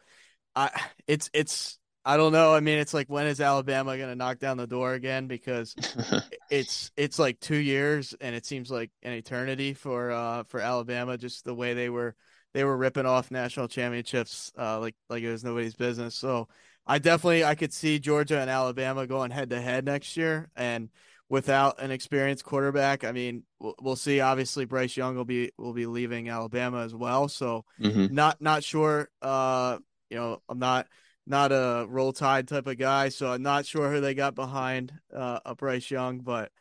I, 0.55 0.70
it's 1.07 1.30
it's 1.34 1.80
I 2.05 2.18
don't 2.18 2.34
know. 2.34 2.53
I 2.53 2.62
mean, 2.62 2.80
it's 2.80 2.93
like 2.93 3.10
when 3.10 3.28
is 3.28 3.41
Alabama 3.41 3.97
going 3.97 4.10
to 4.10 4.16
knock 4.16 4.39
down 4.39 4.57
the 4.57 4.68
door 4.68 4.93
again? 4.93 5.28
Because 5.28 5.76
it's 6.49 6.91
it's 6.97 7.20
like 7.20 7.39
two 7.39 7.57
years, 7.57 8.16
and 8.22 8.36
it 8.36 8.45
seems 8.45 8.72
like 8.72 8.91
an 9.03 9.14
eternity 9.14 9.74
for 9.74 10.12
uh 10.12 10.43
for 10.45 10.60
Alabama. 10.60 11.18
Just 11.18 11.45
the 11.45 11.55
way 11.55 11.74
they 11.74 11.89
were 11.89 12.16
they 12.54 12.64
were 12.64 12.78
ripping 12.78 13.06
off 13.06 13.32
national 13.32 13.68
championships 13.68 14.52
uh, 14.58 14.80
like 14.80 14.95
like 15.10 15.24
it 15.24 15.32
was 15.32 15.43
nobody's 15.43 15.76
business. 15.76 16.16
So 16.16 16.47
I 16.86 17.00
definitely 17.00 17.43
I 17.43 17.56
could 17.56 17.74
see 17.74 18.00
Georgia 18.00 18.39
and 18.39 18.50
Alabama 18.50 19.06
going 19.06 19.32
head 19.32 19.50
to 19.52 19.62
head 19.62 19.86
next 19.86 20.18
year, 20.18 20.50
and 20.56 20.89
without 21.30 21.80
an 21.80 21.91
experienced 21.91 22.43
quarterback, 22.43 23.04
I 23.04 23.12
mean 23.12 23.43
we'll, 23.60 23.76
we'll 23.82 23.95
see. 23.95 24.20
Obviously, 24.20 24.66
Bryce 24.66 24.97
Young 24.97 25.16
will 25.16 25.26
be 25.26 25.52
will 25.58 25.74
be 25.74 25.86
leaving 25.86 26.30
Alabama 26.30 26.84
as 26.84 26.95
well, 26.95 27.28
so 27.28 27.66
mm-hmm. 27.80 28.14
not 28.14 28.41
not 28.41 28.64
sure. 28.64 29.10
Uh, 29.22 29.78
you 30.10 30.18
know, 30.18 30.41
I'm 30.50 30.60
not 30.60 30.88
not 31.28 31.52
a 31.52 31.86
roll 31.88 32.12
tide 32.12 32.47
type 32.47 32.66
of 32.66 32.78
guy, 32.78 33.10
so 33.10 33.32
I'm 33.32 33.43
not 33.43 33.66
sure 33.66 33.91
who 33.91 34.02
they 34.02 34.16
got 34.16 34.34
behind 34.34 34.91
uh, 35.16 35.39
a 35.45 35.56
Bryce 35.56 35.91
Young, 35.91 36.20
but 36.20 36.52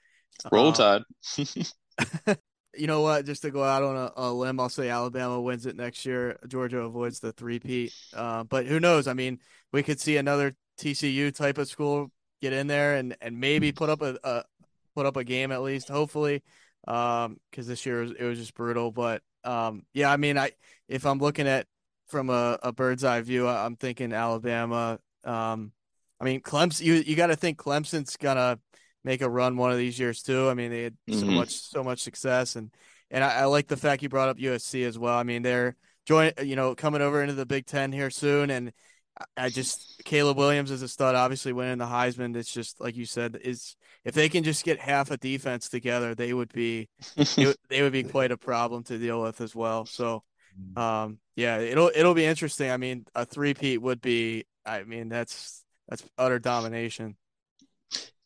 uh, 0.45 0.51
roll 0.53 0.73
tide. 0.73 1.03
you 2.79 2.87
know 2.87 3.01
what? 3.01 3.27
Just 3.27 3.43
to 3.43 3.51
go 3.51 3.63
out 3.63 3.83
on 3.83 3.97
a, 3.97 4.13
a, 4.17 4.33
limb, 4.33 4.61
I'll 4.61 4.69
say 4.69 4.89
Alabama 4.89 5.41
wins 5.41 5.67
it 5.67 5.77
next 5.77 6.07
year. 6.07 6.39
Georgia 6.47 6.81
avoids 6.81 7.21
the 7.21 7.33
three-peat. 7.33 7.93
Uh, 8.15 8.45
but 8.45 8.67
who 8.67 8.81
knows? 8.81 9.07
I 9.07 9.15
mean, 9.15 9.39
we 9.73 9.83
could 9.83 10.01
see 10.01 10.17
another 10.17 10.55
TCU 10.79 11.35
type 11.35 11.59
of 11.59 11.69
school 11.69 12.11
get 12.41 12.53
in 12.53 12.67
there 12.67 12.97
and, 12.97 13.17
and 13.21 13.39
maybe 13.39 13.73
put 13.73 13.91
up 13.91 14.03
a, 14.03 14.17
a 14.23 14.45
put 14.95 15.07
up 15.07 15.17
a 15.17 15.25
game 15.25 15.53
at 15.53 15.63
least, 15.63 15.89
hopefully, 15.89 16.43
because 16.85 17.27
um, 17.27 17.39
this 17.55 17.85
year 17.85 17.99
it 17.99 18.03
was, 18.03 18.13
it 18.19 18.25
was, 18.25 18.39
just 18.39 18.55
brutal. 18.55 18.91
But 18.91 19.23
um, 19.45 19.85
yeah, 19.93 20.11
I 20.11 20.17
mean, 20.17 20.39
I 20.39 20.53
if 20.89 21.07
I'm 21.07 21.19
looking 21.19 21.47
at 21.47 21.67
from 22.07 22.31
a, 22.31 22.59
a 22.63 22.73
bird's 22.73 23.05
eye 23.05 23.21
view, 23.21 23.49
I'm 23.49 23.77
thinking 23.77 24.13
Alabama. 24.13 24.99
Um, 25.25 25.73
I 26.21 26.25
mean, 26.25 26.41
Clemson. 26.41 26.83
You 26.85 26.95
you 26.95 27.17
got 27.17 27.29
to 27.29 27.37
think 27.37 27.59
Clemson's 27.59 28.17
gonna 28.17 28.59
make 29.05 29.23
a 29.23 29.29
run 29.29 29.57
one 29.57 29.71
of 29.71 29.79
these 29.79 29.99
years 29.99 30.23
too. 30.23 30.49
I 30.49 30.55
mean, 30.55 30.71
they 30.71 30.85
had 30.85 30.97
mm-hmm. 31.09 31.21
so 31.21 31.27
much 31.27 31.51
so 31.51 31.85
much 31.85 32.01
success, 32.01 32.57
and 32.57 32.71
and 33.11 33.25
I, 33.25 33.41
I, 33.41 33.45
like 33.45 33.69
the 33.69 33.77
fact 33.77 34.03
you 34.03 34.09
brought 34.09 34.29
up 34.29 34.39
USC 34.39 34.87
as 34.87 34.99
well. 34.99 35.17
I 35.17 35.23
mean, 35.23 35.43
they're 35.43 35.77
join 36.07 36.33
you 36.43 36.57
know 36.57 36.75
coming 36.75 37.03
over 37.03 37.23
into 37.23 37.35
the 37.35 37.47
Big 37.47 37.67
Ten 37.67 37.93
here 37.93 38.11
soon, 38.11 38.51
and 38.51 38.73
I 39.37 39.49
just 39.49 40.03
Caleb 40.05 40.37
Williams 40.37 40.71
is 40.71 40.83
a 40.83 40.89
stud. 40.89 41.15
Obviously, 41.15 41.53
winning 41.53 41.79
the 41.79 41.87
Heisman. 41.87 42.37
It's 42.37 42.53
just 42.53 42.81
like 42.81 42.97
you 42.97 43.05
said 43.05 43.39
is 43.43 43.77
if 44.05 44.15
they 44.15 44.29
can 44.29 44.45
just 44.45 44.65
get 44.65 44.79
half 44.79 45.11
a 45.11 45.17
defense 45.17 45.69
together, 45.69 46.15
they 46.15 46.33
would 46.33 46.53
be 46.53 46.89
they 47.69 47.83
would 47.83 47.93
be 47.93 48.03
quite 48.05 48.31
a 48.31 48.37
problem 48.37 48.85
to 48.85 48.99
deal 48.99 49.23
with 49.23 49.41
as 49.41 49.55
well. 49.55 49.87
So, 49.87 50.23
mm. 50.59 50.81
um, 50.81 51.19
yeah, 51.37 51.59
it'll 51.59 51.91
it'll 51.95 52.15
be 52.15 52.25
interesting. 52.25 52.71
I 52.71 52.77
mean, 52.77 53.07
a 53.15 53.25
three 53.25 53.55
peat 53.55 53.83
would 53.83 54.01
be. 54.01 54.47
I 54.65 54.85
mean, 54.85 55.09
that's 55.09 55.65
that's 55.89 56.05
utter 56.17 56.39
domination. 56.39 57.17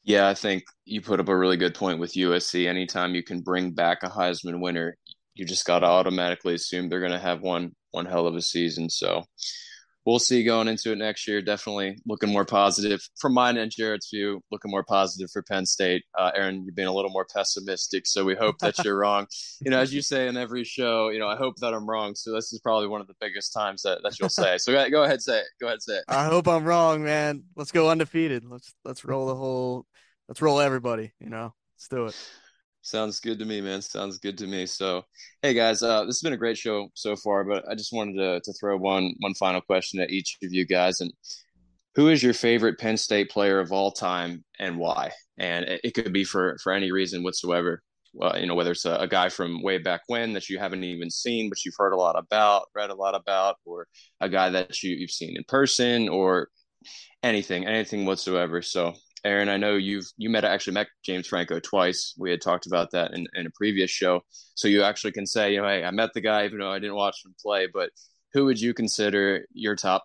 Yeah, 0.04 0.28
I 0.28 0.34
think 0.34 0.64
you 0.84 1.00
put 1.00 1.20
up 1.20 1.28
a 1.28 1.36
really 1.36 1.56
good 1.56 1.74
point 1.74 2.00
with 2.00 2.14
USC. 2.14 2.66
Anytime 2.66 3.14
you 3.14 3.22
can 3.22 3.40
bring 3.40 3.70
back 3.70 4.02
a 4.02 4.08
Heisman 4.08 4.60
winner, 4.60 4.96
you 5.34 5.44
just 5.44 5.64
got 5.64 5.80
to 5.80 5.86
automatically 5.86 6.54
assume 6.54 6.88
they're 6.88 7.00
going 7.00 7.12
to 7.12 7.18
have 7.18 7.40
one 7.40 7.72
one 7.92 8.06
hell 8.06 8.26
of 8.26 8.34
a 8.34 8.42
season. 8.42 8.90
So 8.90 9.24
we'll 10.04 10.18
see 10.18 10.42
going 10.44 10.68
into 10.68 10.92
it 10.92 10.98
next 10.98 11.28
year. 11.28 11.40
Definitely 11.40 11.98
looking 12.06 12.30
more 12.30 12.44
positive 12.44 13.00
from 13.18 13.34
mine 13.34 13.56
and 13.56 13.70
Jared's 13.70 14.08
view. 14.12 14.40
Looking 14.50 14.70
more 14.70 14.84
positive 14.84 15.30
for 15.30 15.42
Penn 15.42 15.66
State. 15.66 16.02
Uh, 16.18 16.30
Aaron, 16.34 16.64
you've 16.64 16.74
been 16.74 16.88
a 16.88 16.92
little 16.92 17.10
more 17.10 17.26
pessimistic, 17.32 18.06
so 18.06 18.24
we 18.24 18.34
hope 18.34 18.58
that 18.58 18.82
you're 18.84 18.98
wrong. 18.98 19.26
You 19.64 19.70
know, 19.70 19.78
as 19.78 19.94
you 19.94 20.02
say 20.02 20.26
in 20.28 20.36
every 20.36 20.64
show, 20.64 21.10
you 21.10 21.18
know, 21.18 21.28
I 21.28 21.36
hope 21.36 21.56
that 21.60 21.72
I'm 21.72 21.88
wrong. 21.88 22.14
So 22.14 22.32
this 22.32 22.52
is 22.52 22.60
probably 22.60 22.88
one 22.88 23.00
of 23.00 23.06
the 23.06 23.14
biggest 23.20 23.52
times 23.52 23.82
that, 23.82 24.02
that 24.02 24.18
you'll 24.18 24.28
say. 24.28 24.58
So 24.58 24.72
go 24.90 25.04
ahead, 25.04 25.22
say 25.22 25.38
it. 25.40 25.46
Go 25.60 25.68
ahead, 25.68 25.82
say 25.82 25.98
it. 25.98 26.04
I 26.08 26.24
hope 26.24 26.48
I'm 26.48 26.64
wrong, 26.64 27.04
man. 27.04 27.44
Let's 27.56 27.72
go 27.72 27.90
undefeated. 27.90 28.44
Let's 28.44 28.74
let's 28.84 29.04
roll 29.04 29.26
the 29.26 29.36
whole 29.36 29.86
let's 30.32 30.40
roll 30.40 30.62
everybody. 30.62 31.12
You 31.20 31.28
know, 31.28 31.52
let's 31.76 31.88
do 31.88 32.06
it. 32.06 32.16
Sounds 32.80 33.20
good 33.20 33.38
to 33.38 33.44
me, 33.44 33.60
man. 33.60 33.82
Sounds 33.82 34.16
good 34.16 34.38
to 34.38 34.46
me. 34.46 34.64
So, 34.64 35.04
hey 35.42 35.52
guys, 35.52 35.82
uh, 35.82 36.06
this 36.06 36.16
has 36.16 36.22
been 36.22 36.32
a 36.32 36.38
great 36.38 36.56
show 36.56 36.88
so 36.94 37.16
far, 37.16 37.44
but 37.44 37.68
I 37.70 37.74
just 37.74 37.92
wanted 37.92 38.14
to 38.14 38.40
to 38.42 38.52
throw 38.58 38.78
one 38.78 39.12
one 39.20 39.34
final 39.34 39.60
question 39.60 40.00
at 40.00 40.08
each 40.08 40.38
of 40.42 40.50
you 40.50 40.64
guys. 40.64 41.02
And 41.02 41.12
who 41.96 42.08
is 42.08 42.22
your 42.22 42.32
favorite 42.32 42.78
Penn 42.78 42.96
State 42.96 43.28
player 43.28 43.60
of 43.60 43.72
all 43.72 43.90
time, 43.90 44.42
and 44.58 44.78
why? 44.78 45.10
And 45.36 45.66
it, 45.66 45.82
it 45.84 45.90
could 45.94 46.14
be 46.14 46.24
for 46.24 46.56
for 46.62 46.72
any 46.72 46.92
reason 46.92 47.22
whatsoever. 47.22 47.82
You 48.14 48.46
know, 48.46 48.54
whether 48.54 48.72
it's 48.72 48.86
a, 48.86 48.96
a, 48.96 49.08
guy 49.08 49.28
from 49.28 49.62
way 49.62 49.78
back 49.78 50.02
when 50.06 50.34
that 50.34 50.48
you 50.48 50.58
haven't 50.58 50.84
even 50.84 51.10
seen, 51.10 51.48
but 51.48 51.64
you've 51.64 51.74
heard 51.78 51.94
a 51.94 51.96
lot 51.96 52.18
about, 52.18 52.68
read 52.74 52.90
a 52.90 52.94
lot 52.94 53.14
about, 53.14 53.56
or 53.64 53.86
a 54.20 54.28
guy 54.28 54.50
that 54.50 54.82
you, 54.82 54.94
you've 54.94 55.10
seen 55.10 55.34
in 55.34 55.44
person, 55.48 56.10
or 56.10 56.48
anything, 57.22 57.66
anything 57.66 58.04
whatsoever. 58.04 58.60
So 58.60 58.92
Aaron, 59.24 59.48
I 59.48 59.56
know 59.56 59.76
you've 59.76 60.10
you 60.16 60.30
met 60.30 60.44
actually 60.44 60.74
met 60.74 60.88
James 61.04 61.28
Franco 61.28 61.60
twice. 61.60 62.14
We 62.18 62.30
had 62.30 62.40
talked 62.40 62.66
about 62.66 62.90
that 62.90 63.12
in, 63.12 63.26
in 63.34 63.46
a 63.46 63.50
previous 63.50 63.90
show. 63.90 64.22
So 64.54 64.68
you 64.68 64.82
actually 64.82 65.12
can 65.12 65.26
say, 65.26 65.54
you 65.54 65.62
know, 65.62 65.68
hey, 65.68 65.84
I 65.84 65.90
met 65.92 66.12
the 66.12 66.20
guy 66.20 66.44
even 66.44 66.58
though 66.58 66.72
I 66.72 66.78
didn't 66.78 66.96
watch 66.96 67.24
him 67.24 67.34
play. 67.40 67.68
But 67.72 67.90
who 68.32 68.44
would 68.46 68.60
you 68.60 68.74
consider 68.74 69.46
your 69.52 69.76
top 69.76 70.04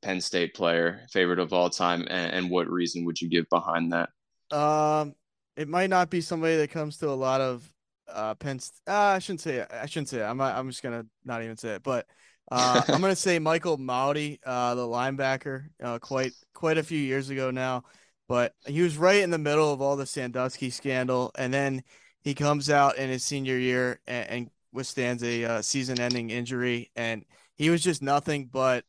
Penn 0.00 0.20
State 0.20 0.54
player, 0.54 1.00
favorite 1.12 1.38
of 1.38 1.52
all 1.52 1.68
time, 1.68 2.06
and, 2.08 2.32
and 2.32 2.50
what 2.50 2.68
reason 2.68 3.04
would 3.04 3.20
you 3.20 3.28
give 3.28 3.48
behind 3.50 3.92
that? 3.92 4.08
Um, 4.56 5.14
it 5.56 5.68
might 5.68 5.90
not 5.90 6.10
be 6.10 6.20
somebody 6.20 6.56
that 6.56 6.70
comes 6.70 6.98
to 6.98 7.08
a 7.08 7.10
lot 7.10 7.40
of 7.40 7.70
uh 8.08 8.34
Penn. 8.34 8.60
Uh, 8.86 8.92
I 8.92 9.18
shouldn't 9.18 9.40
say 9.40 9.56
it. 9.56 9.68
I 9.72 9.86
shouldn't 9.86 10.08
say 10.08 10.20
it. 10.20 10.24
I'm 10.24 10.40
I'm 10.40 10.68
just 10.70 10.82
gonna 10.82 11.04
not 11.24 11.42
even 11.42 11.56
say 11.56 11.74
it. 11.74 11.82
But 11.82 12.06
uh, 12.50 12.82
I'm 12.88 13.00
gonna 13.00 13.16
say 13.16 13.38
Michael 13.38 13.78
Mauti, 13.78 14.38
uh, 14.44 14.74
the 14.74 14.86
linebacker, 14.86 15.66
uh, 15.82 15.98
quite 15.98 16.32
quite 16.54 16.78
a 16.78 16.82
few 16.82 16.98
years 16.98 17.30
ago 17.30 17.50
now. 17.50 17.84
But 18.28 18.54
he 18.66 18.82
was 18.82 18.96
right 18.96 19.22
in 19.22 19.30
the 19.30 19.38
middle 19.38 19.72
of 19.72 19.82
all 19.82 19.96
the 19.96 20.06
Sandusky 20.06 20.70
scandal, 20.70 21.30
and 21.36 21.52
then 21.52 21.82
he 22.22 22.34
comes 22.34 22.70
out 22.70 22.96
in 22.96 23.10
his 23.10 23.22
senior 23.22 23.58
year 23.58 24.00
and, 24.06 24.30
and 24.30 24.50
withstands 24.72 25.22
a 25.22 25.44
uh, 25.44 25.62
season-ending 25.62 26.30
injury, 26.30 26.90
and 26.96 27.24
he 27.56 27.70
was 27.70 27.82
just 27.82 28.02
nothing 28.02 28.48
but 28.50 28.84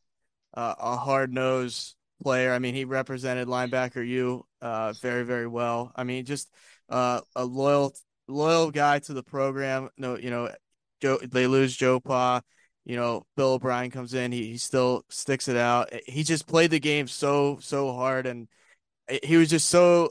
uh, 0.54 0.74
a 0.78 0.96
hard-nosed 0.96 1.94
player. 2.22 2.52
I 2.52 2.58
mean, 2.58 2.74
he 2.74 2.86
represented 2.86 3.46
linebacker 3.46 4.06
U 4.06 4.46
uh, 4.62 4.94
very, 5.02 5.22
very 5.22 5.46
well. 5.46 5.92
I 5.94 6.04
mean, 6.04 6.24
just 6.24 6.50
uh, 6.88 7.20
a 7.34 7.44
loyal, 7.44 7.94
loyal 8.26 8.70
guy 8.70 9.00
to 9.00 9.12
the 9.12 9.22
program. 9.22 9.90
No, 9.98 10.16
you 10.16 10.30
know, 10.30 10.50
Joe, 11.02 11.18
they 11.22 11.46
lose 11.46 11.76
Joe 11.76 12.00
Pa. 12.00 12.40
You 12.86 12.96
know, 12.96 13.26
Bill 13.36 13.54
O'Brien 13.54 13.90
comes 13.90 14.14
in. 14.14 14.32
He, 14.32 14.46
he 14.52 14.56
still 14.56 15.04
sticks 15.10 15.48
it 15.48 15.56
out. 15.56 15.92
He 16.06 16.22
just 16.22 16.46
played 16.46 16.70
the 16.70 16.80
game 16.80 17.06
so, 17.06 17.58
so 17.60 17.92
hard. 17.92 18.26
And 18.26 18.48
he 19.22 19.36
was 19.36 19.50
just 19.50 19.68
so, 19.68 20.10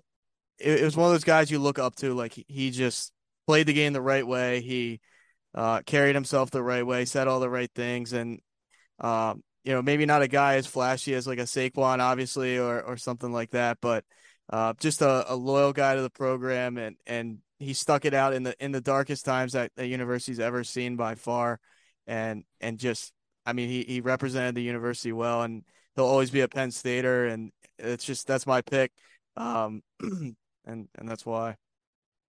it, 0.60 0.82
it 0.82 0.84
was 0.84 0.98
one 0.98 1.08
of 1.08 1.14
those 1.14 1.24
guys 1.24 1.52
you 1.52 1.60
look 1.60 1.80
up 1.80 1.96
to. 1.98 2.14
Like, 2.14 2.34
he, 2.48 2.72
just 2.72 3.12
played 3.48 3.68
the 3.68 3.74
game 3.74 3.94
the 3.94 4.02
right 4.02 4.26
way. 4.26 4.62
He 4.62 5.00
uh, 5.54 5.82
carried 5.86 6.16
himself 6.16 6.52
the 6.52 6.64
right 6.64 6.86
way, 6.86 7.06
said 7.06 7.28
all 7.28 7.40
the 7.40 7.50
right 7.50 7.72
things. 7.76 8.14
And, 8.14 8.40
um, 9.00 9.44
you 9.64 9.74
know, 9.74 9.82
maybe 9.82 10.06
not 10.06 10.22
a 10.22 10.28
guy 10.28 10.56
as 10.56 10.68
flashy 10.68 11.16
as 11.16 11.26
like 11.28 11.40
a 11.40 11.44
Saquon, 11.44 12.00
obviously, 12.00 12.58
or 12.60 12.82
or 12.84 12.98
something 12.98 13.34
like 13.34 13.50
that, 13.52 13.80
but 13.82 14.06
uh, 14.52 14.74
just 14.80 15.02
a, 15.02 15.32
a 15.32 15.36
loyal 15.36 15.74
guy 15.74 15.96
to 15.96 16.02
the 16.02 16.10
program, 16.10 16.78
and 16.78 16.96
and 17.08 17.40
he 17.58 17.74
stuck 17.74 18.06
it 18.06 18.14
out 18.14 18.34
in 18.34 18.44
the 18.44 18.56
in 18.64 18.72
the 18.72 18.82
darkest 18.82 19.26
times 19.26 19.54
that 19.54 19.72
the 19.76 19.88
university's 19.88 20.40
ever 20.40 20.64
seen 20.64 20.96
by 20.96 21.16
far, 21.16 21.60
and 22.06 22.44
and 22.62 22.78
just, 22.78 23.12
I 23.46 23.54
mean, 23.54 23.70
he 23.70 23.84
he 23.84 24.02
represented 24.02 24.54
the 24.54 24.62
university 24.62 25.12
well, 25.12 25.42
and 25.42 25.64
he'll 25.96 26.06
always 26.06 26.30
be 26.30 26.42
a 26.42 26.48
Penn 26.48 26.70
Stater, 26.70 27.26
and 27.26 27.52
it's 27.80 28.06
just 28.06 28.28
that's 28.28 28.48
my 28.48 28.62
pick, 28.62 28.92
um, 29.38 29.82
and 30.00 30.36
and 30.66 30.88
that's 31.04 31.26
why. 31.26 31.56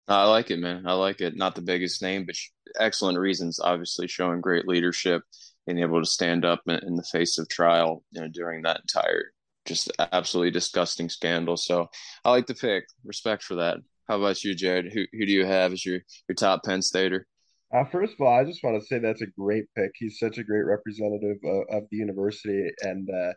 I 0.09 0.25
like 0.27 0.53
it, 0.53 0.61
man. 0.61 0.87
I 0.87 0.93
like 0.93 1.21
it. 1.21 1.37
Not 1.37 1.57
the 1.57 1.63
biggest 1.63 2.01
name, 2.01 2.27
but 2.27 2.37
excellent 2.79 3.19
reasons. 3.19 3.59
Obviously, 3.59 4.07
showing 4.07 4.41
great 4.41 4.69
leadership 4.69 5.23
being 5.67 5.81
able 5.81 6.01
to 6.01 6.07
stand 6.07 6.45
up 6.45 6.61
in, 6.69 6.77
in 6.77 6.95
the 6.95 7.03
face 7.03 7.39
of 7.39 7.49
trial 7.49 8.05
you 8.13 8.21
know, 8.21 8.29
during 8.29 8.63
that 8.63 8.81
entire 8.81 9.33
just 9.67 9.91
absolutely 10.13 10.53
disgusting 10.53 11.09
scandal. 11.09 11.57
So 11.57 11.89
I 12.25 12.31
like 12.31 12.47
the 12.47 12.55
pick. 12.55 12.85
Respect 13.05 13.43
for 13.43 13.57
that. 13.57 13.79
How 14.09 14.19
about 14.19 14.45
you, 14.45 14.55
Jared? 14.55 14.93
Who 14.93 15.05
who 15.13 15.27
do 15.27 15.33
you 15.33 15.45
have 15.45 15.73
as 15.73 15.85
your 15.85 16.01
your 16.29 16.37
top 16.37 16.63
Penn 16.65 16.83
Stater? 16.83 17.27
Uh, 17.75 17.85
first 17.85 18.15
of 18.15 18.25
all, 18.25 18.33
I 18.33 18.45
just 18.45 18.63
want 18.63 18.81
to 18.81 18.87
say 18.87 19.01
that's 19.01 19.23
a 19.23 19.27
great 19.27 19.65
pick. 19.77 19.91
He's 19.97 20.21
such 20.21 20.39
a 20.39 20.45
great 20.45 20.65
representative 20.65 21.39
of, 21.45 21.65
of 21.71 21.83
the 21.91 21.97
university, 21.97 22.71
and 22.83 23.09
uh, 23.11 23.33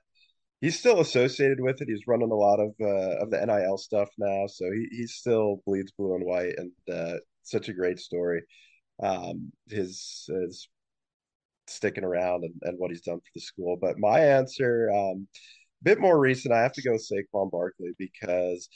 he's 0.61 0.77
still 0.79 0.99
associated 0.99 1.59
with 1.59 1.81
it. 1.81 1.87
He's 1.89 2.07
running 2.07 2.31
a 2.31 2.35
lot 2.35 2.59
of 2.59 2.73
uh, 2.81 3.23
of 3.23 3.31
the 3.31 3.45
NIL 3.45 3.77
stuff 3.77 4.09
now, 4.17 4.47
so 4.47 4.65
he 4.71 4.87
he 4.91 5.07
still 5.07 5.61
bleeds 5.65 5.91
blue 5.91 6.15
and 6.15 6.25
white, 6.25 6.55
and 6.57 6.71
uh, 6.91 7.17
such 7.43 7.69
a 7.69 7.73
great 7.73 7.99
story. 7.99 8.43
Um, 9.01 9.51
his 9.69 10.27
his 10.27 10.67
sticking 11.67 12.03
around 12.03 12.43
and, 12.43 12.53
and 12.63 12.79
what 12.79 12.91
he's 12.91 13.01
done 13.01 13.19
for 13.19 13.31
the 13.35 13.41
school. 13.41 13.77
But 13.79 13.99
my 13.99 14.19
answer, 14.19 14.89
um, 14.91 15.27
a 15.81 15.83
bit 15.83 15.99
more 15.99 16.19
recent, 16.19 16.53
I 16.53 16.61
have 16.61 16.73
to 16.73 16.81
go 16.81 16.93
Saquon 16.93 17.51
Barkley 17.51 17.91
because 17.97 18.67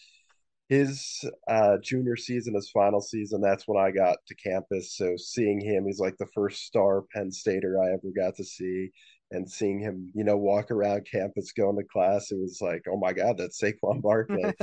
his 0.69 1.25
uh, 1.47 1.77
junior 1.83 2.15
season, 2.15 2.55
his 2.55 2.69
final 2.71 3.01
season, 3.01 3.41
that's 3.41 3.67
when 3.67 3.83
I 3.83 3.91
got 3.91 4.17
to 4.27 4.35
campus. 4.35 4.95
So 4.95 5.15
seeing 5.17 5.59
him, 5.59 5.85
he's 5.85 5.99
like 5.99 6.17
the 6.17 6.29
first 6.33 6.63
star 6.63 7.03
Penn 7.13 7.31
Stater 7.31 7.77
I 7.81 7.93
ever 7.93 8.11
got 8.15 8.35
to 8.35 8.43
see 8.43 8.91
and 9.33 9.49
seeing 9.49 9.79
him, 9.79 10.11
you 10.13 10.23
know, 10.23 10.37
walk 10.37 10.69
around 10.69 11.07
campus 11.11 11.51
going 11.51 11.75
to 11.75 11.83
class, 11.83 12.31
it 12.31 12.39
was 12.39 12.59
like, 12.61 12.83
oh 12.87 12.97
my 12.97 13.13
God, 13.13 13.37
that's 13.37 13.59
Saquon 13.59 14.01
Barkley. 14.01 14.53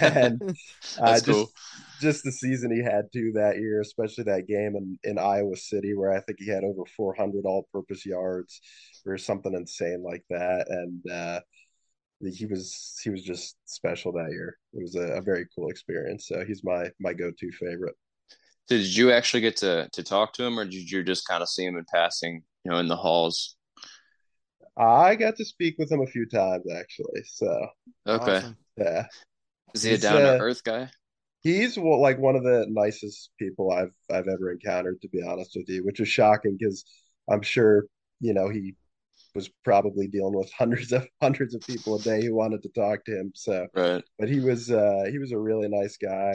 and 0.00 0.40
uh, 1.00 1.14
just 1.14 1.26
cool. 1.26 1.50
just 2.00 2.22
the 2.22 2.30
season 2.30 2.70
he 2.70 2.82
had 2.82 3.06
too 3.12 3.32
that 3.34 3.56
year, 3.56 3.80
especially 3.80 4.24
that 4.24 4.46
game 4.46 4.76
in, 4.76 4.98
in 5.02 5.18
Iowa 5.18 5.56
City 5.56 5.94
where 5.94 6.12
I 6.12 6.20
think 6.20 6.38
he 6.38 6.50
had 6.50 6.62
over 6.62 6.84
400 6.94 7.44
all-purpose 7.46 8.04
yards 8.04 8.60
or 9.06 9.16
something 9.16 9.54
insane 9.54 10.02
like 10.02 10.24
that. 10.28 10.66
And 10.68 11.10
uh, 11.10 11.40
he 12.20 12.44
was 12.46 13.00
he 13.02 13.10
was 13.10 13.22
just 13.22 13.56
special 13.64 14.12
that 14.12 14.30
year. 14.30 14.58
It 14.74 14.82
was 14.82 14.94
a, 14.94 15.18
a 15.18 15.22
very 15.22 15.46
cool 15.56 15.70
experience. 15.70 16.28
So 16.28 16.44
he's 16.44 16.62
my 16.62 16.90
my 17.00 17.14
go-to 17.14 17.50
favorite. 17.52 17.96
Did 18.68 18.94
you 18.94 19.10
actually 19.10 19.40
get 19.40 19.56
to 19.58 19.88
to 19.90 20.02
talk 20.02 20.34
to 20.34 20.44
him, 20.44 20.58
or 20.58 20.64
did 20.64 20.90
you 20.90 21.02
just 21.02 21.26
kind 21.26 21.42
of 21.42 21.48
see 21.48 21.64
him 21.64 21.76
in 21.76 21.84
passing, 21.92 22.42
you 22.64 22.70
know, 22.70 22.78
in 22.78 22.88
the 22.88 22.96
halls? 22.96 23.56
I 24.76 25.14
got 25.16 25.36
to 25.36 25.44
speak 25.44 25.76
with 25.78 25.90
him 25.90 26.00
a 26.00 26.06
few 26.06 26.26
times 26.26 26.64
actually. 26.72 27.22
So 27.24 27.68
okay, 28.06 28.36
awesome. 28.36 28.56
yeah. 28.76 29.06
Is 29.74 29.82
he 29.82 29.94
a 29.94 29.98
down 29.98 30.20
to 30.20 30.36
uh, 30.36 30.38
earth 30.38 30.64
guy? 30.64 30.88
He's 31.40 31.76
like 31.76 32.18
one 32.18 32.36
of 32.36 32.44
the 32.44 32.66
nicest 32.68 33.30
people 33.38 33.72
I've 33.72 33.92
I've 34.10 34.28
ever 34.28 34.52
encountered, 34.52 35.00
to 35.02 35.08
be 35.08 35.22
honest 35.22 35.52
with 35.56 35.68
you, 35.68 35.84
which 35.84 36.00
is 36.00 36.08
shocking 36.08 36.56
because 36.58 36.84
I'm 37.30 37.42
sure 37.42 37.86
you 38.20 38.32
know 38.32 38.48
he 38.48 38.76
was 39.34 39.48
probably 39.64 40.06
dealing 40.08 40.36
with 40.36 40.52
hundreds 40.52 40.92
of 40.92 41.06
hundreds 41.22 41.54
of 41.54 41.62
people 41.62 41.96
a 41.96 42.02
day 42.02 42.24
who 42.24 42.34
wanted 42.34 42.62
to 42.62 42.68
talk 42.70 43.04
to 43.04 43.18
him. 43.18 43.32
So, 43.34 43.66
right. 43.74 44.04
but 44.18 44.28
he 44.28 44.40
was 44.40 44.70
uh, 44.70 45.04
he 45.10 45.18
was 45.18 45.32
a 45.32 45.38
really 45.38 45.68
nice 45.68 45.96
guy 45.96 46.34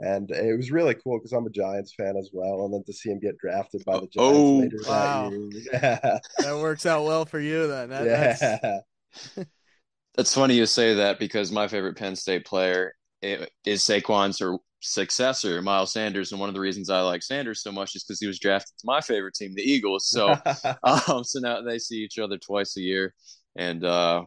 and 0.00 0.30
it 0.30 0.56
was 0.56 0.70
really 0.70 0.94
cool 0.94 1.18
because 1.18 1.32
I'm 1.32 1.46
a 1.46 1.50
Giants 1.50 1.94
fan 1.94 2.16
as 2.16 2.30
well, 2.32 2.64
and 2.64 2.74
then 2.74 2.84
to 2.84 2.92
see 2.92 3.10
him 3.10 3.18
get 3.18 3.38
drafted 3.38 3.84
by 3.84 3.94
the 3.94 4.06
Giants 4.06 4.18
oh, 4.18 4.58
later 4.58 4.78
wow. 4.86 5.30
that 5.30 5.36
year, 5.36 5.62
yeah. 5.72 6.18
that 6.38 6.56
works 6.56 6.84
out 6.84 7.04
well 7.04 7.24
for 7.24 7.40
you 7.40 7.66
then. 7.66 7.88
That, 7.90 8.04
yeah, 8.04 8.58
that's... 8.62 9.46
that's... 10.14 10.34
funny 10.34 10.54
you 10.54 10.66
say 10.66 10.94
that 10.94 11.18
because 11.18 11.50
my 11.50 11.66
favorite 11.68 11.96
Penn 11.96 12.16
State 12.16 12.44
player 12.44 12.92
is 13.22 13.82
Saquon's 13.82 14.42
or 14.42 14.58
successor, 14.80 15.62
Miles 15.62 15.92
Sanders, 15.92 16.30
and 16.30 16.40
one 16.40 16.50
of 16.50 16.54
the 16.54 16.60
reasons 16.60 16.90
I 16.90 17.00
like 17.00 17.22
Sanders 17.22 17.62
so 17.62 17.72
much 17.72 17.96
is 17.96 18.04
because 18.04 18.20
he 18.20 18.26
was 18.26 18.38
drafted 18.38 18.76
to 18.78 18.86
my 18.86 19.00
favorite 19.00 19.34
team, 19.34 19.54
the 19.54 19.62
Eagles. 19.62 20.08
So, 20.08 20.28
um, 20.84 21.24
so 21.24 21.40
now 21.40 21.62
they 21.62 21.78
see 21.78 21.96
each 21.96 22.18
other 22.18 22.36
twice 22.36 22.76
a 22.76 22.82
year, 22.82 23.14
and 23.56 23.82
uh, 23.82 24.24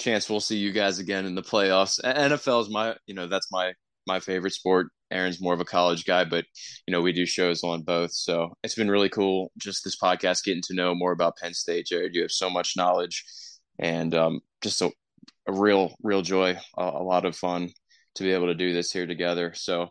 chance 0.00 0.28
we'll 0.28 0.40
see 0.40 0.56
you 0.56 0.72
guys 0.72 0.98
again 0.98 1.26
in 1.26 1.34
the 1.34 1.42
playoffs. 1.42 2.00
NFL 2.02 2.62
is 2.62 2.68
my, 2.70 2.96
you 3.06 3.14
know, 3.14 3.28
that's 3.28 3.52
my 3.52 3.72
my 4.08 4.18
favorite 4.18 4.54
sport. 4.54 4.88
Aaron's 5.12 5.40
more 5.40 5.54
of 5.54 5.60
a 5.60 5.64
college 5.64 6.04
guy, 6.04 6.24
but 6.24 6.44
you 6.86 6.92
know 6.92 7.00
we 7.00 7.12
do 7.12 7.24
shows 7.24 7.62
on 7.62 7.82
both, 7.82 8.12
so 8.12 8.52
it's 8.64 8.74
been 8.74 8.90
really 8.90 9.08
cool. 9.08 9.52
Just 9.56 9.84
this 9.84 9.96
podcast, 9.96 10.44
getting 10.44 10.62
to 10.66 10.74
know 10.74 10.94
more 10.94 11.12
about 11.12 11.36
Penn 11.36 11.54
State. 11.54 11.86
Jared, 11.86 12.14
you 12.14 12.22
have 12.22 12.32
so 12.32 12.50
much 12.50 12.76
knowledge, 12.76 13.24
and 13.78 14.14
um, 14.14 14.40
just 14.60 14.82
a, 14.82 14.90
a, 15.46 15.52
real, 15.52 15.94
real 16.02 16.22
joy, 16.22 16.58
a, 16.76 16.82
a 16.82 17.02
lot 17.02 17.24
of 17.24 17.36
fun 17.36 17.70
to 18.16 18.22
be 18.24 18.32
able 18.32 18.46
to 18.46 18.54
do 18.54 18.72
this 18.74 18.90
here 18.90 19.06
together. 19.06 19.52
So, 19.54 19.88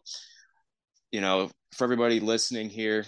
you 1.11 1.21
know, 1.21 1.49
for 1.73 1.85
everybody 1.85 2.19
listening 2.19 2.69
here, 2.69 3.05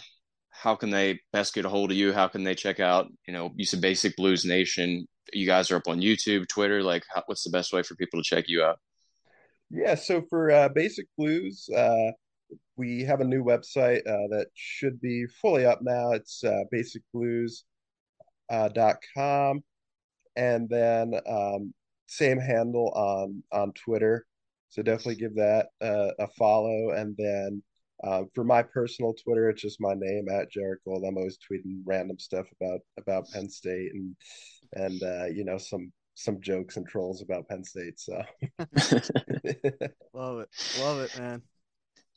how 0.49 0.75
can 0.75 0.89
they 0.89 1.19
best 1.33 1.53
get 1.53 1.65
a 1.65 1.69
hold 1.69 1.91
of 1.91 1.97
you? 1.97 2.13
How 2.13 2.27
can 2.27 2.43
they 2.43 2.55
check 2.55 2.79
out? 2.79 3.07
You 3.27 3.33
know, 3.33 3.51
you 3.55 3.65
said 3.65 3.81
Basic 3.81 4.15
Blues 4.15 4.45
Nation. 4.45 5.05
You 5.31 5.45
guys 5.45 5.69
are 5.69 5.77
up 5.77 5.87
on 5.87 6.01
YouTube, 6.01 6.47
Twitter. 6.47 6.81
Like, 6.81 7.03
how, 7.13 7.23
what's 7.27 7.43
the 7.43 7.51
best 7.51 7.71
way 7.73 7.83
for 7.83 7.95
people 7.95 8.19
to 8.19 8.27
check 8.27 8.45
you 8.47 8.63
out? 8.63 8.79
Yeah, 9.69 9.95
so 9.95 10.23
for 10.29 10.51
uh, 10.51 10.69
Basic 10.69 11.05
Blues, 11.17 11.69
uh, 11.75 12.11
we 12.75 13.03
have 13.03 13.21
a 13.21 13.25
new 13.25 13.43
website 13.43 13.99
uh, 13.99 14.27
that 14.31 14.47
should 14.55 14.99
be 14.99 15.25
fully 15.41 15.65
up 15.65 15.79
now. 15.81 16.11
It's 16.11 16.43
uh, 16.43 16.63
basicblues.com. 16.73 17.63
Uh, 19.19 19.59
and 20.35 20.69
then 20.69 21.13
um, 21.27 21.73
same 22.07 22.39
handle 22.39 22.89
on 22.95 23.43
on 23.51 23.73
Twitter. 23.73 24.25
So 24.69 24.81
definitely 24.81 25.15
give 25.15 25.35
that 25.35 25.67
uh, 25.81 26.11
a 26.19 26.27
follow. 26.37 26.91
And 26.91 27.15
then 27.17 27.61
uh, 28.03 28.23
for 28.33 28.43
my 28.43 28.63
personal 28.63 29.13
Twitter, 29.13 29.49
it's 29.49 29.61
just 29.61 29.81
my 29.81 29.93
name 29.95 30.29
at 30.29 30.51
Jared 30.51 30.79
Gold. 30.85 31.03
I'm 31.05 31.17
always 31.17 31.37
tweeting 31.37 31.81
random 31.85 32.17
stuff 32.17 32.47
about 32.59 32.79
about 32.97 33.29
Penn 33.31 33.49
State 33.49 33.91
and 33.93 34.15
and 34.73 35.35
you 35.35 35.43
know 35.43 35.57
some 35.57 35.91
some 36.19 36.41
jokes 36.41 36.77
and 36.77 36.87
trolls 36.87 37.21
about 37.21 37.47
Penn 37.47 37.63
State. 37.63 37.99
So 37.99 38.21
love 40.13 40.41
it, 40.41 40.49
love 40.79 40.99
it, 40.99 41.17
man. 41.17 41.41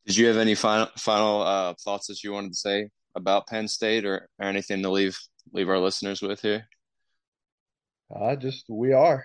Did 0.07 0.17
you 0.17 0.27
have 0.27 0.37
any 0.37 0.55
final 0.55 0.89
final 0.97 1.43
uh, 1.43 1.75
thoughts 1.83 2.09
that 2.09 2.25
you 2.25 2.33
wanted 2.33 2.53
to 2.53 2.59
say 2.59 2.91
about 3.15 3.47
Penn 3.47 3.69
State, 3.69 4.05
or, 4.05 4.29
or 4.39 4.47
anything 4.47 4.83
to 4.83 4.91
leave 4.91 5.17
leave 5.53 5.69
our 5.69 5.79
listeners 5.79 6.21
with 6.21 6.41
here? 6.41 6.67
Uh, 8.15 8.37
just 8.37 8.67
we 8.69 8.93
are. 8.93 9.25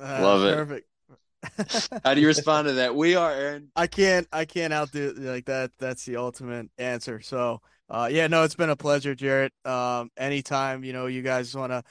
Uh, 0.00 0.18
love 0.22 0.44
it. 0.44 0.54
Perfect. 0.54 2.00
How 2.04 2.14
do 2.14 2.20
you 2.20 2.26
respond 2.26 2.68
to 2.68 2.74
that? 2.74 2.94
We 2.94 3.14
are, 3.14 3.32
Aaron. 3.32 3.70
I 3.74 3.86
can't. 3.86 4.28
I 4.32 4.44
can't 4.44 4.72
outdo 4.72 5.14
like 5.16 5.46
that. 5.46 5.70
That's 5.78 6.04
the 6.04 6.16
ultimate 6.16 6.68
answer. 6.76 7.20
So, 7.20 7.60
uh, 7.88 8.08
yeah, 8.10 8.26
no, 8.26 8.42
it's 8.42 8.56
been 8.56 8.70
a 8.70 8.76
pleasure, 8.76 9.14
Jarrett. 9.14 9.52
Um, 9.64 10.10
anytime 10.16 10.84
you 10.84 10.92
know 10.92 11.06
you 11.06 11.22
guys 11.22 11.54
want 11.54 11.72
to 11.72 11.82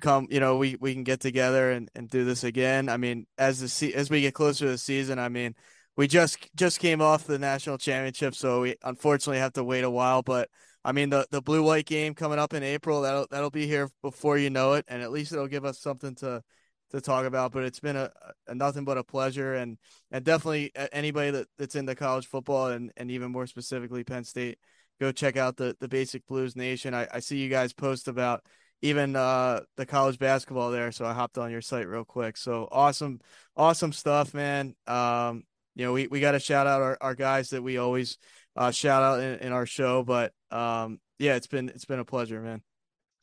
come 0.00 0.26
you 0.30 0.40
know 0.40 0.56
we 0.56 0.76
we 0.80 0.94
can 0.94 1.04
get 1.04 1.20
together 1.20 1.70
and, 1.70 1.90
and 1.94 2.08
do 2.08 2.24
this 2.24 2.44
again 2.44 2.88
i 2.88 2.96
mean 2.96 3.26
as 3.36 3.60
the 3.60 3.94
as 3.94 4.08
we 4.08 4.22
get 4.22 4.32
closer 4.32 4.64
to 4.64 4.70
the 4.70 4.78
season 4.78 5.18
i 5.18 5.28
mean 5.28 5.54
we 5.96 6.08
just 6.08 6.48
just 6.56 6.80
came 6.80 7.02
off 7.02 7.24
the 7.24 7.38
national 7.38 7.78
championship, 7.78 8.34
so 8.34 8.62
we 8.62 8.76
unfortunately 8.82 9.38
have 9.38 9.52
to 9.54 9.64
wait 9.64 9.84
a 9.84 9.90
while. 9.90 10.22
But 10.22 10.48
I 10.84 10.92
mean, 10.92 11.10
the 11.10 11.26
the 11.30 11.42
blue 11.42 11.62
white 11.62 11.86
game 11.86 12.14
coming 12.14 12.38
up 12.38 12.54
in 12.54 12.62
April 12.62 13.02
that'll 13.02 13.26
that'll 13.30 13.50
be 13.50 13.66
here 13.66 13.90
before 14.02 14.38
you 14.38 14.50
know 14.50 14.74
it, 14.74 14.84
and 14.88 15.02
at 15.02 15.12
least 15.12 15.32
it'll 15.32 15.46
give 15.48 15.64
us 15.64 15.78
something 15.78 16.14
to 16.16 16.42
to 16.90 17.00
talk 17.00 17.26
about. 17.26 17.52
But 17.52 17.64
it's 17.64 17.80
been 17.80 17.96
a, 17.96 18.10
a 18.46 18.54
nothing 18.54 18.84
but 18.84 18.98
a 18.98 19.04
pleasure, 19.04 19.54
and 19.54 19.76
and 20.10 20.24
definitely 20.24 20.72
anybody 20.92 21.30
that, 21.32 21.48
that's 21.58 21.74
into 21.74 21.94
college 21.94 22.26
football 22.26 22.68
and 22.68 22.90
and 22.96 23.10
even 23.10 23.30
more 23.30 23.46
specifically 23.46 24.02
Penn 24.04 24.24
State, 24.24 24.58
go 24.98 25.12
check 25.12 25.36
out 25.36 25.56
the 25.58 25.76
the 25.78 25.88
Basic 25.88 26.26
Blues 26.26 26.56
Nation. 26.56 26.94
I, 26.94 27.06
I 27.12 27.20
see 27.20 27.36
you 27.36 27.50
guys 27.50 27.74
post 27.74 28.08
about 28.08 28.46
even 28.82 29.16
uh, 29.16 29.60
the 29.76 29.86
college 29.86 30.18
basketball 30.18 30.70
there. 30.70 30.92
So 30.92 31.06
I 31.06 31.12
hopped 31.12 31.38
on 31.38 31.50
your 31.50 31.62
site 31.62 31.88
real 31.88 32.04
quick. 32.04 32.36
So 32.36 32.68
awesome, 32.70 33.20
awesome 33.56 33.92
stuff, 33.92 34.34
man. 34.34 34.74
Um, 34.86 35.44
you 35.74 35.86
know, 35.86 35.92
we, 35.92 36.08
we 36.08 36.20
got 36.20 36.32
to 36.32 36.40
shout 36.40 36.66
out 36.66 36.82
our, 36.82 36.98
our 37.00 37.14
guys 37.14 37.50
that 37.50 37.62
we 37.62 37.78
always 37.78 38.18
uh, 38.56 38.72
shout 38.72 39.02
out 39.02 39.20
in, 39.20 39.38
in 39.38 39.52
our 39.52 39.64
show. 39.64 40.02
But 40.02 40.32
um, 40.50 41.00
yeah, 41.18 41.36
it's 41.36 41.46
been 41.46 41.68
it's 41.70 41.86
been 41.86 42.00
a 42.00 42.04
pleasure, 42.04 42.40
man. 42.40 42.62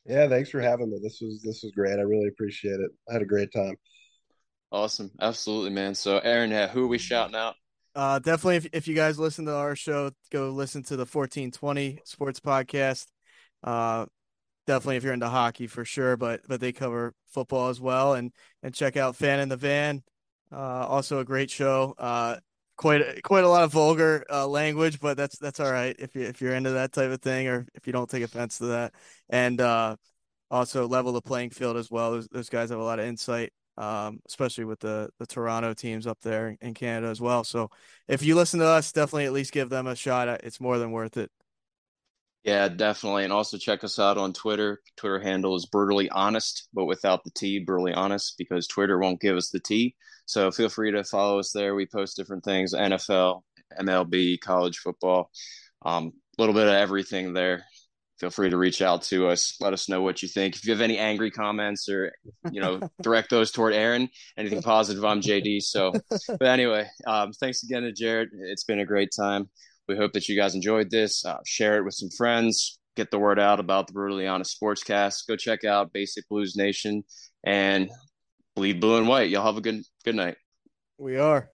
Yeah, 0.06 0.28
thanks 0.28 0.50
for 0.50 0.60
having 0.60 0.90
me. 0.90 0.98
This 1.02 1.20
was 1.20 1.42
this 1.42 1.62
was 1.62 1.72
great. 1.72 1.98
I 1.98 2.02
really 2.02 2.28
appreciate 2.28 2.80
it. 2.80 2.90
I 3.08 3.12
had 3.12 3.22
a 3.22 3.26
great 3.26 3.52
time. 3.52 3.76
Awesome, 4.72 5.10
absolutely, 5.20 5.70
man. 5.70 5.94
So, 5.94 6.18
Aaron, 6.18 6.52
who 6.70 6.84
are 6.84 6.88
we 6.88 6.98
shouting 6.98 7.36
out? 7.36 7.54
Uh, 7.94 8.18
definitely, 8.18 8.56
if 8.56 8.66
if 8.72 8.88
you 8.88 8.94
guys 8.94 9.18
listen 9.18 9.44
to 9.44 9.54
our 9.54 9.76
show, 9.76 10.10
go 10.30 10.50
listen 10.50 10.82
to 10.84 10.96
the 10.96 11.06
fourteen 11.06 11.50
twenty 11.50 12.00
Sports 12.04 12.40
Podcast. 12.40 13.06
Uh, 13.62 14.06
definitely 14.70 14.96
if 14.96 15.02
you're 15.04 15.12
into 15.12 15.28
hockey 15.28 15.66
for 15.66 15.84
sure, 15.84 16.16
but 16.16 16.42
but 16.46 16.60
they 16.60 16.72
cover 16.72 17.12
football 17.26 17.68
as 17.68 17.80
well. 17.80 18.14
And 18.14 18.32
and 18.62 18.72
check 18.72 18.96
out 18.96 19.16
Fan 19.16 19.40
in 19.40 19.48
the 19.48 19.56
Van, 19.56 20.02
uh, 20.52 20.86
also 20.86 21.18
a 21.18 21.24
great 21.24 21.50
show. 21.50 21.94
Uh, 21.98 22.36
quite 22.76 23.22
quite 23.24 23.42
a 23.42 23.48
lot 23.48 23.64
of 23.64 23.72
vulgar 23.72 24.24
uh, 24.30 24.46
language, 24.46 25.00
but 25.00 25.16
that's 25.16 25.38
that's 25.38 25.58
all 25.58 25.72
right 25.72 25.96
if 25.98 26.14
you 26.14 26.22
if 26.22 26.40
you're 26.40 26.54
into 26.54 26.70
that 26.70 26.92
type 26.92 27.10
of 27.10 27.20
thing 27.20 27.48
or 27.48 27.66
if 27.74 27.86
you 27.86 27.92
don't 27.92 28.08
take 28.08 28.22
offense 28.22 28.58
to 28.58 28.66
that. 28.66 28.94
And 29.28 29.60
uh, 29.60 29.96
also 30.50 30.86
level 30.86 31.12
the 31.12 31.20
playing 31.20 31.50
field 31.50 31.76
as 31.76 31.90
well. 31.90 32.12
Those, 32.12 32.28
those 32.28 32.48
guys 32.48 32.70
have 32.70 32.78
a 32.78 32.84
lot 32.84 33.00
of 33.00 33.06
insight. 33.06 33.52
Um, 33.76 34.20
especially 34.26 34.64
with 34.66 34.80
the 34.80 35.08
the 35.18 35.26
Toronto 35.26 35.72
teams 35.72 36.06
up 36.06 36.20
there 36.20 36.56
in 36.60 36.74
Canada 36.74 37.08
as 37.08 37.20
well. 37.20 37.44
So 37.44 37.70
if 38.08 38.22
you 38.22 38.34
listen 38.34 38.60
to 38.60 38.66
us, 38.66 38.92
definitely 38.92 39.24
at 39.24 39.32
least 39.32 39.52
give 39.52 39.70
them 39.70 39.86
a 39.86 39.96
shot. 39.96 40.28
It's 40.44 40.60
more 40.60 40.78
than 40.78 40.90
worth 40.90 41.16
it. 41.16 41.30
Yeah, 42.44 42.68
definitely. 42.68 43.24
And 43.24 43.32
also 43.32 43.58
check 43.58 43.84
us 43.84 43.98
out 43.98 44.16
on 44.16 44.32
Twitter. 44.32 44.80
Twitter 44.96 45.20
handle 45.20 45.56
is 45.56 45.66
brutally 45.66 46.08
honest, 46.08 46.68
but 46.72 46.86
without 46.86 47.22
the 47.22 47.30
T, 47.30 47.58
brutally 47.58 47.92
honest, 47.92 48.36
because 48.38 48.66
Twitter 48.66 48.98
won't 48.98 49.20
give 49.20 49.36
us 49.36 49.50
the 49.50 49.60
T. 49.60 49.94
So 50.24 50.50
feel 50.50 50.70
free 50.70 50.92
to 50.92 51.04
follow 51.04 51.38
us 51.38 51.52
there. 51.52 51.74
We 51.74 51.86
post 51.86 52.16
different 52.16 52.44
things 52.44 52.72
NFL, 52.72 53.42
MLB, 53.78 54.40
college 54.40 54.78
football, 54.78 55.30
a 55.84 55.88
um, 55.88 56.12
little 56.38 56.54
bit 56.54 56.66
of 56.66 56.72
everything 56.72 57.34
there. 57.34 57.64
Feel 58.18 58.30
free 58.30 58.50
to 58.50 58.56
reach 58.56 58.82
out 58.82 59.02
to 59.04 59.28
us. 59.28 59.56
Let 59.60 59.72
us 59.72 59.88
know 59.88 60.02
what 60.02 60.22
you 60.22 60.28
think. 60.28 60.54
If 60.54 60.66
you 60.66 60.72
have 60.72 60.82
any 60.82 60.98
angry 60.98 61.30
comments 61.30 61.88
or, 61.88 62.12
you 62.50 62.60
know, 62.60 62.80
direct 63.02 63.30
those 63.30 63.50
toward 63.50 63.74
Aaron, 63.74 64.08
anything 64.36 64.62
positive, 64.62 65.04
I'm 65.04 65.20
JD. 65.20 65.62
So, 65.62 65.92
but 66.28 66.42
anyway, 66.42 66.86
um, 67.06 67.32
thanks 67.32 67.62
again 67.62 67.82
to 67.82 67.92
Jared. 67.92 68.30
It's 68.32 68.64
been 68.64 68.80
a 68.80 68.86
great 68.86 69.10
time. 69.18 69.48
We 69.90 69.96
hope 69.96 70.12
that 70.12 70.28
you 70.28 70.36
guys 70.36 70.54
enjoyed 70.54 70.88
this. 70.88 71.24
Uh, 71.24 71.38
share 71.44 71.76
it 71.76 71.84
with 71.84 71.94
some 71.94 72.10
friends. 72.16 72.78
Get 72.96 73.10
the 73.10 73.18
word 73.18 73.40
out 73.40 73.58
about 73.58 73.88
the 73.88 73.92
Brutally 73.92 74.24
Honest 74.24 74.56
Sportscast. 74.56 75.26
Go 75.26 75.34
check 75.34 75.64
out 75.64 75.92
Basic 75.92 76.28
Blues 76.28 76.54
Nation 76.54 77.02
and 77.42 77.90
bleed 78.54 78.80
blue 78.80 78.98
and 78.98 79.08
white. 79.08 79.30
Y'all 79.30 79.44
have 79.44 79.56
a 79.56 79.60
good 79.60 79.82
good 80.04 80.14
night. 80.14 80.36
We 80.96 81.16
are. 81.18 81.48